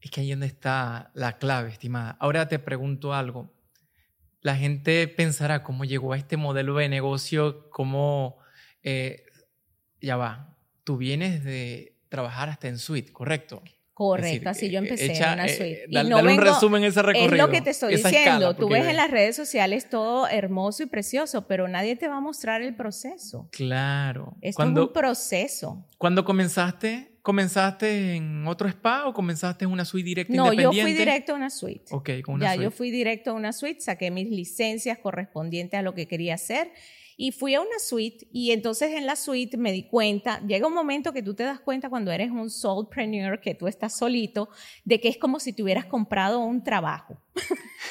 Es 0.00 0.10
que 0.10 0.20
ahí 0.20 0.30
es 0.30 0.36
donde 0.36 0.46
está 0.46 1.10
la 1.14 1.38
clave, 1.38 1.70
estimada. 1.70 2.16
Ahora 2.20 2.48
te 2.48 2.58
pregunto 2.58 3.14
algo. 3.14 3.52
La 4.40 4.56
gente 4.56 5.08
pensará 5.08 5.62
cómo 5.62 5.84
llegó 5.84 6.12
a 6.12 6.16
este 6.16 6.36
modelo 6.36 6.76
de 6.76 6.88
negocio, 6.88 7.68
cómo... 7.70 8.38
Eh, 8.82 9.24
ya 10.00 10.16
va, 10.16 10.56
tú 10.84 10.96
vienes 10.96 11.42
de 11.42 11.98
trabajar 12.08 12.48
hasta 12.48 12.68
en 12.68 12.78
suite, 12.78 13.12
¿correcto? 13.12 13.62
Correcto, 13.98 14.48
así 14.48 14.70
yo 14.70 14.78
empecé 14.78 15.06
en 15.06 15.32
una 15.32 15.46
eh, 15.46 15.56
suite. 15.56 15.84
y 15.88 15.94
no 16.08 16.18
dale 16.18 16.34
un 16.34 16.40
resumen 16.40 16.84
ese 16.84 17.02
recorrido. 17.02 17.34
Es 17.34 17.40
lo 17.40 17.50
que 17.50 17.60
te 17.60 17.70
estoy 17.70 17.96
diciendo. 17.96 18.54
Tú 18.54 18.68
ves 18.68 18.86
en 18.86 18.94
las 18.94 19.10
redes 19.10 19.34
sociales 19.34 19.90
todo 19.90 20.28
hermoso 20.28 20.84
y 20.84 20.86
precioso, 20.86 21.48
pero 21.48 21.66
nadie 21.66 21.96
te 21.96 22.06
va 22.06 22.18
a 22.18 22.20
mostrar 22.20 22.62
el 22.62 22.76
proceso. 22.76 23.48
Claro. 23.50 24.36
Esto 24.40 24.62
es 24.62 24.68
un 24.68 24.92
proceso. 24.92 25.84
Cuando 25.98 26.24
comenzaste, 26.24 27.17
¿comenzaste 27.22 28.14
en 28.14 28.46
otro 28.46 28.68
spa 28.68 29.06
o 29.06 29.12
comenzaste 29.12 29.64
en 29.64 29.70
una 29.70 29.84
suite 29.84 30.06
directa 30.06 30.34
no, 30.34 30.52
independiente? 30.52 30.66
No, 30.66 30.72
yo 30.72 30.82
fui 30.82 30.92
directo 30.92 31.32
a 31.32 31.36
una 31.36 31.50
suite. 31.50 31.84
Ok, 31.90 32.10
con 32.22 32.36
una 32.36 32.54
ya, 32.54 32.62
yo 32.62 32.70
fui 32.70 32.90
directo 32.90 33.30
a 33.30 33.34
una 33.34 33.52
suite, 33.52 33.80
saqué 33.80 34.10
mis 34.10 34.28
licencias 34.28 34.98
correspondientes 34.98 35.78
a 35.78 35.82
lo 35.82 35.94
que 35.94 36.06
quería 36.06 36.34
hacer 36.34 36.72
y 37.20 37.32
fui 37.32 37.54
a 37.54 37.60
una 37.60 37.80
suite 37.80 38.28
y 38.32 38.52
entonces 38.52 38.92
en 38.92 39.04
la 39.04 39.16
suite 39.16 39.56
me 39.56 39.72
di 39.72 39.82
cuenta, 39.82 40.40
llega 40.46 40.68
un 40.68 40.72
momento 40.72 41.12
que 41.12 41.20
tú 41.20 41.34
te 41.34 41.42
das 41.42 41.58
cuenta 41.58 41.90
cuando 41.90 42.12
eres 42.12 42.30
un 42.30 42.48
soulpreneur, 42.48 43.40
que 43.40 43.56
tú 43.56 43.66
estás 43.66 43.98
solito, 43.98 44.48
de 44.84 45.00
que 45.00 45.08
es 45.08 45.18
como 45.18 45.40
si 45.40 45.52
te 45.52 45.64
hubieras 45.64 45.86
comprado 45.86 46.38
un 46.38 46.62
trabajo. 46.62 47.20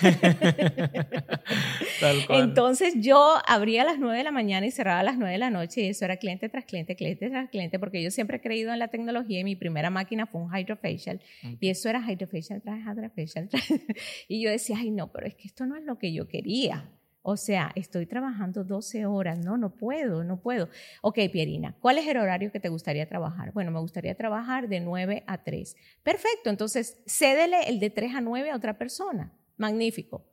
Entonces 2.30 2.95
yo 2.98 3.36
abría 3.45 3.84
a 3.84 3.86
las 3.86 4.00
9 4.00 4.18
de 4.18 4.24
la 4.24 4.32
mañana 4.32 4.66
y 4.66 4.72
cerraba 4.72 5.00
a 5.00 5.04
las 5.04 5.18
9 5.18 5.32
de 5.32 5.38
la 5.38 5.50
noche 5.50 5.82
y 5.82 5.89
eso 5.89 6.06
era 6.06 6.18
cliente 6.18 6.50
tras 6.50 6.66
cliente, 6.66 6.95
cliente 6.95 7.30
tras 7.30 7.50
cliente, 7.50 7.80
porque 7.80 8.02
yo 8.02 8.12
siempre 8.12 8.38
he 8.38 8.41
creído 8.41 8.74
en 8.74 8.80
la 8.80 8.89
tecnología 8.89 9.39
y 9.39 9.43
mi 9.43 9.56
primera 9.56 9.89
máquina 9.89 10.26
fue 10.26 10.41
un 10.41 10.56
hydrofacial 10.56 11.22
y 11.60 11.70
eso 11.70 11.89
era 11.89 12.00
hydrofacial 12.00 12.62
tras 12.62 12.80
hydrofacial. 12.80 13.50
y 14.28 14.41
yo 14.41 14.50
decía, 14.50 14.78
ay 14.80 14.91
no, 14.91 15.12
pero 15.12 15.28
es 15.28 15.36
que 15.36 15.48
esto 15.48 15.66
no 15.66 15.76
es 15.76 15.84
lo 15.84 15.98
que 15.98 16.14
yo 16.14 16.28
quería. 16.28 16.89
O 17.30 17.36
sea, 17.36 17.73
estoy 17.75 18.05
trabajando 18.05 18.63
12 18.63 19.05
horas, 19.05 19.38
no, 19.38 19.57
no 19.57 19.75
puedo, 19.75 20.23
no 20.23 20.39
puedo. 20.39 20.69
Ok, 21.01 21.19
Pierina, 21.30 21.75
¿cuál 21.82 21.97
es 21.97 22.07
el 22.07 22.15
horario 22.15 22.53
que 22.53 22.61
te 22.61 22.69
gustaría 22.69 23.05
trabajar? 23.05 23.51
Bueno, 23.51 23.69
me 23.69 23.82
gustaría 23.82 24.15
trabajar 24.15 24.69
de 24.69 24.80
9 24.80 25.25
a 25.28 25.43
3. 25.43 25.75
Perfecto, 26.03 26.49
entonces 26.49 27.03
cédele 27.05 27.63
el 27.67 27.82
de 27.82 27.89
3 27.89 28.15
a 28.15 28.21
9 28.21 28.51
a 28.51 28.55
otra 28.55 28.78
persona. 28.78 29.34
Magnífico. 29.57 30.23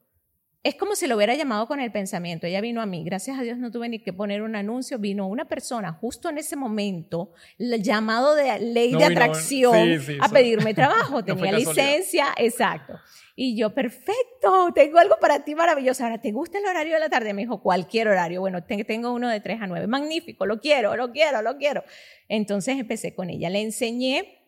Es 0.65 0.77
como 0.77 0.97
si 0.97 1.07
lo 1.07 1.17
hubiera 1.17 1.35
llamado 1.35 1.67
con 1.67 1.79
el 1.79 1.93
pensamiento. 1.93 2.47
Ella 2.47 2.62
vino 2.62 2.81
a 2.81 2.87
mí, 2.87 3.05
gracias 3.05 3.39
a 3.39 3.43
Dios 3.43 3.59
no 3.59 3.71
tuve 3.71 3.87
ni 3.91 3.99
que 3.99 4.15
poner 4.15 4.41
un 4.41 4.57
anuncio, 4.57 4.99
vino 4.99 5.29
una 5.29 5.45
persona 5.45 5.93
justo 5.93 6.31
en 6.31 6.39
ese 6.39 6.57
momento, 6.57 7.33
el 7.59 7.83
llamado 7.83 8.35
de 8.35 8.59
ley 8.61 8.95
de 8.95 9.05
atracción 9.05 9.77
a 10.21 10.29
pedirme 10.31 10.73
trabajo. 10.75 11.23
Tenía 11.23 11.53
licencia, 11.53 12.29
exacto. 12.39 12.99
Y 13.37 13.59
yo, 13.59 13.75
perfecto, 13.75 14.73
tengo 14.75 14.99
algo 14.99 15.17
para 15.21 15.45
ti 15.45 15.55
maravilloso. 15.55 16.03
Ahora, 16.03 16.23
¿te 16.23 16.33
gusta 16.33 16.57
el 16.57 16.65
horario 16.65 16.95
de 16.95 17.01
la 17.01 17.11
tarde? 17.11 17.35
Me 17.35 17.43
dijo, 17.43 17.61
cualquier 17.61 18.09
horario. 18.09 18.41
Bueno, 18.41 18.65
tengo 18.65 19.12
uno 19.12 19.29
de 19.29 19.41
3 19.41 19.61
a 19.61 19.67
9. 19.67 19.87
Magnífico, 19.87 20.47
lo 20.47 20.61
quiero, 20.61 20.97
lo 20.97 21.12
quiero, 21.12 21.43
lo 21.43 21.59
quiero. 21.59 21.85
Entonces 22.29 22.79
empecé 22.79 23.15
con 23.15 23.29
ella. 23.29 23.51
Le 23.51 23.61
enseñé 23.61 24.39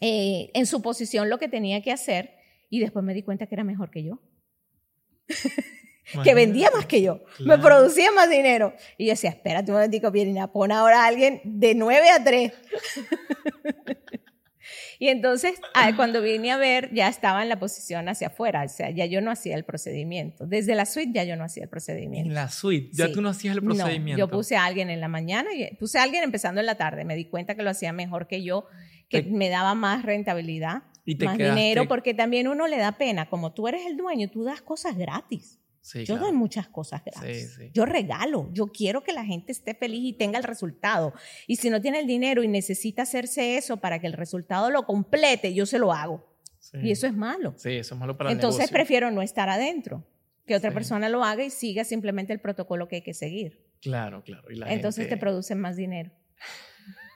eh, 0.00 0.52
en 0.54 0.66
su 0.66 0.80
posición 0.80 1.28
lo 1.28 1.38
que 1.38 1.48
tenía 1.48 1.82
que 1.82 1.90
hacer 1.90 2.36
y 2.68 2.78
después 2.78 3.04
me 3.04 3.14
di 3.14 3.24
cuenta 3.24 3.46
que 3.46 3.56
era 3.56 3.64
mejor 3.64 3.90
que 3.90 4.04
yo. 4.04 4.20
Que 6.24 6.34
vendía 6.34 6.70
más 6.74 6.86
que 6.86 7.02
yo, 7.02 7.22
me 7.40 7.58
producía 7.58 8.10
más 8.12 8.28
dinero. 8.28 8.74
Y 8.98 9.06
yo 9.06 9.12
decía, 9.12 9.30
espérate 9.30 9.70
un 9.70 9.76
momentico, 9.76 10.10
Pierina, 10.10 10.52
pon 10.52 10.72
ahora 10.72 11.04
a 11.04 11.06
alguien 11.06 11.40
de 11.44 11.74
9 11.74 12.10
a 12.10 12.24
3. 12.24 12.52
Y 15.00 15.08
entonces, 15.08 15.54
ah, 15.72 15.96
cuando 15.96 16.20
vine 16.20 16.52
a 16.52 16.58
ver, 16.58 16.92
ya 16.92 17.08
estaba 17.08 17.42
en 17.42 17.48
la 17.48 17.58
posición 17.58 18.06
hacia 18.10 18.26
afuera, 18.26 18.64
o 18.64 18.68
sea, 18.68 18.90
ya 18.90 19.06
yo 19.06 19.22
no 19.22 19.30
hacía 19.30 19.56
el 19.56 19.64
procedimiento. 19.64 20.46
Desde 20.46 20.74
la 20.74 20.84
suite 20.84 21.12
ya 21.14 21.24
yo 21.24 21.36
no 21.36 21.44
hacía 21.44 21.62
el 21.62 21.70
procedimiento. 21.70 22.28
En 22.28 22.34
la 22.34 22.50
suite, 22.50 22.90
ya 22.92 23.10
tú 23.10 23.22
no 23.22 23.30
hacías 23.30 23.56
el 23.56 23.62
procedimiento. 23.62 24.18
yo 24.18 24.28
puse 24.28 24.56
a 24.56 24.66
alguien 24.66 24.90
en 24.90 25.00
la 25.00 25.08
mañana 25.08 25.48
y 25.54 25.74
puse 25.76 25.98
a 25.98 26.02
alguien 26.02 26.22
empezando 26.22 26.60
en 26.60 26.66
la 26.66 26.74
tarde. 26.74 27.06
Me 27.06 27.16
di 27.16 27.24
cuenta 27.24 27.54
que 27.54 27.62
lo 27.62 27.70
hacía 27.70 27.94
mejor 27.94 28.26
que 28.26 28.42
yo, 28.42 28.66
que 29.08 29.22
me 29.22 29.48
daba 29.48 29.74
más 29.74 30.04
rentabilidad, 30.04 30.82
y 31.04 31.16
más 31.16 31.38
dinero, 31.38 31.88
porque 31.88 32.14
también 32.14 32.48
uno 32.48 32.66
le 32.66 32.78
da 32.78 32.92
pena. 32.92 33.28
Como 33.28 33.52
tú 33.52 33.68
eres 33.68 33.86
el 33.86 33.96
dueño, 33.96 34.28
tú 34.30 34.44
das 34.44 34.62
cosas 34.62 34.96
gratis 34.96 35.60
yo 36.04 36.18
doy 36.18 36.32
muchas 36.32 36.68
cosas 36.68 37.02
gratis. 37.04 37.58
Yo 37.72 37.86
regalo. 37.86 38.50
Yo 38.52 38.68
quiero 38.68 39.02
que 39.02 39.12
la 39.12 39.24
gente 39.24 39.52
esté 39.52 39.74
feliz 39.74 40.00
y 40.04 40.12
tenga 40.12 40.38
el 40.38 40.44
resultado. 40.44 41.14
Y 41.46 41.56
si 41.56 41.70
no 41.70 41.80
tiene 41.80 42.00
el 42.00 42.06
dinero 42.06 42.42
y 42.42 42.48
necesita 42.48 43.02
hacerse 43.02 43.56
eso 43.56 43.78
para 43.78 43.98
que 43.98 44.06
el 44.06 44.12
resultado 44.12 44.70
lo 44.70 44.84
complete, 44.84 45.54
yo 45.54 45.66
se 45.66 45.78
lo 45.78 45.92
hago. 45.92 46.26
Y 46.74 46.90
eso 46.90 47.06
es 47.06 47.14
malo. 47.14 47.54
Sí, 47.56 47.70
eso 47.70 47.94
es 47.94 48.00
malo 48.00 48.16
para 48.16 48.30
Entonces 48.30 48.70
prefiero 48.70 49.10
no 49.10 49.22
estar 49.22 49.48
adentro. 49.48 50.06
Que 50.46 50.54
otra 50.54 50.72
persona 50.72 51.08
lo 51.08 51.24
haga 51.24 51.44
y 51.44 51.50
siga 51.50 51.84
simplemente 51.84 52.32
el 52.32 52.40
protocolo 52.40 52.88
que 52.88 52.96
hay 52.96 53.02
que 53.02 53.14
seguir. 53.14 53.64
Claro, 53.80 54.22
claro. 54.22 54.48
Entonces 54.66 55.08
te 55.08 55.16
producen 55.16 55.60
más 55.60 55.76
dinero. 55.76 56.10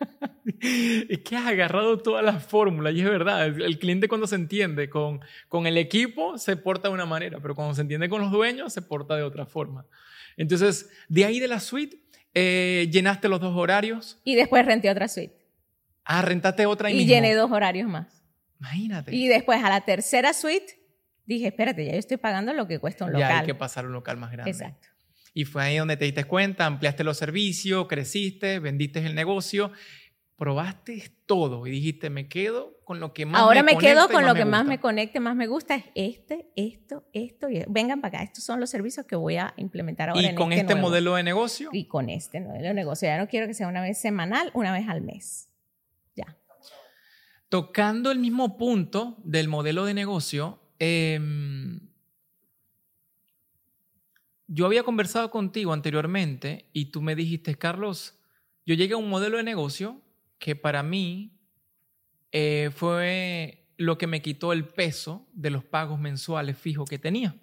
es 0.60 1.18
que 1.20 1.36
has 1.36 1.46
agarrado 1.46 1.98
todas 1.98 2.24
las 2.24 2.44
fórmulas 2.44 2.94
y 2.94 3.00
es 3.00 3.08
verdad, 3.08 3.46
el, 3.46 3.78
cliente 3.78 4.08
cuando 4.08 4.26
se 4.26 4.36
entiende 4.36 4.88
con, 4.88 5.20
con 5.48 5.66
el 5.66 5.76
equipo 5.76 6.38
se 6.38 6.56
porta 6.56 6.88
de 6.88 6.94
una 6.94 7.06
manera, 7.06 7.38
pero 7.40 7.54
cuando 7.54 7.74
se 7.74 7.82
entiende 7.82 8.08
con 8.08 8.20
los 8.20 8.30
dueños 8.30 8.72
se 8.72 8.82
porta 8.82 9.16
de 9.16 9.22
otra 9.22 9.46
forma. 9.46 9.86
Entonces, 10.36 10.90
de 11.08 11.24
ahí 11.24 11.40
de 11.40 11.48
la 11.48 11.60
suite, 11.60 12.00
eh, 12.34 12.88
llenaste 12.90 13.28
los 13.28 13.40
dos 13.40 13.56
horarios. 13.56 14.20
Y 14.24 14.34
después 14.34 14.66
renté 14.66 14.90
otra 14.90 15.08
suite. 15.08 15.34
Ah, 16.04 16.22
rentaste 16.22 16.66
otra 16.66 16.90
y, 16.90 17.00
y 17.00 17.06
llené 17.06 17.34
dos 17.34 17.50
horarios 17.50 17.88
más. 17.88 18.22
Imagínate. 18.58 19.14
Y 19.14 19.28
después 19.28 19.62
a 19.62 19.68
la 19.68 19.82
tercera 19.82 20.32
suite 20.32 20.78
dije, 21.26 21.48
espérate, 21.48 21.84
ya 21.84 21.92
yo 21.92 21.98
estoy 21.98 22.16
pagando 22.16 22.52
lo 22.52 22.66
que 22.66 22.78
cuesta 22.78 23.04
un 23.04 23.12
local. 23.12 23.28
Ya 23.28 23.38
hay 23.40 23.46
que 23.46 23.54
pasar 23.54 23.84
a 23.84 23.88
un 23.88 23.94
local 23.94 24.16
más 24.16 24.32
grande. 24.32 24.50
Exacto. 24.50 24.88
Y 25.36 25.44
fue 25.44 25.64
ahí 25.64 25.76
donde 25.76 25.96
te 25.96 26.04
diste 26.04 26.24
cuenta, 26.24 26.64
ampliaste 26.64 27.02
los 27.02 27.18
servicios, 27.18 27.88
creciste, 27.88 28.60
vendiste 28.60 29.04
el 29.04 29.16
negocio, 29.16 29.72
probaste 30.36 31.12
todo 31.26 31.66
y 31.66 31.72
dijiste, 31.72 32.08
me 32.08 32.28
quedo 32.28 32.78
con 32.84 33.00
lo 33.00 33.12
que 33.12 33.26
más 33.26 33.40
Ahora 33.40 33.64
me, 33.64 33.76
quedo 33.76 34.08
con 34.08 34.24
lo 34.24 34.34
que 34.34 34.44
más 34.44 34.64
me 34.64 34.78
conecte, 34.78 35.18
más 35.18 35.34
me 35.34 35.48
gusta, 35.48 35.74
es 35.74 35.84
este, 35.94 36.52
esto, 36.54 37.04
esto. 37.12 37.48
Y 37.48 37.64
vengan 37.68 38.00
para 38.00 38.18
acá, 38.18 38.24
estos 38.24 38.44
son 38.44 38.60
los 38.60 38.70
servicios 38.70 39.06
que 39.06 39.16
voy 39.16 39.36
a 39.36 39.54
implementar 39.56 40.10
ahora. 40.10 40.22
¿Y 40.22 40.36
con 40.36 40.52
este, 40.52 40.72
este 40.72 40.74
modelo 40.76 41.16
de 41.16 41.24
negocio? 41.24 41.70
Y 41.72 41.88
con 41.88 42.10
este 42.10 42.40
modelo 42.40 42.68
de 42.68 42.74
negocio. 42.74 43.08
Ya 43.08 43.18
no 43.18 43.26
quiero 43.26 43.48
que 43.48 43.54
sea 43.54 43.66
una 43.66 43.82
vez 43.82 44.00
semanal, 44.00 44.52
una 44.54 44.72
vez 44.72 44.88
al 44.88 45.00
mes. 45.00 45.48
Ya. 46.14 46.38
Tocando 47.48 48.12
el 48.12 48.20
mismo 48.20 48.56
punto 48.56 49.16
del 49.24 49.48
modelo 49.48 49.84
de 49.84 49.94
negocio, 49.94 50.60
eh, 50.78 51.18
yo 54.54 54.66
había 54.66 54.84
conversado 54.84 55.32
contigo 55.32 55.72
anteriormente 55.72 56.66
y 56.72 56.86
tú 56.86 57.02
me 57.02 57.16
dijiste, 57.16 57.56
Carlos, 57.56 58.14
yo 58.64 58.76
llegué 58.76 58.94
a 58.94 58.98
un 58.98 59.10
modelo 59.10 59.36
de 59.36 59.42
negocio 59.42 60.00
que 60.38 60.54
para 60.54 60.84
mí 60.84 61.40
eh, 62.30 62.70
fue 62.72 63.66
lo 63.76 63.98
que 63.98 64.06
me 64.06 64.22
quitó 64.22 64.52
el 64.52 64.68
peso 64.68 65.26
de 65.32 65.50
los 65.50 65.64
pagos 65.64 65.98
mensuales 65.98 66.56
fijos 66.56 66.88
que 66.88 67.00
tenía. 67.00 67.34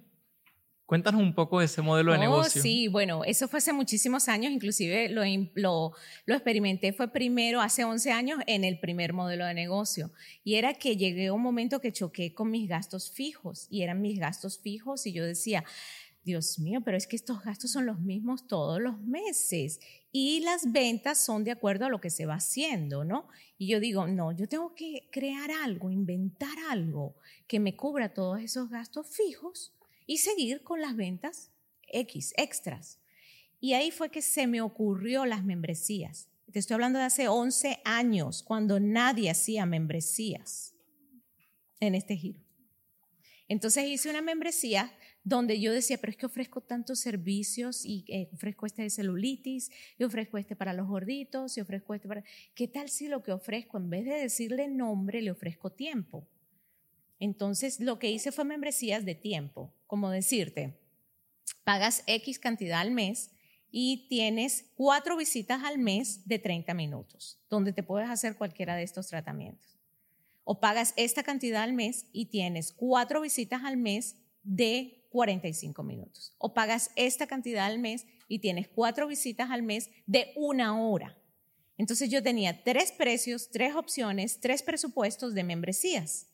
Cuéntanos 0.85 1.21
un 1.21 1.35
poco 1.35 1.59
de 1.59 1.65
ese 1.65 1.81
modelo 1.81 2.13
de 2.13 2.17
oh, 2.17 2.21
negocio. 2.21 2.61
Sí, 2.61 2.87
bueno, 2.87 3.25
eso 3.25 3.49
fue 3.49 3.57
hace 3.57 3.73
muchísimos 3.73 4.29
años, 4.29 4.53
inclusive 4.53 5.09
lo, 5.09 5.23
lo, 5.55 5.93
lo, 6.25 6.33
experimenté, 6.33 6.93
fue 6.93 7.09
primero, 7.09 7.59
hace 7.59 7.83
11 7.83 8.11
años, 8.11 8.39
en 8.47 8.63
el 8.63 8.79
primer 8.79 9.11
modelo 9.11 9.45
de 9.45 9.53
negocio. 9.53 10.11
Y 10.45 10.55
era 10.55 10.73
que 10.75 10.95
llegué 10.95 11.27
a 11.27 11.33
un 11.33 11.41
momento 11.41 11.81
que 11.81 11.91
choqué 11.91 12.33
con 12.33 12.51
mis 12.51 12.69
gastos 12.69 13.11
fijos, 13.11 13.67
y 13.69 13.83
eran 13.83 14.01
mis 14.01 14.17
gastos 14.17 14.59
fijos, 14.59 15.05
y 15.07 15.13
yo 15.13 15.25
decía, 15.25 15.65
Dios 16.23 16.59
mío, 16.59 16.81
pero 16.85 16.97
es 16.97 17.07
que 17.07 17.15
estos 17.15 17.43
gastos 17.43 17.71
son 17.71 17.85
los 17.85 17.99
mismos 17.99 18.47
todos 18.47 18.79
los 18.79 18.99
meses 18.99 19.79
y 20.11 20.41
las 20.41 20.71
ventas 20.71 21.17
son 21.17 21.43
de 21.43 21.51
acuerdo 21.51 21.85
a 21.85 21.89
lo 21.89 21.99
que 21.99 22.11
se 22.11 22.25
va 22.25 22.35
haciendo, 22.35 23.03
¿no? 23.03 23.27
Y 23.57 23.67
yo 23.67 23.79
digo, 23.79 24.05
no, 24.05 24.31
yo 24.31 24.47
tengo 24.47 24.75
que 24.75 25.07
crear 25.11 25.49
algo, 25.51 25.89
inventar 25.89 26.55
algo 26.69 27.15
que 27.47 27.59
me 27.59 27.75
cubra 27.75 28.13
todos 28.13 28.39
esos 28.41 28.69
gastos 28.69 29.07
fijos 29.07 29.73
y 30.05 30.17
seguir 30.17 30.63
con 30.63 30.81
las 30.81 30.95
ventas 30.95 31.51
X, 31.87 32.33
extras. 32.37 32.99
Y 33.59 33.73
ahí 33.73 33.91
fue 33.91 34.09
que 34.09 34.21
se 34.21 34.47
me 34.47 34.61
ocurrió 34.61 35.25
las 35.25 35.43
membresías. 35.43 36.27
Te 36.51 36.59
estoy 36.59 36.75
hablando 36.75 36.99
de 36.99 37.05
hace 37.05 37.27
11 37.27 37.79
años, 37.85 38.43
cuando 38.43 38.79
nadie 38.79 39.29
hacía 39.29 39.65
membresías 39.65 40.73
en 41.79 41.95
este 41.95 42.15
giro. 42.17 42.41
Entonces 43.47 43.85
hice 43.85 44.09
una 44.09 44.21
membresía 44.21 44.91
donde 45.23 45.59
yo 45.59 45.71
decía, 45.71 45.97
pero 45.99 46.11
es 46.11 46.17
que 46.17 46.25
ofrezco 46.25 46.61
tantos 46.61 46.99
servicios 46.99 47.85
y 47.85 48.05
eh, 48.07 48.29
ofrezco 48.33 48.65
este 48.65 48.81
de 48.81 48.89
celulitis, 48.89 49.71
y 49.97 50.03
ofrezco 50.03 50.37
este 50.37 50.55
para 50.55 50.73
los 50.73 50.87
gorditos, 50.87 51.57
y 51.57 51.61
ofrezco 51.61 51.93
este 51.93 52.07
para... 52.07 52.23
¿Qué 52.55 52.67
tal 52.67 52.89
si 52.89 53.07
lo 53.07 53.21
que 53.21 53.31
ofrezco, 53.31 53.77
en 53.77 53.89
vez 53.89 54.05
de 54.05 54.15
decirle 54.15 54.67
nombre, 54.67 55.21
le 55.21 55.31
ofrezco 55.31 55.71
tiempo? 55.71 56.27
Entonces, 57.19 57.79
lo 57.79 57.99
que 57.99 58.09
hice 58.09 58.31
fue 58.31 58.45
membresías 58.45 59.05
de 59.05 59.13
tiempo, 59.13 59.71
como 59.85 60.09
decirte, 60.09 60.79
pagas 61.63 62.03
X 62.07 62.39
cantidad 62.39 62.79
al 62.79 62.91
mes 62.91 63.29
y 63.69 64.07
tienes 64.09 64.65
cuatro 64.75 65.15
visitas 65.15 65.63
al 65.63 65.77
mes 65.77 66.27
de 66.27 66.39
30 66.39 66.73
minutos, 66.73 67.39
donde 67.47 67.73
te 67.73 67.83
puedes 67.83 68.09
hacer 68.09 68.37
cualquiera 68.37 68.75
de 68.75 68.83
estos 68.83 69.07
tratamientos. 69.07 69.77
O 70.43 70.59
pagas 70.59 70.93
esta 70.97 71.21
cantidad 71.21 71.61
al 71.61 71.73
mes 71.73 72.07
y 72.11 72.25
tienes 72.25 72.73
cuatro 72.73 73.21
visitas 73.21 73.63
al 73.63 73.77
mes 73.77 74.17
de 74.43 75.05
45 75.11 75.83
minutos. 75.83 76.33
O 76.37 76.53
pagas 76.53 76.91
esta 76.95 77.27
cantidad 77.27 77.65
al 77.65 77.79
mes 77.79 78.05
y 78.27 78.39
tienes 78.39 78.67
cuatro 78.67 79.07
visitas 79.07 79.51
al 79.51 79.61
mes 79.61 79.89
de 80.05 80.31
una 80.35 80.81
hora. 80.81 81.17
Entonces 81.77 82.09
yo 82.09 82.23
tenía 82.23 82.63
tres 82.63 82.91
precios, 82.91 83.49
tres 83.51 83.75
opciones, 83.75 84.39
tres 84.39 84.61
presupuestos 84.61 85.33
de 85.33 85.43
membresías, 85.43 86.27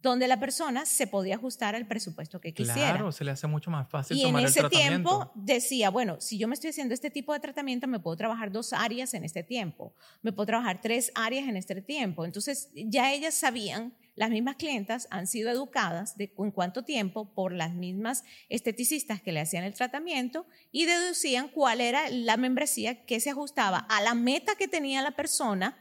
donde 0.00 0.28
la 0.28 0.38
persona 0.38 0.86
se 0.86 1.06
podía 1.06 1.34
ajustar 1.34 1.74
al 1.74 1.88
presupuesto 1.88 2.40
que 2.40 2.54
quisiera. 2.54 2.92
Claro, 2.92 3.10
se 3.10 3.24
le 3.24 3.32
hace 3.32 3.46
mucho 3.46 3.70
más 3.70 3.88
fácil. 3.88 4.16
Y 4.16 4.22
tomar 4.22 4.42
en 4.42 4.48
ese 4.48 4.62
tiempo 4.68 5.32
decía, 5.34 5.90
bueno, 5.90 6.20
si 6.20 6.38
yo 6.38 6.46
me 6.46 6.54
estoy 6.54 6.70
haciendo 6.70 6.94
este 6.94 7.10
tipo 7.10 7.32
de 7.32 7.40
tratamiento, 7.40 7.88
me 7.88 7.98
puedo 7.98 8.16
trabajar 8.16 8.52
dos 8.52 8.72
áreas 8.72 9.12
en 9.14 9.24
este 9.24 9.42
tiempo, 9.42 9.92
me 10.22 10.32
puedo 10.32 10.46
trabajar 10.46 10.80
tres 10.80 11.10
áreas 11.14 11.48
en 11.48 11.56
este 11.56 11.80
tiempo. 11.82 12.24
Entonces 12.24 12.70
ya 12.74 13.12
ellas 13.12 13.34
sabían 13.34 13.94
las 14.16 14.30
mismas 14.30 14.56
clientas 14.56 15.08
han 15.10 15.26
sido 15.26 15.50
educadas 15.50 16.16
de 16.16 16.32
en 16.38 16.50
cuánto 16.50 16.84
tiempo 16.84 17.34
por 17.34 17.52
las 17.52 17.74
mismas 17.74 18.24
esteticistas 18.48 19.20
que 19.20 19.32
le 19.32 19.40
hacían 19.40 19.64
el 19.64 19.74
tratamiento 19.74 20.46
y 20.70 20.86
deducían 20.86 21.48
cuál 21.48 21.80
era 21.80 22.08
la 22.10 22.36
membresía 22.36 23.04
que 23.04 23.20
se 23.20 23.30
ajustaba 23.30 23.78
a 23.78 24.02
la 24.02 24.14
meta 24.14 24.54
que 24.56 24.68
tenía 24.68 25.02
la 25.02 25.16
persona 25.16 25.76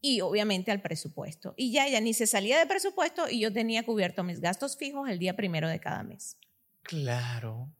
y 0.00 0.20
obviamente 0.20 0.70
al 0.70 0.82
presupuesto. 0.82 1.54
Y 1.56 1.72
ya 1.72 1.86
ella 1.86 2.00
ni 2.00 2.14
se 2.14 2.26
salía 2.26 2.58
de 2.58 2.66
presupuesto 2.66 3.28
y 3.28 3.40
yo 3.40 3.52
tenía 3.52 3.84
cubierto 3.84 4.22
mis 4.22 4.40
gastos 4.40 4.76
fijos 4.76 5.08
el 5.08 5.18
día 5.18 5.34
primero 5.34 5.68
de 5.68 5.80
cada 5.80 6.02
mes. 6.02 6.36
Claro, 6.82 7.72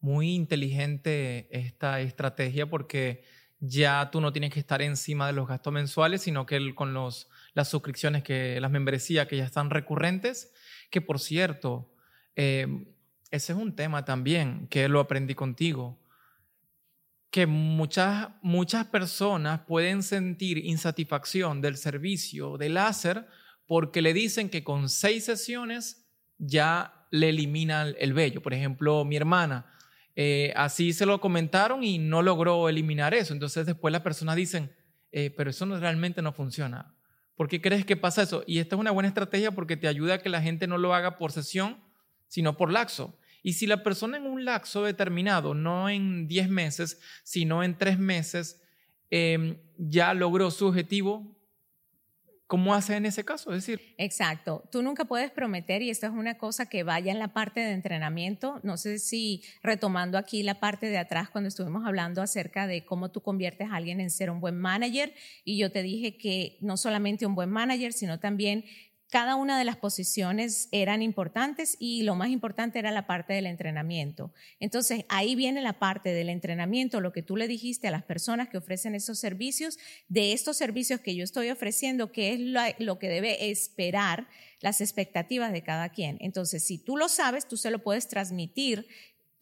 muy 0.00 0.34
inteligente 0.34 1.48
esta 1.50 2.00
estrategia 2.00 2.68
porque 2.68 3.24
ya 3.60 4.10
tú 4.10 4.20
no 4.20 4.32
tienes 4.32 4.52
que 4.52 4.60
estar 4.60 4.82
encima 4.82 5.28
de 5.28 5.32
los 5.32 5.46
gastos 5.46 5.72
mensuales, 5.72 6.22
sino 6.22 6.46
que 6.46 6.74
con 6.74 6.92
los, 6.94 7.28
las 7.54 7.68
suscripciones, 7.68 8.22
que 8.22 8.60
las 8.60 8.70
membresías 8.70 9.26
que 9.28 9.36
ya 9.36 9.44
están 9.44 9.70
recurrentes, 9.70 10.52
que 10.90 11.00
por 11.00 11.18
cierto, 11.18 11.92
eh, 12.36 12.66
ese 13.30 13.52
es 13.52 13.58
un 13.58 13.74
tema 13.76 14.04
también 14.04 14.66
que 14.68 14.88
lo 14.88 15.00
aprendí 15.00 15.34
contigo 15.34 16.02
que 17.32 17.46
muchas, 17.46 18.28
muchas 18.42 18.86
personas 18.86 19.62
pueden 19.66 20.02
sentir 20.02 20.58
insatisfacción 20.58 21.62
del 21.62 21.78
servicio 21.78 22.58
de 22.58 22.68
láser 22.68 23.26
porque 23.66 24.02
le 24.02 24.12
dicen 24.12 24.50
que 24.50 24.62
con 24.62 24.90
seis 24.90 25.24
sesiones 25.24 26.06
ya 26.36 27.06
le 27.10 27.30
eliminan 27.30 27.94
el 27.98 28.12
vello. 28.12 28.42
Por 28.42 28.52
ejemplo, 28.52 29.06
mi 29.06 29.16
hermana, 29.16 29.64
eh, 30.14 30.52
así 30.56 30.92
se 30.92 31.06
lo 31.06 31.22
comentaron 31.22 31.82
y 31.82 31.96
no 31.96 32.20
logró 32.20 32.68
eliminar 32.68 33.14
eso. 33.14 33.32
Entonces 33.32 33.64
después 33.64 33.92
las 33.92 34.02
personas 34.02 34.36
dicen, 34.36 34.70
eh, 35.10 35.30
pero 35.34 35.48
eso 35.48 35.64
realmente 35.78 36.20
no 36.20 36.34
funciona. 36.34 36.94
¿Por 37.42 37.48
qué 37.48 37.60
crees 37.60 37.84
que 37.84 37.96
pasa 37.96 38.22
eso? 38.22 38.44
Y 38.46 38.60
esta 38.60 38.76
es 38.76 38.80
una 38.80 38.92
buena 38.92 39.08
estrategia 39.08 39.50
porque 39.50 39.76
te 39.76 39.88
ayuda 39.88 40.14
a 40.14 40.18
que 40.18 40.28
la 40.28 40.40
gente 40.40 40.68
no 40.68 40.78
lo 40.78 40.94
haga 40.94 41.18
por 41.18 41.32
sesión, 41.32 41.76
sino 42.28 42.56
por 42.56 42.70
laxo. 42.70 43.18
Y 43.42 43.54
si 43.54 43.66
la 43.66 43.82
persona 43.82 44.16
en 44.16 44.26
un 44.28 44.44
lapso 44.44 44.84
determinado, 44.84 45.52
no 45.52 45.90
en 45.90 46.28
10 46.28 46.48
meses, 46.48 47.00
sino 47.24 47.64
en 47.64 47.76
3 47.76 47.98
meses, 47.98 48.62
em, 49.10 49.56
ya 49.76 50.14
logró 50.14 50.52
su 50.52 50.68
objetivo, 50.68 51.36
¿Cómo 52.52 52.74
hace 52.74 52.96
en 52.96 53.06
ese 53.06 53.24
caso? 53.24 53.50
Es 53.54 53.64
decir. 53.64 53.94
Exacto. 53.96 54.62
Tú 54.70 54.82
nunca 54.82 55.06
puedes 55.06 55.30
prometer, 55.30 55.80
y 55.80 55.88
esto 55.88 56.04
es 56.04 56.12
una 56.12 56.36
cosa 56.36 56.66
que 56.66 56.82
vaya 56.82 57.10
en 57.10 57.18
la 57.18 57.28
parte 57.28 57.60
de 57.60 57.72
entrenamiento. 57.72 58.60
No 58.62 58.76
sé 58.76 58.98
si 58.98 59.42
retomando 59.62 60.18
aquí 60.18 60.42
la 60.42 60.60
parte 60.60 60.90
de 60.90 60.98
atrás, 60.98 61.30
cuando 61.30 61.48
estuvimos 61.48 61.86
hablando 61.86 62.20
acerca 62.20 62.66
de 62.66 62.84
cómo 62.84 63.10
tú 63.10 63.22
conviertes 63.22 63.70
a 63.70 63.76
alguien 63.76 64.02
en 64.02 64.10
ser 64.10 64.30
un 64.30 64.38
buen 64.38 64.58
manager, 64.58 65.14
y 65.46 65.56
yo 65.56 65.72
te 65.72 65.82
dije 65.82 66.18
que 66.18 66.58
no 66.60 66.76
solamente 66.76 67.24
un 67.24 67.34
buen 67.34 67.48
manager, 67.48 67.94
sino 67.94 68.20
también 68.20 68.66
cada 69.12 69.36
una 69.36 69.58
de 69.58 69.66
las 69.66 69.76
posiciones 69.76 70.70
eran 70.72 71.02
importantes 71.02 71.76
y 71.78 72.02
lo 72.02 72.14
más 72.14 72.30
importante 72.30 72.78
era 72.78 72.90
la 72.90 73.06
parte 73.06 73.34
del 73.34 73.44
entrenamiento. 73.44 74.32
Entonces, 74.58 75.04
ahí 75.10 75.34
viene 75.34 75.60
la 75.60 75.74
parte 75.74 76.14
del 76.14 76.30
entrenamiento, 76.30 76.98
lo 77.02 77.12
que 77.12 77.22
tú 77.22 77.36
le 77.36 77.46
dijiste 77.46 77.88
a 77.88 77.90
las 77.90 78.04
personas 78.04 78.48
que 78.48 78.56
ofrecen 78.56 78.94
esos 78.94 79.18
servicios, 79.18 79.78
de 80.08 80.32
estos 80.32 80.56
servicios 80.56 81.00
que 81.00 81.14
yo 81.14 81.24
estoy 81.24 81.50
ofreciendo, 81.50 82.10
que 82.10 82.32
es 82.32 82.40
lo, 82.78 82.98
que 82.98 83.10
debe 83.10 83.50
esperar 83.50 84.28
las 84.62 84.80
expectativas 84.80 85.52
de 85.52 85.62
cada 85.62 85.90
quien. 85.90 86.16
Entonces, 86.22 86.64
si 86.64 86.78
tú 86.78 86.96
lo 86.96 87.10
sabes, 87.10 87.46
tú 87.46 87.58
se 87.58 87.70
lo 87.70 87.80
puedes 87.80 88.08
transmitir 88.08 88.86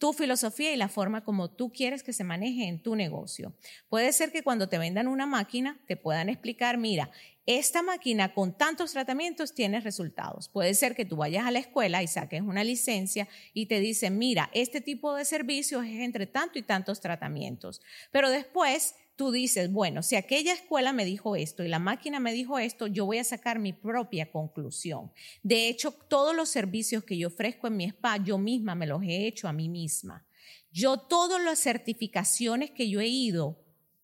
tu 0.01 0.13
filosofía 0.13 0.73
y 0.73 0.77
la 0.77 0.89
forma 0.89 1.23
como 1.23 1.51
tú 1.51 1.71
quieres 1.71 2.01
que 2.01 2.11
se 2.11 2.23
maneje 2.23 2.67
en 2.67 2.81
tu 2.81 2.95
negocio. 2.95 3.53
Puede 3.87 4.11
ser 4.13 4.31
que 4.31 4.41
cuando 4.41 4.67
te 4.67 4.79
vendan 4.79 5.07
una 5.07 5.27
máquina 5.27 5.79
te 5.85 5.95
puedan 5.95 6.27
explicar, 6.27 6.79
mira, 6.79 7.11
esta 7.45 7.83
máquina 7.83 8.33
con 8.33 8.57
tantos 8.57 8.93
tratamientos 8.93 9.53
tiene 9.53 9.79
resultados. 9.79 10.49
Puede 10.49 10.73
ser 10.73 10.95
que 10.95 11.05
tú 11.05 11.17
vayas 11.17 11.45
a 11.45 11.51
la 11.51 11.59
escuela 11.59 12.01
y 12.01 12.07
saques 12.07 12.41
una 12.41 12.63
licencia 12.63 13.27
y 13.53 13.67
te 13.67 13.79
dicen, 13.79 14.17
mira, 14.17 14.49
este 14.55 14.81
tipo 14.81 15.13
de 15.13 15.23
servicios 15.23 15.85
es 15.85 15.99
entre 15.99 16.25
tanto 16.25 16.57
y 16.57 16.63
tantos 16.63 16.99
tratamientos. 16.99 17.79
Pero 18.11 18.31
después 18.31 18.95
tú 19.21 19.29
dices, 19.29 19.71
bueno, 19.71 20.01
si 20.01 20.15
aquella 20.15 20.51
escuela 20.51 20.93
me 20.93 21.05
dijo 21.05 21.35
esto 21.35 21.63
y 21.63 21.67
la 21.67 21.77
máquina 21.77 22.19
me 22.19 22.33
dijo 22.33 22.57
esto, 22.57 22.87
yo 22.87 23.05
voy 23.05 23.19
a 23.19 23.23
sacar 23.23 23.59
mi 23.59 23.71
propia 23.71 24.31
conclusión. 24.31 25.11
De 25.43 25.67
hecho, 25.67 25.91
todos 25.91 26.35
los 26.35 26.49
servicios 26.49 27.03
que 27.03 27.19
yo 27.19 27.27
ofrezco 27.27 27.67
en 27.67 27.77
mi 27.77 27.85
spa, 27.85 28.17
yo 28.17 28.39
misma 28.39 28.73
me 28.73 28.87
los 28.87 29.03
he 29.03 29.27
hecho 29.27 29.47
a 29.47 29.53
mí 29.53 29.69
misma. 29.69 30.25
Yo 30.71 30.97
todas 30.97 31.39
las 31.39 31.59
certificaciones 31.59 32.71
que 32.71 32.89
yo 32.89 32.99
he 32.99 33.07
ido 33.09 33.60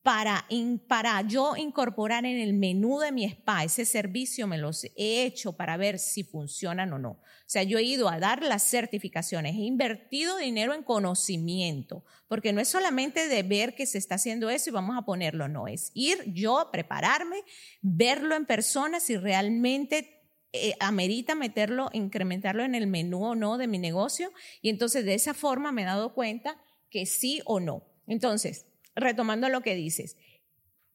para, 0.07 0.47
para 0.87 1.21
yo 1.23 1.57
incorporar 1.57 2.25
en 2.25 2.37
el 2.37 2.53
menú 2.53 2.99
de 2.99 3.11
mi 3.11 3.25
spa 3.25 3.65
ese 3.65 3.83
servicio 3.83 4.47
me 4.47 4.57
los 4.57 4.85
he 4.95 5.25
hecho 5.25 5.57
para 5.57 5.75
ver 5.75 5.99
si 5.99 6.23
funcionan 6.23 6.93
o 6.93 6.97
no. 6.97 7.09
O 7.09 7.19
sea, 7.45 7.63
yo 7.63 7.77
he 7.77 7.83
ido 7.83 8.07
a 8.07 8.17
dar 8.17 8.41
las 8.41 8.63
certificaciones, 8.63 9.55
he 9.55 9.65
invertido 9.65 10.37
dinero 10.37 10.73
en 10.73 10.83
conocimiento, 10.83 12.05
porque 12.29 12.53
no 12.53 12.61
es 12.61 12.69
solamente 12.69 13.27
de 13.27 13.43
ver 13.43 13.75
que 13.75 13.85
se 13.85 13.97
está 13.97 14.15
haciendo 14.15 14.49
eso 14.49 14.69
y 14.69 14.73
vamos 14.73 14.97
a 14.97 15.01
ponerlo, 15.01 15.49
no, 15.49 15.67
es 15.67 15.91
ir 15.93 16.23
yo 16.33 16.57
a 16.57 16.71
prepararme, 16.71 17.43
verlo 17.81 18.33
en 18.33 18.45
persona 18.45 19.01
si 19.01 19.17
realmente 19.17 20.23
eh, 20.53 20.73
amerita 20.79 21.35
meterlo, 21.35 21.89
incrementarlo 21.91 22.63
en 22.63 22.75
el 22.75 22.87
menú 22.87 23.25
o 23.25 23.35
no 23.35 23.57
de 23.57 23.67
mi 23.67 23.77
negocio. 23.77 24.31
Y 24.61 24.69
entonces 24.69 25.03
de 25.03 25.15
esa 25.15 25.33
forma 25.33 25.73
me 25.73 25.81
he 25.81 25.85
dado 25.85 26.13
cuenta 26.13 26.61
que 26.89 27.05
sí 27.05 27.41
o 27.43 27.59
no. 27.59 27.83
Entonces, 28.07 28.66
retomando 28.97 29.47
lo 29.49 29.61
que 29.61 29.75
dices, 29.75 30.17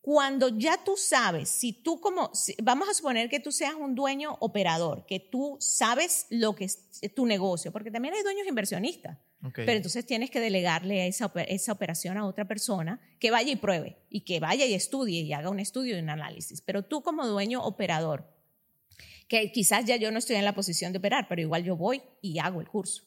cuando 0.02 0.48
ya 0.48 0.82
tú 0.84 0.96
sabes, 0.96 1.48
si 1.48 1.72
tú 1.72 2.00
como, 2.00 2.32
vamos 2.60 2.88
a 2.88 2.94
suponer 2.94 3.30
que 3.30 3.38
tú 3.38 3.52
seas 3.52 3.74
un 3.74 3.94
dueño 3.94 4.36
operador, 4.40 5.06
que 5.06 5.20
tú 5.20 5.56
sabes 5.60 6.26
lo 6.28 6.56
que 6.56 6.64
es 6.64 6.90
tu 7.14 7.24
negocio, 7.24 7.70
porque 7.70 7.92
también 7.92 8.14
hay 8.14 8.24
dueños 8.24 8.48
inversionistas, 8.48 9.16
pero 9.54 9.72
entonces 9.72 10.04
tienes 10.04 10.30
que 10.30 10.40
delegarle 10.40 11.06
esa, 11.06 11.32
esa 11.46 11.72
operación 11.72 12.18
a 12.18 12.26
otra 12.26 12.48
persona 12.48 13.00
que 13.20 13.30
vaya 13.30 13.52
y 13.52 13.56
pruebe, 13.56 13.96
y 14.10 14.22
que 14.22 14.40
vaya 14.40 14.66
y 14.66 14.74
estudie 14.74 15.20
y 15.20 15.32
haga 15.32 15.50
un 15.50 15.60
estudio 15.60 15.96
y 15.96 16.00
un 16.00 16.10
análisis. 16.10 16.60
Pero 16.60 16.82
tú 16.82 17.02
como 17.02 17.26
dueño 17.26 17.62
operador, 17.64 18.26
que 19.28 19.52
quizás 19.52 19.84
ya 19.84 19.96
yo 19.96 20.10
no 20.10 20.18
estoy 20.18 20.34
en 20.36 20.44
la 20.44 20.54
posición 20.54 20.92
de 20.92 20.98
operar, 20.98 21.26
pero 21.28 21.40
igual 21.40 21.62
yo 21.62 21.76
voy 21.76 22.02
y 22.20 22.40
hago 22.40 22.60
el 22.60 22.68
curso. 22.68 23.04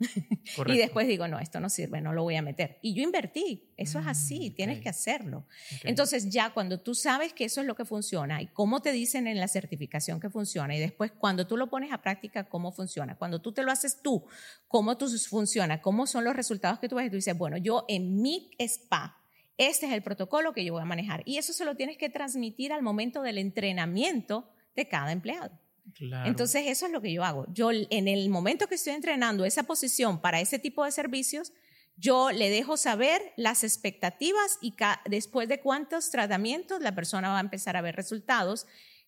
y 0.66 0.78
después 0.78 1.08
digo, 1.08 1.26
no, 1.26 1.38
esto 1.38 1.60
no 1.60 1.68
sirve, 1.68 2.00
no 2.00 2.12
lo 2.12 2.22
voy 2.22 2.36
a 2.36 2.42
meter. 2.42 2.78
Y 2.82 2.94
yo 2.94 3.02
invertí, 3.02 3.72
eso 3.76 3.98
es 3.98 4.06
así, 4.06 4.50
mm, 4.50 4.54
tienes 4.54 4.80
que 4.80 4.88
hacerlo. 4.88 5.46
Entonces 5.82 6.30
ya 6.30 6.50
cuando 6.50 6.80
tú 6.80 6.94
sabes 6.94 7.32
que 7.32 7.44
eso 7.44 7.60
es 7.60 7.66
lo 7.66 7.74
que 7.74 7.84
funciona 7.84 8.40
y 8.40 8.46
cómo 8.48 8.80
te 8.80 8.92
dicen 8.92 9.26
en 9.26 9.38
la 9.38 9.48
certificación 9.48 10.20
que 10.20 10.30
funciona 10.30 10.76
y 10.76 10.80
después 10.80 11.12
cuando 11.12 11.46
tú 11.46 11.56
lo 11.56 11.68
pones 11.68 11.92
a 11.92 12.00
práctica, 12.00 12.48
cómo 12.48 12.72
funciona, 12.72 13.16
cuando 13.16 13.40
tú 13.40 13.52
te 13.52 13.62
lo 13.62 13.72
haces 13.72 14.00
tú, 14.02 14.24
cómo 14.68 14.96
tú 14.96 15.08
funciona, 15.28 15.82
cómo 15.82 16.06
son 16.06 16.24
los 16.24 16.36
resultados 16.36 16.78
que 16.78 16.88
tú 16.88 16.96
ves 16.96 17.06
y 17.06 17.10
tú 17.10 17.16
dices, 17.16 17.36
bueno, 17.36 17.56
yo 17.56 17.84
en 17.88 18.20
mi 18.22 18.50
spa, 18.58 19.16
este 19.56 19.86
es 19.86 19.92
el 19.92 20.02
protocolo 20.02 20.52
que 20.52 20.64
yo 20.64 20.74
voy 20.74 20.82
a 20.82 20.86
manejar. 20.86 21.22
Y 21.24 21.38
eso 21.38 21.52
se 21.52 21.64
lo 21.64 21.74
tienes 21.74 21.98
que 21.98 22.08
transmitir 22.08 22.72
al 22.72 22.82
momento 22.82 23.22
del 23.22 23.38
entrenamiento 23.38 24.48
de 24.76 24.86
cada 24.86 25.10
empleado. 25.10 25.50
Entonces 26.24 26.64
eso 26.66 26.86
es 26.86 26.92
lo 26.92 27.00
que 27.00 27.12
yo 27.12 27.24
hago. 27.24 27.46
Yo 27.52 27.70
en 27.72 28.08
el 28.08 28.28
momento 28.30 28.68
que 28.68 28.74
estoy 28.74 28.94
entrenando 28.94 29.44
esa 29.44 29.62
posición 29.64 30.20
para 30.20 30.40
ese 30.40 30.58
tipo 30.58 30.84
de 30.84 30.92
servicios, 30.92 31.52
yo 31.96 32.30
le 32.30 32.48
dejo 32.48 32.76
saber 32.76 33.20
las 33.36 33.64
expectativas 33.64 34.58
y 34.60 34.74
después 35.06 35.48
de 35.48 35.60
cuántos 35.60 36.10
tratamientos 36.10 36.80
la 36.80 36.94
persona 36.94 37.30
va 37.30 37.38
a 37.38 37.40
empezar 37.40 37.76
a 37.76 37.80
ver 37.82 37.96
resultados, 37.96 38.66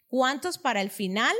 cuántos 0.08 0.58
para 0.58 0.80
el 0.80 0.90
final, 0.90 1.34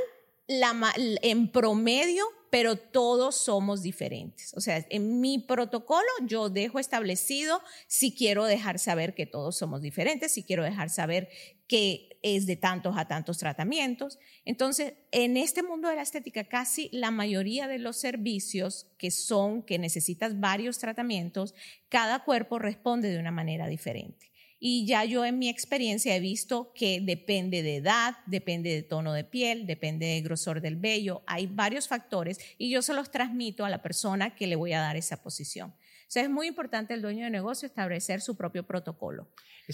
en 0.47 1.51
promedio, 1.51 2.25
pero 2.51 2.75
todos 2.75 3.35
somos 3.37 3.81
diferentes. 3.81 4.53
O 4.55 4.61
sea, 4.61 4.85
en 4.89 5.21
mi 5.21 5.39
protocolo 5.39 6.07
yo 6.27 6.49
dejo 6.49 6.79
establecido 6.79 7.61
si 7.87 8.13
quiero 8.13 8.43
dejar 8.43 8.77
saber 8.77 9.15
que 9.15 9.25
todos 9.25 9.57
somos 9.57 9.81
diferentes, 9.81 10.33
si 10.33 10.43
quiero 10.43 10.63
dejar 10.63 10.89
saber 10.89 11.29
que 11.67 12.19
es 12.21 12.45
de 12.45 12.57
tantos 12.57 12.97
a 12.97 13.07
tantos 13.07 13.37
tratamientos. 13.37 14.19
Entonces, 14.43 14.95
en 15.11 15.37
este 15.37 15.63
mundo 15.63 15.87
de 15.87 15.95
la 15.95 16.01
estética, 16.01 16.43
casi 16.43 16.89
la 16.91 17.09
mayoría 17.09 17.69
de 17.69 17.79
los 17.79 17.95
servicios 17.95 18.87
que 18.97 19.11
son, 19.11 19.63
que 19.63 19.79
necesitas 19.79 20.41
varios 20.41 20.77
tratamientos, 20.77 21.55
cada 21.87 22.25
cuerpo 22.25 22.59
responde 22.59 23.09
de 23.09 23.19
una 23.19 23.31
manera 23.31 23.67
diferente. 23.67 24.30
Y 24.63 24.85
ya 24.85 25.03
yo 25.05 25.25
en 25.25 25.39
mi 25.39 25.49
experiencia 25.49 26.15
he 26.15 26.19
visto 26.19 26.71
que 26.73 27.01
depende 27.01 27.63
de 27.63 27.77
edad, 27.77 28.17
depende 28.27 28.69
de 28.69 28.83
tono 28.83 29.11
de 29.11 29.23
piel, 29.23 29.65
depende 29.65 30.05
de 30.05 30.21
grosor 30.21 30.61
del 30.61 30.75
vello, 30.75 31.23
hay 31.25 31.47
varios 31.47 31.87
factores 31.87 32.37
y 32.59 32.69
yo 32.69 32.83
se 32.83 32.93
los 32.93 33.09
transmito 33.09 33.65
a 33.65 33.69
la 33.71 33.81
persona 33.81 34.35
que 34.35 34.45
le 34.45 34.55
voy 34.55 34.73
a 34.73 34.79
dar 34.79 34.95
esa 34.95 35.23
posición 35.23 35.73
sea, 36.11 36.23
es 36.23 36.29
muy 36.29 36.47
importante 36.47 36.93
el 36.93 37.01
dueño 37.01 37.23
de 37.23 37.29
negocio 37.29 37.65
establecer 37.65 38.19
su 38.19 38.35
propio 38.35 38.63
protocolo. 38.67 39.29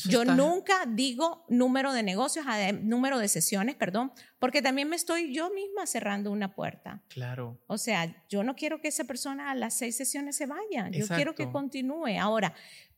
Yo 0.06 0.24
nunca 0.24 0.86
digo 0.88 1.44
número 1.50 1.94
de 1.94 2.04
negocios, 2.04 2.46
número 2.84 3.18
de 3.18 3.28
sesiones, 3.28 3.76
perdón, 3.76 4.12
porque 4.38 4.62
también 4.62 4.88
me 4.88 4.96
estoy 4.96 5.34
yo 5.34 5.50
misma 5.50 5.88
cerrando 5.88 6.30
una 6.30 6.54
puerta. 6.54 7.02
Claro. 7.08 7.60
O 7.66 7.80
sea, 7.80 8.24
yo 8.30 8.44
no 8.44 8.56
quiero 8.56 8.80
que 8.82 8.90
esa 8.90 9.06
persona 9.06 9.50
a 9.50 9.56
las 9.56 9.80
seis 9.80 9.98
sesiones 9.98 10.36
se 10.36 10.46
vaya, 10.46 10.90
yo 10.92 11.08
quiero 11.08 11.34
que 11.34 11.50
continúe. 11.50 12.20
Ahora, 12.20 12.54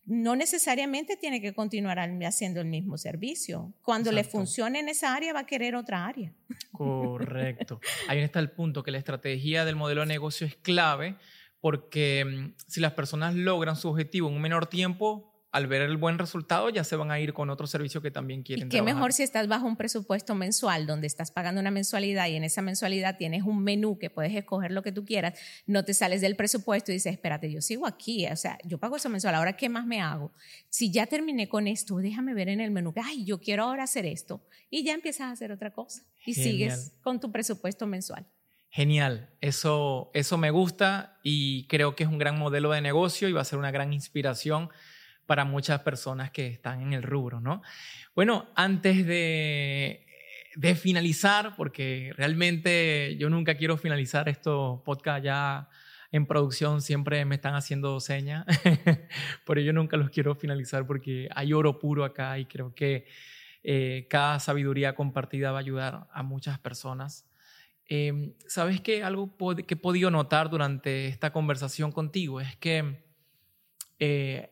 no 0.10 0.36
necesariamente 0.36 1.16
tiene 1.18 1.40
que 1.40 1.54
continuar 1.54 2.00
haciendo 2.26 2.60
el 2.60 2.68
mismo 2.68 2.98
servicio. 2.98 3.72
Cuando 3.84 4.12
le 4.12 4.24
funcione 4.24 4.80
en 4.80 4.90
esa 4.90 5.14
área, 5.14 5.34
va 5.34 5.42
a 5.42 5.46
querer 5.46 5.76
otra 5.76 6.08
área. 6.08 6.34
Correcto. 6.72 7.80
Ahí 8.08 8.20
está 8.20 8.40
el 8.40 8.50
punto, 8.50 8.82
que 8.82 8.90
la 8.90 8.98
estrategia 8.98 9.66
del 9.66 9.76
modelo 9.76 10.02
de 10.02 10.08
negocio 10.08 10.48
es 10.48 10.56
clave 10.56 11.16
porque 11.62 12.26
mm, 12.26 12.54
si 12.68 12.80
las 12.80 12.94
personas 12.94 13.36
logran 13.36 13.76
su 13.76 13.90
objetivo 13.90 14.30
en 14.30 14.36
un 14.36 14.42
menor 14.42 14.66
tiempo, 14.66 15.29
al 15.52 15.66
ver 15.66 15.82
el 15.82 15.98
buen 15.98 16.20
resultado, 16.20 16.70
ya 16.70 16.84
se 16.84 16.96
van 16.96 17.10
a 17.10 17.20
ir 17.20 17.34
con 17.34 17.50
otro 17.50 17.66
servicio 17.66 18.02
que 18.02 18.12
también 18.12 18.44
quieren. 18.44 18.68
Y 18.68 18.70
qué 18.70 18.82
mejor 18.82 19.14
si 19.14 19.24
estás 19.24 19.48
bajo 19.48 19.66
un 19.66 19.78
presupuesto 19.78 20.36
mensual, 20.36 20.86
donde 20.86 21.08
estás 21.08 21.32
pagando 21.32 21.60
una 21.60 21.72
mensualidad 21.72 22.28
y 22.28 22.36
en 22.36 22.44
esa 22.44 22.62
mensualidad 22.62 23.18
tienes 23.18 23.44
un 23.44 23.64
menú 23.64 23.98
que 23.98 24.10
puedes 24.12 24.36
escoger 24.36 24.72
lo 24.72 24.84
que 24.84 24.92
tú 24.92 25.06
quieras, 25.06 25.40
no 25.66 25.84
te 25.86 25.94
sales 25.94 26.22
del 26.22 26.36
presupuesto 26.36 26.92
y 26.92 26.96
dices, 26.96 27.14
espérate, 27.14 27.52
yo 27.52 27.62
sigo 27.62 27.88
aquí, 27.88 28.28
o 28.28 28.36
sea, 28.36 28.60
yo 28.64 28.78
pago 28.78 28.98
eso 28.98 29.10
mensual, 29.10 29.36
ahora 29.36 29.58
qué 29.58 29.70
más 29.70 29.86
me 29.86 30.02
hago? 30.02 30.32
Si 30.70 30.92
ya 30.92 31.08
terminé 31.08 31.50
con 31.50 31.68
esto, 31.68 31.98
déjame 31.98 32.36
ver 32.36 32.50
en 32.50 32.62
el 32.62 32.70
menú, 32.70 32.94
ay, 33.04 33.26
yo 33.26 33.40
quiero 33.40 33.64
ahora 33.64 33.84
hacer 33.84 34.06
esto, 34.06 34.46
y 34.70 34.84
ya 34.84 34.94
empiezas 34.94 35.22
a 35.22 35.32
hacer 35.32 35.52
otra 35.52 35.72
cosa 35.72 36.04
y 36.26 36.36
sigues 36.36 36.94
con 37.02 37.20
tu 37.20 37.32
presupuesto 37.32 37.88
mensual. 37.88 38.28
Genial, 38.72 39.32
eso, 39.42 40.12
eso 40.14 40.38
me 40.38 40.52
gusta 40.52 41.18
y 41.24 41.66
creo 41.68 41.96
que 41.96 42.04
es 42.04 42.10
un 42.10 42.20
gran 42.20 42.38
modelo 42.38 42.70
de 42.70 42.82
negocio 42.82 43.28
y 43.28 43.32
va 43.32 43.42
a 43.42 43.46
ser 43.46 43.58
una 43.58 43.72
gran 43.72 43.94
inspiración 43.94 44.70
para 45.30 45.46
muchas 45.46 45.82
personas 45.82 46.32
que 46.32 46.48
están 46.48 46.82
en 46.82 46.94
el 46.94 47.04
rubro, 47.04 47.40
¿no? 47.40 47.62
Bueno, 48.16 48.50
antes 48.56 49.06
de, 49.06 50.08
de 50.56 50.74
finalizar, 50.74 51.56
porque 51.56 52.14
realmente 52.18 53.16
yo 53.20 53.30
nunca 53.30 53.54
quiero 53.54 53.78
finalizar 53.78 54.28
estos 54.28 54.82
podcast 54.82 55.24
ya 55.24 55.70
en 56.12 56.26
producción, 56.26 56.82
siempre 56.82 57.24
me 57.26 57.36
están 57.36 57.54
haciendo 57.54 58.00
señas, 58.00 58.44
pero 59.46 59.62
yo 59.62 59.72
nunca 59.72 59.98
los 59.98 60.10
quiero 60.10 60.34
finalizar 60.34 60.88
porque 60.88 61.30
hay 61.36 61.54
oro 61.54 61.78
puro 61.78 62.06
acá 62.06 62.40
y 62.40 62.48
creo 62.48 62.74
que 62.74 63.06
eh, 63.62 64.08
cada 64.10 64.40
sabiduría 64.40 64.96
compartida 64.96 65.52
va 65.52 65.60
a 65.60 65.62
ayudar 65.62 66.08
a 66.12 66.24
muchas 66.24 66.58
personas. 66.58 67.30
Em, 67.86 68.34
¿Sabes 68.48 68.82
qué? 68.82 69.04
Algo 69.04 69.38
que 69.38 69.76
he 69.76 69.78
podido 69.78 70.10
notar 70.10 70.50
durante 70.50 71.06
esta 71.06 71.32
conversación 71.32 71.92
contigo 71.92 72.42
es 72.42 72.56
que 72.56 73.04
eh, 74.00 74.50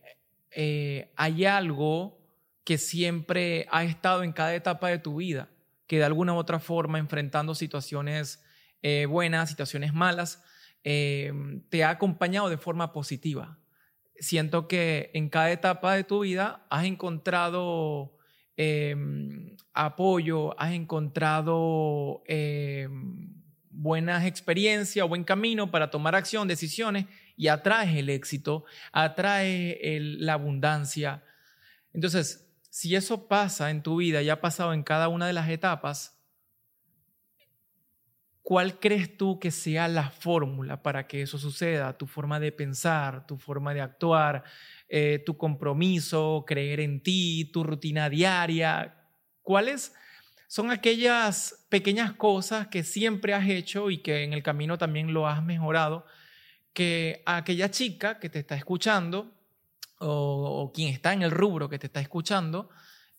eh, 0.60 1.14
hay 1.16 1.46
algo 1.46 2.18
que 2.64 2.80
siempre 2.80 3.68
ha 3.70 3.84
estado 3.84 4.24
en 4.24 4.34
cada 4.34 4.56
etapa 4.56 4.90
de 4.90 4.98
tu 4.98 5.18
vida, 5.18 5.52
que 5.86 6.00
de 6.00 6.04
alguna 6.04 6.34
u 6.34 6.38
otra 6.38 6.58
forma, 6.58 6.98
enfrentando 6.98 7.54
situaciones 7.54 8.44
eh, 8.82 9.06
buenas, 9.06 9.50
situaciones 9.50 9.94
malas, 9.94 10.44
eh, 10.84 11.32
te 11.70 11.84
ha 11.84 11.92
acompañado 11.92 12.50
de 12.50 12.58
forma 12.58 12.92
positiva. 12.92 13.60
Siento 14.16 14.68
que 14.68 15.12
en 15.14 15.30
cada 15.30 15.52
etapa 15.52 15.94
de 15.94 16.04
tu 16.04 16.22
vida 16.22 16.66
has 16.72 16.86
encontrado 16.86 18.18
apoyo, 19.74 20.60
has 20.60 20.74
encontrado 20.74 22.24
buenas 23.78 24.26
experiencias 24.26 25.06
o 25.06 25.08
buen 25.08 25.24
camino 25.24 25.70
para 25.70 25.92
tomar 25.92 26.16
acción, 26.16 26.48
decisiones 26.48 27.06
y 27.36 27.48
atrae 27.48 28.00
el 28.00 28.10
éxito, 28.10 28.66
atrae 28.92 30.00
la 30.00 30.34
abundancia. 30.34 31.24
Entonces, 31.94 32.50
si 32.72 32.96
eso 32.96 33.28
pasa 33.28 33.70
en 33.70 33.84
tu 33.84 33.98
vida 33.98 34.22
y 34.22 34.30
ha 34.30 34.42
pasado 34.42 34.74
en 34.74 34.82
cada 34.82 35.10
una 35.10 35.28
de 35.28 35.34
las 35.34 35.48
etapas, 35.50 36.20
¿cuál 38.42 38.80
crees 38.80 39.16
tú 39.16 39.40
que 39.40 39.52
sea 39.52 39.88
la 39.88 40.10
fórmula 40.10 40.82
para 40.82 41.06
que 41.06 41.22
eso 41.22 41.38
suceda? 41.38 41.98
Tu 41.98 42.08
forma 42.08 42.40
de 42.40 42.52
pensar, 42.52 43.28
tu 43.28 43.38
forma 43.38 43.76
de 43.76 43.82
actuar, 43.82 44.44
eh, 44.90 45.22
tu 45.24 45.38
compromiso, 45.38 46.44
creer 46.48 46.80
en 46.80 47.04
ti, 47.04 47.52
tu 47.54 47.64
rutina 47.64 48.10
diaria. 48.10 49.06
¿Cuáles 49.44 49.94
son 50.48 50.72
aquellas 50.72 51.66
pequeñas 51.70 52.14
cosas 52.14 52.68
que 52.68 52.84
siempre 52.84 53.34
has 53.34 53.48
hecho 53.48 53.92
y 53.92 54.00
que 54.00 54.24
en 54.24 54.34
el 54.34 54.42
camino 54.42 54.78
también 54.78 55.14
lo 55.14 55.28
has 55.28 55.44
mejorado 55.44 56.06
que 56.74 57.22
aquella 57.26 57.70
chica 57.70 58.20
que 58.20 58.30
te 58.30 58.40
está 58.40 58.56
escuchando 58.56 59.34
o, 60.00 60.72
quien 60.74 60.94
está 60.94 61.12
en 61.14 61.24
el 61.24 61.32
rubro 61.32 61.70
que 61.70 61.80
te 61.80 61.88
está 61.88 62.00
escuchando 62.00 62.70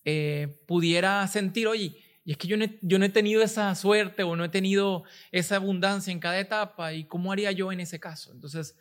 eh, 0.05 0.63
pudiera 0.67 1.27
sentir, 1.27 1.67
oye, 1.67 1.97
y 2.25 2.33
es 2.33 2.37
que 2.39 2.47
yo 2.47 2.57
no, 2.57 2.65
he, 2.65 2.79
yo 2.83 2.99
no 2.99 3.05
he 3.05 3.09
tenido 3.09 3.43
esa 3.43 3.75
suerte 3.75 4.23
o 4.23 4.37
no 4.37 4.45
he 4.45 4.49
tenido 4.49 5.05
esa 5.33 5.57
abundancia 5.57 6.13
en 6.13 6.21
cada 6.21 6.39
etapa 6.39 6.93
y 6.93 7.05
cómo 7.05 7.33
haría 7.33 7.53
yo 7.53 7.73
en 7.73 7.81
ese 7.81 7.99
caso. 7.99 8.33
Entonces, 8.33 8.79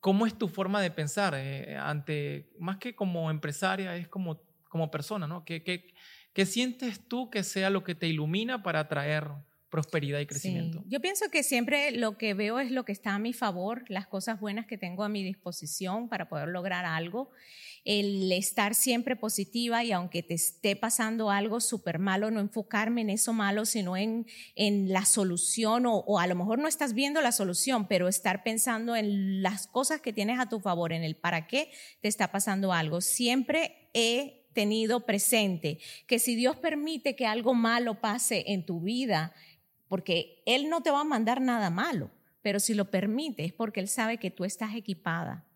¿cómo 0.00 0.26
es 0.26 0.36
tu 0.36 0.48
forma 0.48 0.82
de 0.82 0.90
pensar 0.90 1.34
eh, 1.36 1.76
ante, 1.76 2.50
más 2.58 2.78
que 2.78 2.94
como 2.94 3.30
empresaria, 3.30 3.96
es 3.96 4.08
como, 4.08 4.42
como 4.68 4.90
persona, 4.90 5.26
¿no? 5.26 5.44
¿Qué, 5.44 5.62
qué, 5.62 5.94
qué 6.32 6.46
sientes 6.46 7.00
tú 7.06 7.30
que 7.30 7.42
sea 7.42 7.70
lo 7.70 7.84
que 7.84 7.94
te 7.94 8.08
ilumina 8.08 8.62
para 8.62 8.80
atraer 8.80 9.28
prosperidad 9.70 10.18
y 10.18 10.26
crecimiento. 10.26 10.82
Yo 10.86 11.00
pienso 11.00 11.30
que 11.30 11.42
siempre 11.44 11.92
lo 11.92 12.18
que 12.18 12.34
veo 12.34 12.58
es 12.58 12.72
lo 12.72 12.84
que 12.84 12.92
está 12.92 13.14
a 13.14 13.18
mi 13.18 13.32
favor, 13.32 13.84
las 13.88 14.08
cosas 14.08 14.40
buenas 14.40 14.66
que 14.66 14.76
tengo 14.76 15.04
a 15.04 15.08
mi 15.08 15.22
disposición 15.22 16.08
para 16.08 16.28
poder 16.28 16.48
lograr 16.48 16.84
algo. 16.84 17.30
El 17.84 18.30
estar 18.32 18.74
siempre 18.74 19.16
positiva 19.16 19.82
y 19.84 19.92
aunque 19.92 20.22
te 20.22 20.34
esté 20.34 20.76
pasando 20.76 21.30
algo 21.30 21.60
súper 21.60 21.98
malo, 21.98 22.30
no 22.30 22.40
enfocarme 22.40 23.00
en 23.02 23.10
eso 23.10 23.32
malo, 23.32 23.64
sino 23.64 23.96
en, 23.96 24.26
en 24.56 24.92
la 24.92 25.04
solución 25.04 25.86
o, 25.86 25.98
o 25.98 26.18
a 26.18 26.26
lo 26.26 26.34
mejor 26.34 26.58
no 26.58 26.68
estás 26.68 26.92
viendo 26.92 27.22
la 27.22 27.32
solución, 27.32 27.86
pero 27.86 28.08
estar 28.08 28.42
pensando 28.42 28.96
en 28.96 29.40
las 29.40 29.68
cosas 29.68 30.00
que 30.00 30.12
tienes 30.12 30.40
a 30.40 30.48
tu 30.48 30.60
favor, 30.60 30.92
en 30.92 31.04
el 31.04 31.14
para 31.14 31.46
qué 31.46 31.70
te 32.02 32.08
está 32.08 32.32
pasando 32.32 32.72
algo. 32.72 33.00
Siempre 33.00 33.88
he 33.94 34.39
tenido 34.52 35.06
presente 35.06 35.78
que 36.06 36.18
si 36.18 36.34
Dios 36.34 36.56
permite 36.56 37.16
que 37.16 37.26
algo 37.26 37.54
malo 37.54 38.00
pase 38.00 38.44
en 38.48 38.64
tu 38.64 38.80
vida, 38.80 39.32
porque 39.88 40.42
Él 40.46 40.68
no 40.68 40.82
te 40.82 40.90
va 40.90 41.00
a 41.00 41.04
mandar 41.04 41.40
nada 41.40 41.70
malo, 41.70 42.10
pero 42.42 42.60
si 42.60 42.74
lo 42.74 42.90
permite 42.90 43.44
es 43.44 43.52
porque 43.52 43.80
Él 43.80 43.88
sabe 43.88 44.18
que 44.18 44.30
tú 44.30 44.44
estás 44.44 44.74
equipada 44.74 45.46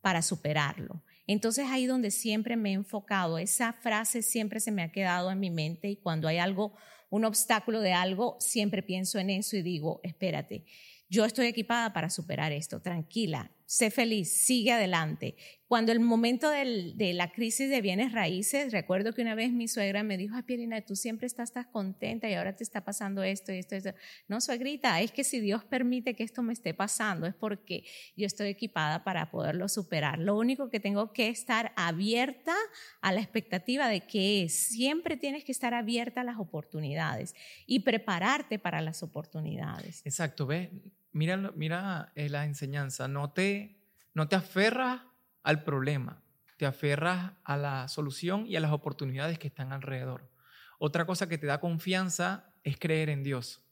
para 0.00 0.22
superarlo. 0.22 1.02
Entonces 1.26 1.66
ahí 1.68 1.86
donde 1.86 2.10
siempre 2.10 2.56
me 2.56 2.70
he 2.70 2.74
enfocado, 2.74 3.38
esa 3.38 3.72
frase 3.72 4.22
siempre 4.22 4.58
se 4.60 4.72
me 4.72 4.82
ha 4.82 4.90
quedado 4.90 5.30
en 5.30 5.38
mi 5.38 5.50
mente 5.50 5.88
y 5.88 5.96
cuando 5.96 6.26
hay 6.26 6.38
algo, 6.38 6.74
un 7.08 7.24
obstáculo 7.24 7.80
de 7.80 7.92
algo, 7.92 8.36
siempre 8.40 8.82
pienso 8.82 9.18
en 9.18 9.30
eso 9.30 9.56
y 9.56 9.62
digo, 9.62 10.00
espérate, 10.02 10.64
yo 11.08 11.24
estoy 11.24 11.46
equipada 11.46 11.92
para 11.92 12.10
superar 12.10 12.52
esto, 12.52 12.80
tranquila, 12.80 13.50
sé 13.70 13.92
feliz, 13.92 14.32
sigue 14.32 14.72
adelante. 14.72 15.36
Cuando 15.68 15.92
el 15.92 16.00
momento 16.00 16.50
de 16.50 17.12
la 17.14 17.30
crisis 17.30 17.70
de 17.70 17.80
bienes 17.80 18.10
raíces, 18.10 18.72
recuerdo 18.72 19.12
que 19.12 19.22
una 19.22 19.36
vez 19.36 19.52
mi 19.52 19.68
suegra 19.68 20.02
me 20.02 20.16
dijo, 20.16 20.34
ay, 20.34 20.42
Pierina, 20.42 20.80
tú 20.80 20.96
siempre 20.96 21.28
estás 21.28 21.52
contenta 21.70 22.28
y 22.28 22.34
ahora 22.34 22.56
te 22.56 22.64
está 22.64 22.84
pasando 22.84 23.22
esto 23.22 23.52
y 23.52 23.58
esto 23.58 23.76
esto. 23.76 23.90
No, 24.26 24.40
suegrita, 24.40 25.00
es 25.00 25.12
que 25.12 25.22
si 25.22 25.38
Dios 25.38 25.62
permite 25.62 26.16
que 26.16 26.24
esto 26.24 26.42
me 26.42 26.52
esté 26.52 26.74
pasando 26.74 27.28
es 27.28 27.34
porque 27.36 27.84
yo 28.16 28.26
estoy 28.26 28.48
equipada 28.48 29.04
para 29.04 29.30
poderlo 29.30 29.68
superar. 29.68 30.18
Lo 30.18 30.36
único 30.36 30.68
que 30.68 30.80
tengo 30.80 31.12
que 31.12 31.28
estar 31.28 31.72
abierta 31.76 32.56
a 33.02 33.12
la 33.12 33.20
expectativa 33.20 33.86
de 33.86 34.00
que 34.00 34.48
siempre 34.48 35.16
tienes 35.16 35.44
que 35.44 35.52
estar 35.52 35.74
abierta 35.74 36.22
a 36.22 36.24
las 36.24 36.38
oportunidades 36.38 37.36
y 37.66 37.80
prepararte 37.80 38.58
para 38.58 38.82
las 38.82 39.04
oportunidades. 39.04 40.04
Exacto, 40.04 40.44
ve, 40.46 40.72
mira, 41.12 41.52
mira 41.54 42.12
eh, 42.14 42.28
la 42.28 42.44
enseñanza, 42.44 43.08
no 43.08 43.32
te, 43.32 43.78
no 44.14 44.28
te 44.28 44.36
aferras 44.36 45.02
al 45.42 45.64
problema, 45.64 46.22
te 46.56 46.66
aferras 46.66 47.32
a 47.44 47.56
la 47.56 47.88
solución 47.88 48.46
y 48.46 48.56
a 48.56 48.60
las 48.60 48.72
oportunidades 48.72 49.38
que 49.38 49.48
están 49.48 49.72
alrededor. 49.72 50.30
Otra 50.78 51.06
cosa 51.06 51.28
que 51.28 51.38
te 51.38 51.46
da 51.46 51.60
confianza 51.60 52.52
es 52.62 52.78
creer 52.78 53.10
en 53.10 53.22
Dios. 53.22 53.62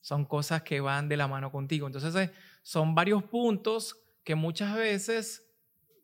Son 0.00 0.24
cosas 0.24 0.62
que 0.62 0.80
van 0.80 1.08
de 1.08 1.16
la 1.16 1.28
mano 1.28 1.50
contigo. 1.50 1.86
Entonces, 1.86 2.14
eh, 2.14 2.32
son 2.62 2.94
varios 2.94 3.24
puntos 3.24 4.00
que 4.24 4.34
muchas 4.34 4.74
veces 4.76 5.50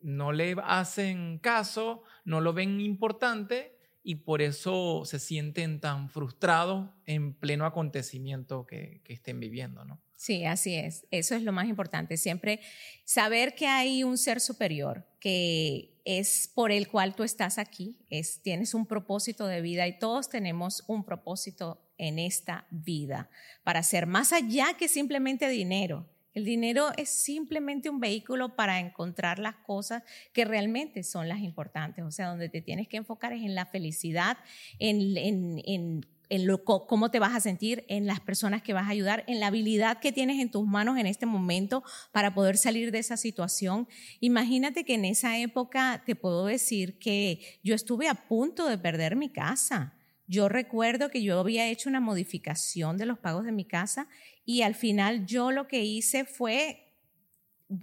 no 0.01 0.33
le 0.33 0.57
hacen 0.65 1.39
caso, 1.39 2.03
no 2.25 2.41
lo 2.41 2.53
ven 2.53 2.81
importante 2.81 3.79
y 4.03 4.17
por 4.17 4.43
eso 4.43 5.03
se 5.07 5.19
sienten 5.19 5.81
tan 5.81 6.11
frustrados 6.11 6.91
en 7.07 7.33
pleno 7.33 7.65
acontecimiento 7.65 8.67
que, 8.67 9.01
que 9.03 9.15
estén 9.15 9.41
viviendo, 9.41 9.85
¿no? 9.85 10.04
Sí, 10.17 10.45
así 10.45 10.75
es. 10.75 11.07
Eso 11.11 11.35
es 11.35 11.43
lo 11.43 11.53
más 11.53 11.69
importante. 11.69 12.17
Siempre 12.17 12.61
saber 13.05 13.55
que 13.55 13.67
hay 13.67 14.05
un 14.05 14.17
ser 14.17 14.41
superior, 14.41 15.07
que 15.21 16.01
es 16.05 16.51
por 16.55 16.71
el 16.71 16.89
cual 16.89 17.15
tú 17.15 17.23
estás 17.23 17.59
aquí, 17.59 17.99
es, 18.11 18.41
tienes 18.43 18.75
un 18.75 18.87
propósito 18.87 19.47
de 19.47 19.61
vida 19.61 19.87
y 19.87 19.99
todos 19.99 20.29
tenemos 20.29 20.85
un 20.87 21.05
propósito 21.05 21.81
en 21.99 22.19
esta 22.19 22.67
vida 22.71 23.31
para 23.63 23.83
ser 23.83 24.07
más 24.07 24.33
allá 24.33 24.75
que 24.79 24.89
simplemente 24.89 25.49
dinero. 25.49 26.09
El 26.35 26.45
dinero 26.45 26.91
es 26.97 27.11
simplemente 27.11 27.89
un 27.89 28.01
vehículo 28.01 28.57
para 28.57 28.81
encontrar 28.81 29.39
las 29.39 29.55
cosas 29.55 30.03
que 30.33 30.45
realmente 30.45 31.05
son 31.05 31.29
las 31.29 31.39
importantes. 31.39 32.05
O 32.05 32.11
sea, 32.11 32.29
donde 32.29 32.49
te 32.49 32.61
tienes 32.61 32.89
que 32.89 32.97
enfocar 32.97 33.33
es 33.33 33.43
en 33.43 33.55
la 33.55 33.67
felicidad, 33.67 34.37
en, 34.81 35.17
en, 35.17 35.63
en 35.65 36.07
en 36.29 36.57
cómo 36.65 37.11
te 37.11 37.19
vas 37.19 37.35
a 37.35 37.41
sentir, 37.41 37.85
en 37.89 38.07
las 38.07 38.21
personas 38.21 38.63
que 38.63 38.73
vas 38.73 38.87
a 38.87 38.91
ayudar, 38.91 39.25
en 39.27 39.41
la 39.41 39.49
habilidad 39.49 39.99
que 39.99 40.13
tienes 40.13 40.41
en 40.41 40.51
tus 40.51 40.67
manos 40.67 40.99
en 40.99 41.07
este 41.07 41.27
momento 41.27 41.83
para 42.13 42.35
poder 42.35 42.57
salir 42.57 42.91
de 42.91 42.99
esa 42.99 43.17
situación. 43.17 43.89
Imagínate 44.21 44.85
que 44.85 44.95
en 44.95 45.05
esa 45.05 45.39
época 45.39 46.03
te 46.05 46.17
puedo 46.17 46.47
decir 46.47 46.99
que 46.99 47.41
yo 47.63 47.75
estuve 47.75 48.09
a 48.09 48.15
punto 48.15 48.69
de 48.69 48.79
perder 48.79 49.17
mi 49.17 49.31
casa. 49.31 49.95
Yo 50.27 50.49
recuerdo 50.49 51.11
que 51.11 51.23
yo 51.23 51.39
había 51.39 51.69
hecho 51.69 51.89
una 51.89 52.01
modificación 52.01 52.97
de 52.97 53.07
los 53.07 53.19
pagos 53.19 53.45
de 53.45 53.53
mi 53.53 53.65
casa 53.65 54.09
y 54.45 54.63
al 54.63 54.75
final 54.75 55.27
yo 55.27 55.51
lo 55.51 55.69
que 55.69 55.85
hice 55.85 56.25
fue 56.25 56.95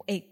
eh, 0.07 0.30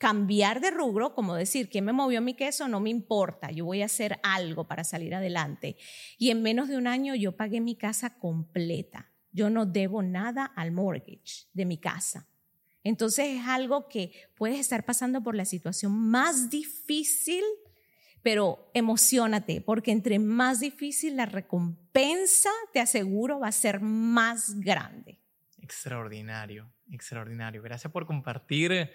cambiar 0.00 0.62
de 0.62 0.70
rubro, 0.70 1.14
como 1.14 1.34
decir, 1.34 1.68
¿quién 1.68 1.84
me 1.84 1.92
movió 1.92 2.22
mi 2.22 2.32
queso? 2.32 2.66
No 2.68 2.80
me 2.80 2.88
importa, 2.88 3.50
yo 3.50 3.66
voy 3.66 3.82
a 3.82 3.84
hacer 3.84 4.18
algo 4.22 4.66
para 4.66 4.82
salir 4.82 5.14
adelante. 5.14 5.76
Y 6.16 6.30
en 6.30 6.40
menos 6.40 6.68
de 6.68 6.78
un 6.78 6.86
año 6.86 7.14
yo 7.14 7.36
pagué 7.36 7.60
mi 7.60 7.76
casa 7.76 8.18
completa. 8.18 9.12
Yo 9.30 9.50
no 9.50 9.66
debo 9.66 10.02
nada 10.02 10.46
al 10.46 10.72
mortgage 10.72 11.48
de 11.52 11.66
mi 11.66 11.76
casa. 11.76 12.26
Entonces 12.82 13.26
es 13.28 13.46
algo 13.46 13.88
que 13.88 14.12
puedes 14.36 14.58
estar 14.58 14.86
pasando 14.86 15.22
por 15.22 15.34
la 15.34 15.44
situación 15.44 15.92
más 15.92 16.48
difícil, 16.48 17.44
pero 18.22 18.70
emocionate, 18.72 19.60
porque 19.60 19.92
entre 19.92 20.18
más 20.18 20.60
difícil 20.60 21.14
la 21.14 21.26
recompensa, 21.26 22.48
te 22.72 22.80
aseguro, 22.80 23.38
va 23.38 23.48
a 23.48 23.52
ser 23.52 23.82
más 23.82 24.58
grande. 24.60 25.20
Extraordinario, 25.58 26.72
extraordinario. 26.90 27.60
Gracias 27.60 27.92
por 27.92 28.06
compartir 28.06 28.90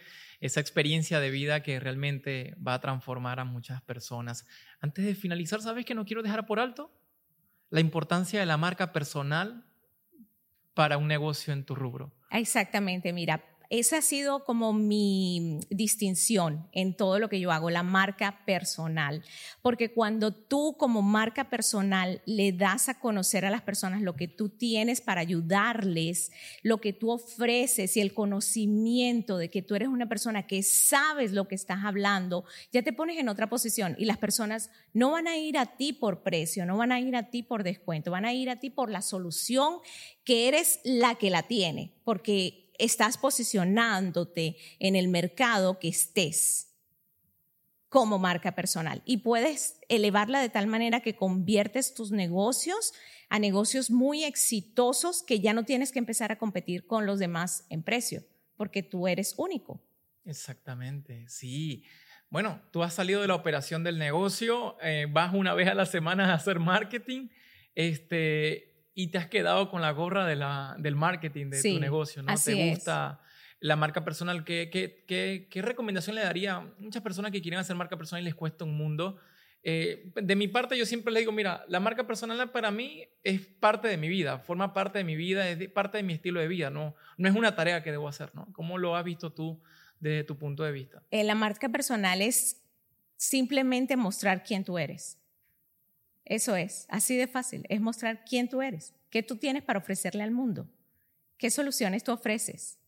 esa 0.46 0.60
experiencia 0.60 1.20
de 1.20 1.30
vida 1.30 1.62
que 1.64 1.80
realmente 1.80 2.56
va 2.66 2.76
a 2.76 2.82
transformar 2.82 3.40
a 3.40 3.46
muchas 3.46 3.82
personas. 3.82 4.46
Antes 4.80 5.06
de 5.06 5.16
finalizar, 5.16 5.62
¿sabes 5.62 5.86
que 5.86 5.96
no 5.96 6.06
quiero 6.06 6.24
dejar 6.24 6.46
por 6.46 6.60
alto? 6.60 6.92
La 7.70 7.80
importancia 7.80 8.40
de 8.40 8.46
la 8.46 8.58
marca 8.58 8.92
personal 8.94 9.66
para 10.74 10.98
un 10.98 11.08
negocio 11.08 11.54
en 11.54 11.66
tu 11.66 11.74
rubro. 11.74 12.14
Exactamente, 12.32 13.14
mira, 13.14 13.44
esa 13.70 13.98
ha 13.98 14.02
sido 14.02 14.44
como 14.44 14.74
mi 14.74 15.60
distinción 15.70 16.68
en 16.72 16.96
todo 16.96 17.20
lo 17.20 17.30
que 17.30 17.40
yo 17.40 17.52
hago, 17.52 17.70
la 17.70 17.84
marca 17.84 18.44
personal. 18.46 19.24
Porque 19.62 19.92
cuando 19.92 20.34
tú 20.34 20.76
como 20.78 21.02
marca 21.02 21.50
personal 21.50 22.22
le 22.26 22.52
das 22.52 22.90
a 22.90 23.00
conocer 23.00 23.46
a 23.46 23.50
las 23.50 23.62
personas 23.62 24.02
lo 24.02 24.16
que 24.16 24.28
tú 24.28 24.50
tienes 24.50 25.02
para 25.02 25.22
ayudarles, 25.22 26.32
lo 26.64 26.80
que 26.80 26.94
tú 26.94 27.12
ofreces 27.12 27.98
y 27.98 28.02
el 28.02 28.14
conocimiento 28.14 29.38
de 29.38 29.50
que 29.50 29.62
tú 29.62 29.76
eres 29.76 29.88
una 29.88 30.08
persona 30.08 30.48
que 30.48 30.64
sabes 30.64 31.32
lo 31.32 31.48
que 31.48 31.56
estás 31.56 31.84
hablando, 31.84 32.46
ya 32.72 32.84
te 32.84 32.94
pones 32.94 33.18
en 33.18 33.30
otra 33.30 33.50
posición 33.50 33.96
y 33.98 34.06
las 34.06 34.18
personas 34.18 34.70
no 34.94 35.12
van 35.12 35.28
a 35.28 35.38
ir 35.38 35.58
a 35.58 35.78
ti 35.78 35.94
por 35.94 36.24
precio, 36.24 36.66
no 36.66 36.78
van 36.78 36.92
a 36.92 37.00
ir 37.00 37.16
a 37.16 37.30
ti 37.30 37.44
por 37.44 37.64
descuento, 37.64 38.12
van 38.12 38.26
a 38.26 38.34
ir 38.34 38.50
a 38.50 38.60
ti 38.60 38.70
por 38.70 38.90
la 38.90 39.02
solución 39.02 39.80
que 40.24 40.48
eres 40.48 40.80
la 40.84 41.16
que 41.16 41.30
la 41.30 41.44
tiene. 41.44 41.94
Porque 42.04 42.65
estás 42.80 43.18
posicionándote 43.18 44.58
en 44.80 44.96
el 44.96 45.08
mercado 45.08 45.80
que 45.80 45.88
estés 45.88 46.72
como 47.90 48.20
marca 48.20 48.56
personal 48.56 49.02
y 49.06 49.18
puedes 49.18 49.80
elevarla 49.88 50.42
de 50.42 50.50
tal 50.50 50.68
manera 50.68 51.00
que 51.00 51.16
conviertes 51.16 51.94
tus 51.94 52.12
negocios 52.12 52.94
a 53.30 53.40
negocios 53.40 53.90
muy 53.90 54.24
exitosos 54.24 55.24
que 55.24 55.40
ya 55.40 55.54
no 55.54 55.64
tienes 55.64 55.92
que 55.92 56.00
empezar 56.00 56.32
a 56.32 56.38
competir 56.38 56.86
con 56.88 57.06
los 57.06 57.20
demás 57.20 57.66
en 57.70 57.84
precio, 57.84 58.24
porque 58.58 58.84
tú 58.84 59.08
eres 59.08 59.34
único. 59.38 59.82
Exactamente, 60.26 61.26
sí. 61.30 61.86
Bueno, 62.30 62.62
tú 62.72 62.84
has 62.84 62.94
salido 62.94 63.22
de 63.22 63.28
la 63.28 63.36
operación 63.36 63.84
del 63.84 63.98
negocio, 63.98 64.78
eh, 64.82 65.08
vas 65.10 65.34
una 65.34 65.54
vez 65.54 65.70
a 65.70 65.74
la 65.74 65.86
semana 65.86 66.32
a 66.32 66.36
hacer 66.36 66.60
marketing, 66.60 67.30
este, 67.76 68.75
y 68.96 69.08
te 69.08 69.18
has 69.18 69.28
quedado 69.28 69.70
con 69.70 69.82
la 69.82 69.92
gorra 69.92 70.26
de 70.26 70.38
la, 70.38 70.76
del 70.80 70.96
marketing 70.96 71.50
de 71.52 71.62
tu 71.62 71.80
negocio, 71.80 72.24
¿no? 72.24 72.34
te 72.34 72.70
gusta 72.70 73.20
la 73.60 73.76
marca 73.76 74.04
personal. 74.04 74.44
¿Qué, 74.46 74.70
qué, 74.72 75.04
qué, 75.06 75.48
qué 75.52 75.62
recomendación 75.62 76.16
le 76.16 76.24
daría 76.24 76.56
a 76.56 76.62
muchas 76.80 77.04
personas 77.04 77.32
que 77.32 77.42
quieren 77.42 77.60
hacer 77.60 77.76
marca 77.76 77.98
personal 77.98 78.24
y 78.24 78.26
les 78.26 78.36
cuesta 78.36 78.64
un 78.64 78.76
mundo? 78.76 79.18
Eh, 79.68 80.12
de 80.16 80.36
mi 80.36 80.48
parte, 80.48 80.78
yo 80.78 80.86
siempre 80.86 81.12
le 81.12 81.20
digo, 81.20 81.32
mira, 81.32 81.66
la 81.68 81.80
marca 81.80 82.08
personal 82.08 82.52
para 82.52 82.72
mí 82.72 83.04
es 83.24 83.42
parte 83.42 83.88
de 83.88 83.98
mi 83.98 84.08
vida, 84.08 84.40
forma 84.40 84.74
parte 84.74 85.00
de 85.00 85.04
mi 85.04 85.16
vida, 85.16 85.50
es 85.50 85.70
parte 85.70 85.98
de 85.98 86.04
mi 86.04 86.14
estilo 86.14 86.40
de 86.40 86.48
vida, 86.48 86.70
no, 86.70 86.96
no 87.18 87.28
es 87.28 87.36
una 87.36 87.56
tarea 87.56 87.84
que 87.84 87.92
debo 87.92 88.08
hacer, 88.08 88.34
¿no? 88.36 88.48
¿Cómo 88.54 88.78
lo 88.78 88.96
has 88.96 89.04
visto 89.04 89.34
tú 89.34 89.62
desde 90.00 90.24
tu 90.24 90.38
punto 90.38 90.64
de 90.64 90.72
vista? 90.72 91.02
Eh, 91.10 91.24
la 91.24 91.36
marca 91.36 91.68
personal 91.68 92.22
es 92.22 92.62
simplemente 93.18 93.98
mostrar 93.98 94.44
quién 94.44 94.64
tú 94.64 94.78
eres. 94.78 95.18
Eso 96.26 96.56
es, 96.56 96.88
así 96.90 97.16
de 97.16 97.28
fácil, 97.28 97.66
es 97.70 97.80
mostrar 97.80 98.26
quién 98.26 98.50
tú 98.50 98.62
eres, 98.62 98.94
qué 99.12 99.22
tú 99.22 99.38
tienes 99.38 99.64
para 99.64 99.80
ofrecerle 99.80 100.24
al 100.24 100.32
mundo, 100.32 100.68
qué 101.38 101.52
soluciones 101.52 102.04
tú 102.04 102.12
ofreces. 102.12 102.80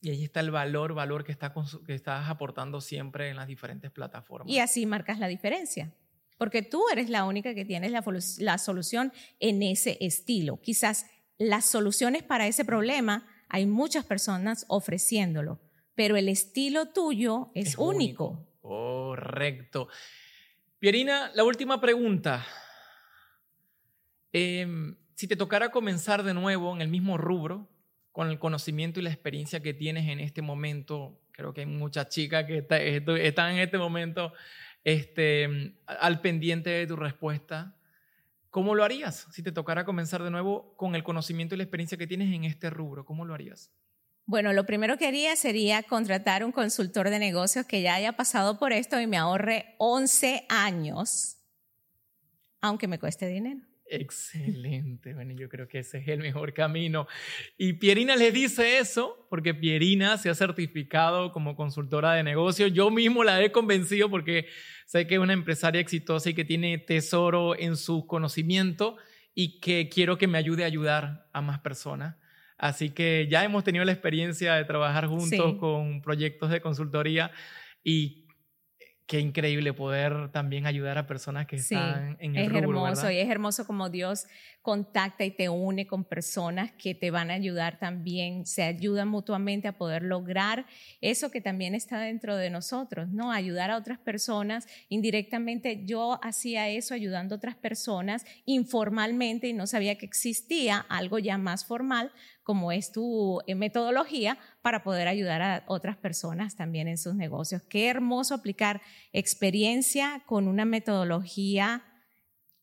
Y 0.00 0.08
ahí 0.08 0.24
está 0.24 0.40
el 0.40 0.50
valor, 0.50 0.94
valor 0.94 1.24
que, 1.24 1.32
está, 1.32 1.52
que 1.86 1.94
estás 1.94 2.30
aportando 2.30 2.80
siempre 2.80 3.28
en 3.28 3.36
las 3.36 3.46
diferentes 3.46 3.90
plataformas. 3.90 4.50
Y 4.50 4.58
así 4.58 4.86
marcas 4.86 5.18
la 5.18 5.28
diferencia, 5.28 5.92
porque 6.38 6.62
tú 6.62 6.82
eres 6.90 7.10
la 7.10 7.24
única 7.24 7.54
que 7.54 7.66
tienes 7.66 7.92
la, 7.92 8.02
la 8.38 8.56
solución 8.56 9.12
en 9.40 9.62
ese 9.62 9.98
estilo. 10.00 10.58
Quizás 10.62 11.04
las 11.36 11.66
soluciones 11.66 12.22
para 12.22 12.46
ese 12.46 12.64
problema 12.64 13.26
hay 13.50 13.66
muchas 13.66 14.06
personas 14.06 14.64
ofreciéndolo, 14.68 15.60
pero 15.94 16.16
el 16.16 16.30
estilo 16.30 16.86
tuyo 16.88 17.50
es, 17.54 17.76
único. 17.76 18.28
único. 18.28 18.46
Correcto. 18.62 19.88
Pierina, 20.78 21.30
la 21.34 21.44
última 21.44 21.78
pregunta. 21.78 22.46
Em, 24.32 24.96
si 25.14 25.26
te 25.26 25.36
tocara 25.36 25.70
comenzar 25.70 26.22
de 26.22 26.34
nuevo 26.34 26.74
en 26.74 26.80
el 26.80 26.88
mismo 26.88 27.18
rubro, 27.18 27.68
con 28.12 28.28
el 28.28 28.38
conocimiento 28.38 29.00
y 29.00 29.02
la 29.02 29.10
experiencia 29.10 29.60
que 29.60 29.74
tienes 29.74 30.08
en 30.08 30.20
este 30.20 30.42
momento, 30.42 31.20
creo 31.32 31.54
que 31.54 31.60
hay 31.60 31.66
muchas 31.66 32.08
chicas 32.08 32.44
que 32.44 32.66
están 33.22 33.52
en 33.52 33.58
este 33.58 33.78
momento 33.78 34.32
este, 34.84 35.74
al 35.86 36.20
pendiente 36.20 36.70
de 36.70 36.86
tu 36.86 36.96
respuesta. 36.96 37.76
¿Cómo 38.50 38.74
lo 38.74 38.82
harías 38.82 39.28
si 39.30 39.42
te 39.42 39.52
tocara 39.52 39.84
comenzar 39.84 40.22
de 40.24 40.30
nuevo 40.30 40.74
con 40.76 40.96
el 40.96 41.04
conocimiento 41.04 41.54
y 41.54 41.58
la 41.58 41.64
experiencia 41.64 41.96
que 41.96 42.06
tienes 42.06 42.34
en 42.34 42.44
este 42.44 42.68
rubro? 42.68 43.04
¿Cómo 43.04 43.24
lo 43.24 43.32
harías? 43.32 43.70
Bueno, 44.26 44.52
lo 44.52 44.66
primero 44.66 44.96
que 44.96 45.06
haría 45.06 45.34
sería 45.36 45.82
contratar 45.82 46.44
un 46.44 46.52
consultor 46.52 47.10
de 47.10 47.18
negocios 47.18 47.66
que 47.66 47.82
ya 47.82 47.94
haya 47.94 48.12
pasado 48.12 48.58
por 48.58 48.72
esto 48.72 49.00
y 49.00 49.06
me 49.06 49.16
ahorre 49.16 49.74
11 49.78 50.46
años, 50.48 51.38
aunque 52.60 52.88
me 52.88 52.98
cueste 52.98 53.26
dinero. 53.26 53.69
Excelente, 53.92 55.14
bueno, 55.14 55.34
yo 55.34 55.48
creo 55.48 55.66
que 55.66 55.80
ese 55.80 55.98
es 55.98 56.06
el 56.06 56.20
mejor 56.20 56.54
camino. 56.54 57.08
Y 57.58 57.72
Pierina 57.72 58.14
le 58.14 58.30
dice 58.30 58.78
eso 58.78 59.26
porque 59.28 59.52
Pierina 59.52 60.16
se 60.16 60.30
ha 60.30 60.34
certificado 60.34 61.32
como 61.32 61.56
consultora 61.56 62.12
de 62.14 62.22
negocios. 62.22 62.72
Yo 62.72 62.90
mismo 62.92 63.24
la 63.24 63.42
he 63.42 63.50
convencido 63.50 64.08
porque 64.08 64.46
sé 64.86 65.08
que 65.08 65.16
es 65.16 65.20
una 65.20 65.32
empresaria 65.32 65.80
exitosa 65.80 66.30
y 66.30 66.34
que 66.34 66.44
tiene 66.44 66.78
tesoro 66.78 67.58
en 67.58 67.76
su 67.76 68.06
conocimiento 68.06 68.96
y 69.34 69.58
que 69.58 69.88
quiero 69.88 70.18
que 70.18 70.28
me 70.28 70.38
ayude 70.38 70.62
a 70.62 70.66
ayudar 70.66 71.28
a 71.32 71.40
más 71.40 71.58
personas. 71.58 72.14
Así 72.58 72.90
que 72.90 73.26
ya 73.28 73.42
hemos 73.42 73.64
tenido 73.64 73.84
la 73.84 73.92
experiencia 73.92 74.54
de 74.54 74.64
trabajar 74.66 75.08
juntos 75.08 75.56
con 75.58 76.00
proyectos 76.00 76.50
de 76.50 76.60
consultoría 76.60 77.32
y 77.82 78.19
qué 79.10 79.18
increíble 79.18 79.72
poder 79.72 80.30
también 80.30 80.66
ayudar 80.66 80.96
a 80.96 81.08
personas 81.08 81.48
que 81.48 81.56
están 81.56 82.16
en 82.20 82.36
el 82.36 82.46
es 82.46 82.62
hermoso 82.62 83.10
y 83.10 83.18
es 83.18 83.28
hermoso 83.28 83.66
como 83.66 83.90
Dios 83.90 84.28
contacta 84.62 85.24
y 85.24 85.32
te 85.32 85.48
une 85.48 85.88
con 85.88 86.04
personas 86.04 86.70
que 86.78 86.94
te 86.94 87.10
van 87.10 87.32
a 87.32 87.34
ayudar 87.34 87.80
también, 87.80 88.46
se 88.46 88.62
ayudan 88.62 89.08
mutuamente 89.08 89.66
a 89.66 89.72
poder 89.72 90.04
lograr 90.04 90.64
eso 91.00 91.32
que 91.32 91.40
también 91.40 91.74
está 91.74 91.98
dentro 91.98 92.36
de 92.36 92.50
nosotros, 92.50 93.08
¿no? 93.08 93.32
Ayudar 93.32 93.72
a 93.72 93.78
otras 93.78 93.98
personas 93.98 94.68
indirectamente. 94.88 95.82
Yo 95.84 96.20
hacía 96.22 96.68
eso 96.68 96.94
ayudando 96.94 97.34
a 97.34 97.38
otras 97.38 97.56
personas 97.56 98.24
informalmente 98.44 99.48
y 99.48 99.54
no 99.54 99.66
sabía 99.66 99.98
que 99.98 100.06
existía 100.06 100.86
algo 100.88 101.18
ya 101.18 101.36
más 101.36 101.64
formal 101.64 102.12
como 102.50 102.72
es 102.72 102.90
tu 102.90 103.40
eh, 103.46 103.54
metodología 103.54 104.36
para 104.60 104.82
poder 104.82 105.06
ayudar 105.06 105.40
a 105.40 105.62
otras 105.68 105.96
personas 105.96 106.56
también 106.56 106.88
en 106.88 106.98
sus 106.98 107.14
negocios. 107.14 107.62
Qué 107.62 107.88
hermoso 107.88 108.34
aplicar 108.34 108.82
experiencia 109.12 110.24
con 110.26 110.48
una 110.48 110.64
metodología 110.64 111.84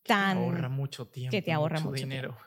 tan... 0.03 0.39
Que 0.39 0.43
te 0.43 0.49
ahorra 0.49 0.67
mucho 0.67 1.07
tiempo. 1.07 1.31
Que 1.31 1.41
te 1.41 1.53
ahorra 1.53 1.79
mucho, 1.79 1.93
dinero. 1.93 2.37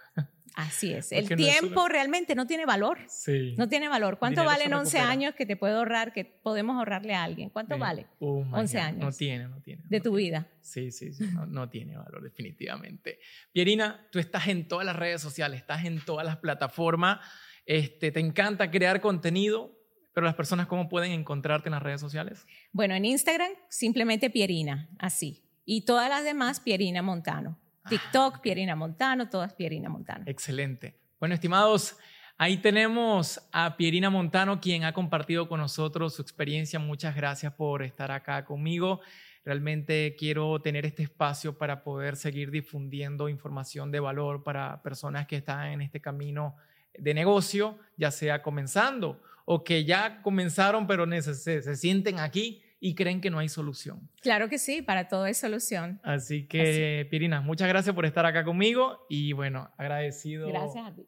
Así 0.54 0.92
es. 0.92 1.12
el 1.12 1.28
tiempo 1.36 1.88
realmente 1.88 2.34
no 2.34 2.46
tiene 2.46 2.66
valor. 2.66 2.98
Sí. 3.08 3.54
No 3.56 3.68
tiene 3.68 3.88
valor. 3.88 4.18
¿Cuánto 4.18 4.44
valen 4.44 4.72
11 4.72 4.98
años 4.98 5.34
que 5.34 5.46
te 5.46 5.56
puedo 5.56 5.78
ahorrar, 5.78 6.12
que 6.12 6.24
podemos 6.24 6.76
ahorrarle 6.76 7.14
a 7.14 7.24
alguien? 7.24 7.50
¿Cuánto 7.50 7.78
vale? 7.78 8.06
11 8.18 8.78
años. 8.78 9.00
No 9.00 9.12
tiene, 9.12 9.48
no 9.48 9.60
tiene. 9.60 9.82
De 9.86 10.00
tu 10.00 10.14
vida. 10.14 10.48
Sí, 10.60 10.90
sí, 10.90 11.12
sí. 11.12 11.24
No, 11.32 11.46
no, 11.46 11.68
tiene 11.68 11.96
valor, 11.96 12.22
definitivamente. 12.22 13.18
Pierina, 13.52 14.08
tú 14.10 14.18
estás 14.18 14.48
en 14.48 14.66
todas 14.68 14.84
las 14.84 14.96
redes 14.96 15.20
sociales, 15.20 15.60
estás 15.60 15.84
en 15.84 16.04
todas 16.04 16.26
las 16.26 16.38
plataformas. 16.38 17.20
Este, 17.66 18.10
te 18.10 18.20
encanta 18.20 18.70
crear 18.70 19.00
contenido, 19.00 19.78
pero 20.12 20.24
las 20.24 20.34
personas, 20.34 20.66
¿cómo 20.66 20.88
pueden 20.88 21.12
encontrarte 21.12 21.68
en 21.68 21.72
las 21.74 21.82
redes 21.82 22.00
sociales? 22.00 22.46
Bueno, 22.72 22.94
en 22.94 23.04
Instagram, 23.04 23.52
simplemente 23.68 24.30
Pierina, 24.30 24.88
así. 24.98 25.44
Y 25.64 25.84
todas 25.84 26.08
las 26.08 26.24
demás, 26.24 26.58
Pierina 26.58 27.02
Montano. 27.02 27.59
TikTok, 27.88 28.40
Pierina 28.40 28.76
Montano, 28.76 29.28
todas 29.28 29.54
Pierina 29.54 29.88
Montano. 29.88 30.24
Excelente. 30.26 30.94
Bueno, 31.18 31.34
estimados, 31.34 31.96
ahí 32.36 32.58
tenemos 32.58 33.40
a 33.52 33.76
Pierina 33.76 34.10
Montano, 34.10 34.60
quien 34.60 34.84
ha 34.84 34.92
compartido 34.92 35.48
con 35.48 35.60
nosotros 35.60 36.14
su 36.14 36.22
experiencia. 36.22 36.78
Muchas 36.78 37.14
gracias 37.14 37.52
por 37.54 37.82
estar 37.82 38.10
acá 38.10 38.44
conmigo. 38.44 39.00
Realmente 39.44 40.16
quiero 40.18 40.60
tener 40.60 40.84
este 40.84 41.02
espacio 41.02 41.56
para 41.56 41.82
poder 41.82 42.16
seguir 42.16 42.50
difundiendo 42.50 43.28
información 43.28 43.90
de 43.90 44.00
valor 44.00 44.42
para 44.42 44.82
personas 44.82 45.26
que 45.26 45.36
están 45.36 45.72
en 45.72 45.80
este 45.80 46.00
camino 46.00 46.56
de 46.98 47.14
negocio, 47.14 47.78
ya 47.96 48.10
sea 48.10 48.42
comenzando 48.42 49.22
o 49.46 49.64
que 49.64 49.84
ya 49.84 50.22
comenzaron 50.22 50.86
pero 50.86 51.06
se, 51.22 51.34
se 51.34 51.76
sienten 51.76 52.18
aquí 52.18 52.62
y 52.80 52.94
creen 52.94 53.20
que 53.20 53.30
no 53.30 53.38
hay 53.38 53.48
solución. 53.48 54.08
Claro 54.22 54.48
que 54.48 54.58
sí, 54.58 54.80
para 54.82 55.06
todo 55.06 55.24
hay 55.24 55.34
solución. 55.34 56.00
Así 56.02 56.46
que, 56.46 57.06
Pirina, 57.10 57.42
muchas 57.42 57.68
gracias 57.68 57.94
por 57.94 58.06
estar 58.06 58.24
acá 58.24 58.42
conmigo 58.42 59.06
y 59.08 59.32
bueno, 59.34 59.70
agradecido. 59.76 60.48
Gracias 60.48 60.86
a 60.86 60.94
ti. 60.94 61.06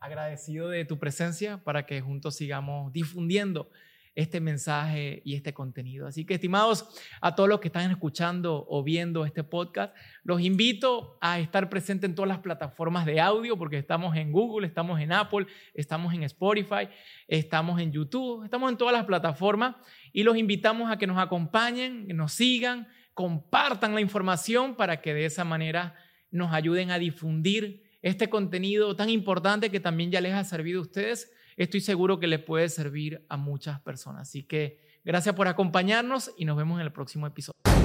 agradecido 0.00 0.68
de 0.68 0.84
tu 0.84 0.98
presencia 0.98 1.58
para 1.58 1.84
que 1.84 2.00
juntos 2.00 2.36
sigamos 2.36 2.92
difundiendo 2.92 3.68
este 4.18 4.40
mensaje 4.40 5.22
y 5.24 5.36
este 5.36 5.54
contenido. 5.54 6.08
Así 6.08 6.24
que, 6.24 6.34
estimados, 6.34 6.88
a 7.20 7.36
todos 7.36 7.48
los 7.48 7.60
que 7.60 7.68
están 7.68 7.88
escuchando 7.88 8.66
o 8.68 8.82
viendo 8.82 9.24
este 9.24 9.44
podcast, 9.44 9.94
los 10.24 10.40
invito 10.40 11.18
a 11.20 11.38
estar 11.38 11.70
presentes 11.70 12.10
en 12.10 12.16
todas 12.16 12.28
las 12.28 12.40
plataformas 12.40 13.06
de 13.06 13.20
audio, 13.20 13.56
porque 13.56 13.78
estamos 13.78 14.16
en 14.16 14.32
Google, 14.32 14.66
estamos 14.66 15.00
en 15.00 15.12
Apple, 15.12 15.46
estamos 15.72 16.12
en 16.14 16.24
Spotify, 16.24 16.88
estamos 17.28 17.80
en 17.80 17.92
YouTube, 17.92 18.42
estamos 18.42 18.72
en 18.72 18.76
todas 18.76 18.92
las 18.92 19.04
plataformas 19.04 19.76
y 20.12 20.24
los 20.24 20.36
invitamos 20.36 20.90
a 20.90 20.98
que 20.98 21.06
nos 21.06 21.18
acompañen, 21.18 22.08
que 22.08 22.14
nos 22.14 22.32
sigan, 22.32 22.88
compartan 23.14 23.94
la 23.94 24.00
información 24.00 24.74
para 24.74 25.00
que 25.00 25.14
de 25.14 25.26
esa 25.26 25.44
manera 25.44 25.94
nos 26.32 26.52
ayuden 26.52 26.90
a 26.90 26.98
difundir 26.98 27.84
este 28.02 28.28
contenido 28.28 28.96
tan 28.96 29.10
importante 29.10 29.70
que 29.70 29.78
también 29.78 30.10
ya 30.10 30.20
les 30.20 30.34
ha 30.34 30.42
servido 30.42 30.80
a 30.80 30.82
ustedes 30.82 31.30
estoy 31.58 31.80
seguro 31.80 32.18
que 32.18 32.26
le 32.26 32.38
puede 32.38 32.68
servir 32.68 33.26
a 33.28 33.36
muchas 33.36 33.80
personas. 33.80 34.22
Así 34.22 34.44
que 34.44 34.78
gracias 35.04 35.34
por 35.34 35.48
acompañarnos 35.48 36.32
y 36.38 36.44
nos 36.44 36.56
vemos 36.56 36.80
en 36.80 36.86
el 36.86 36.92
próximo 36.92 37.26
episodio. 37.26 37.77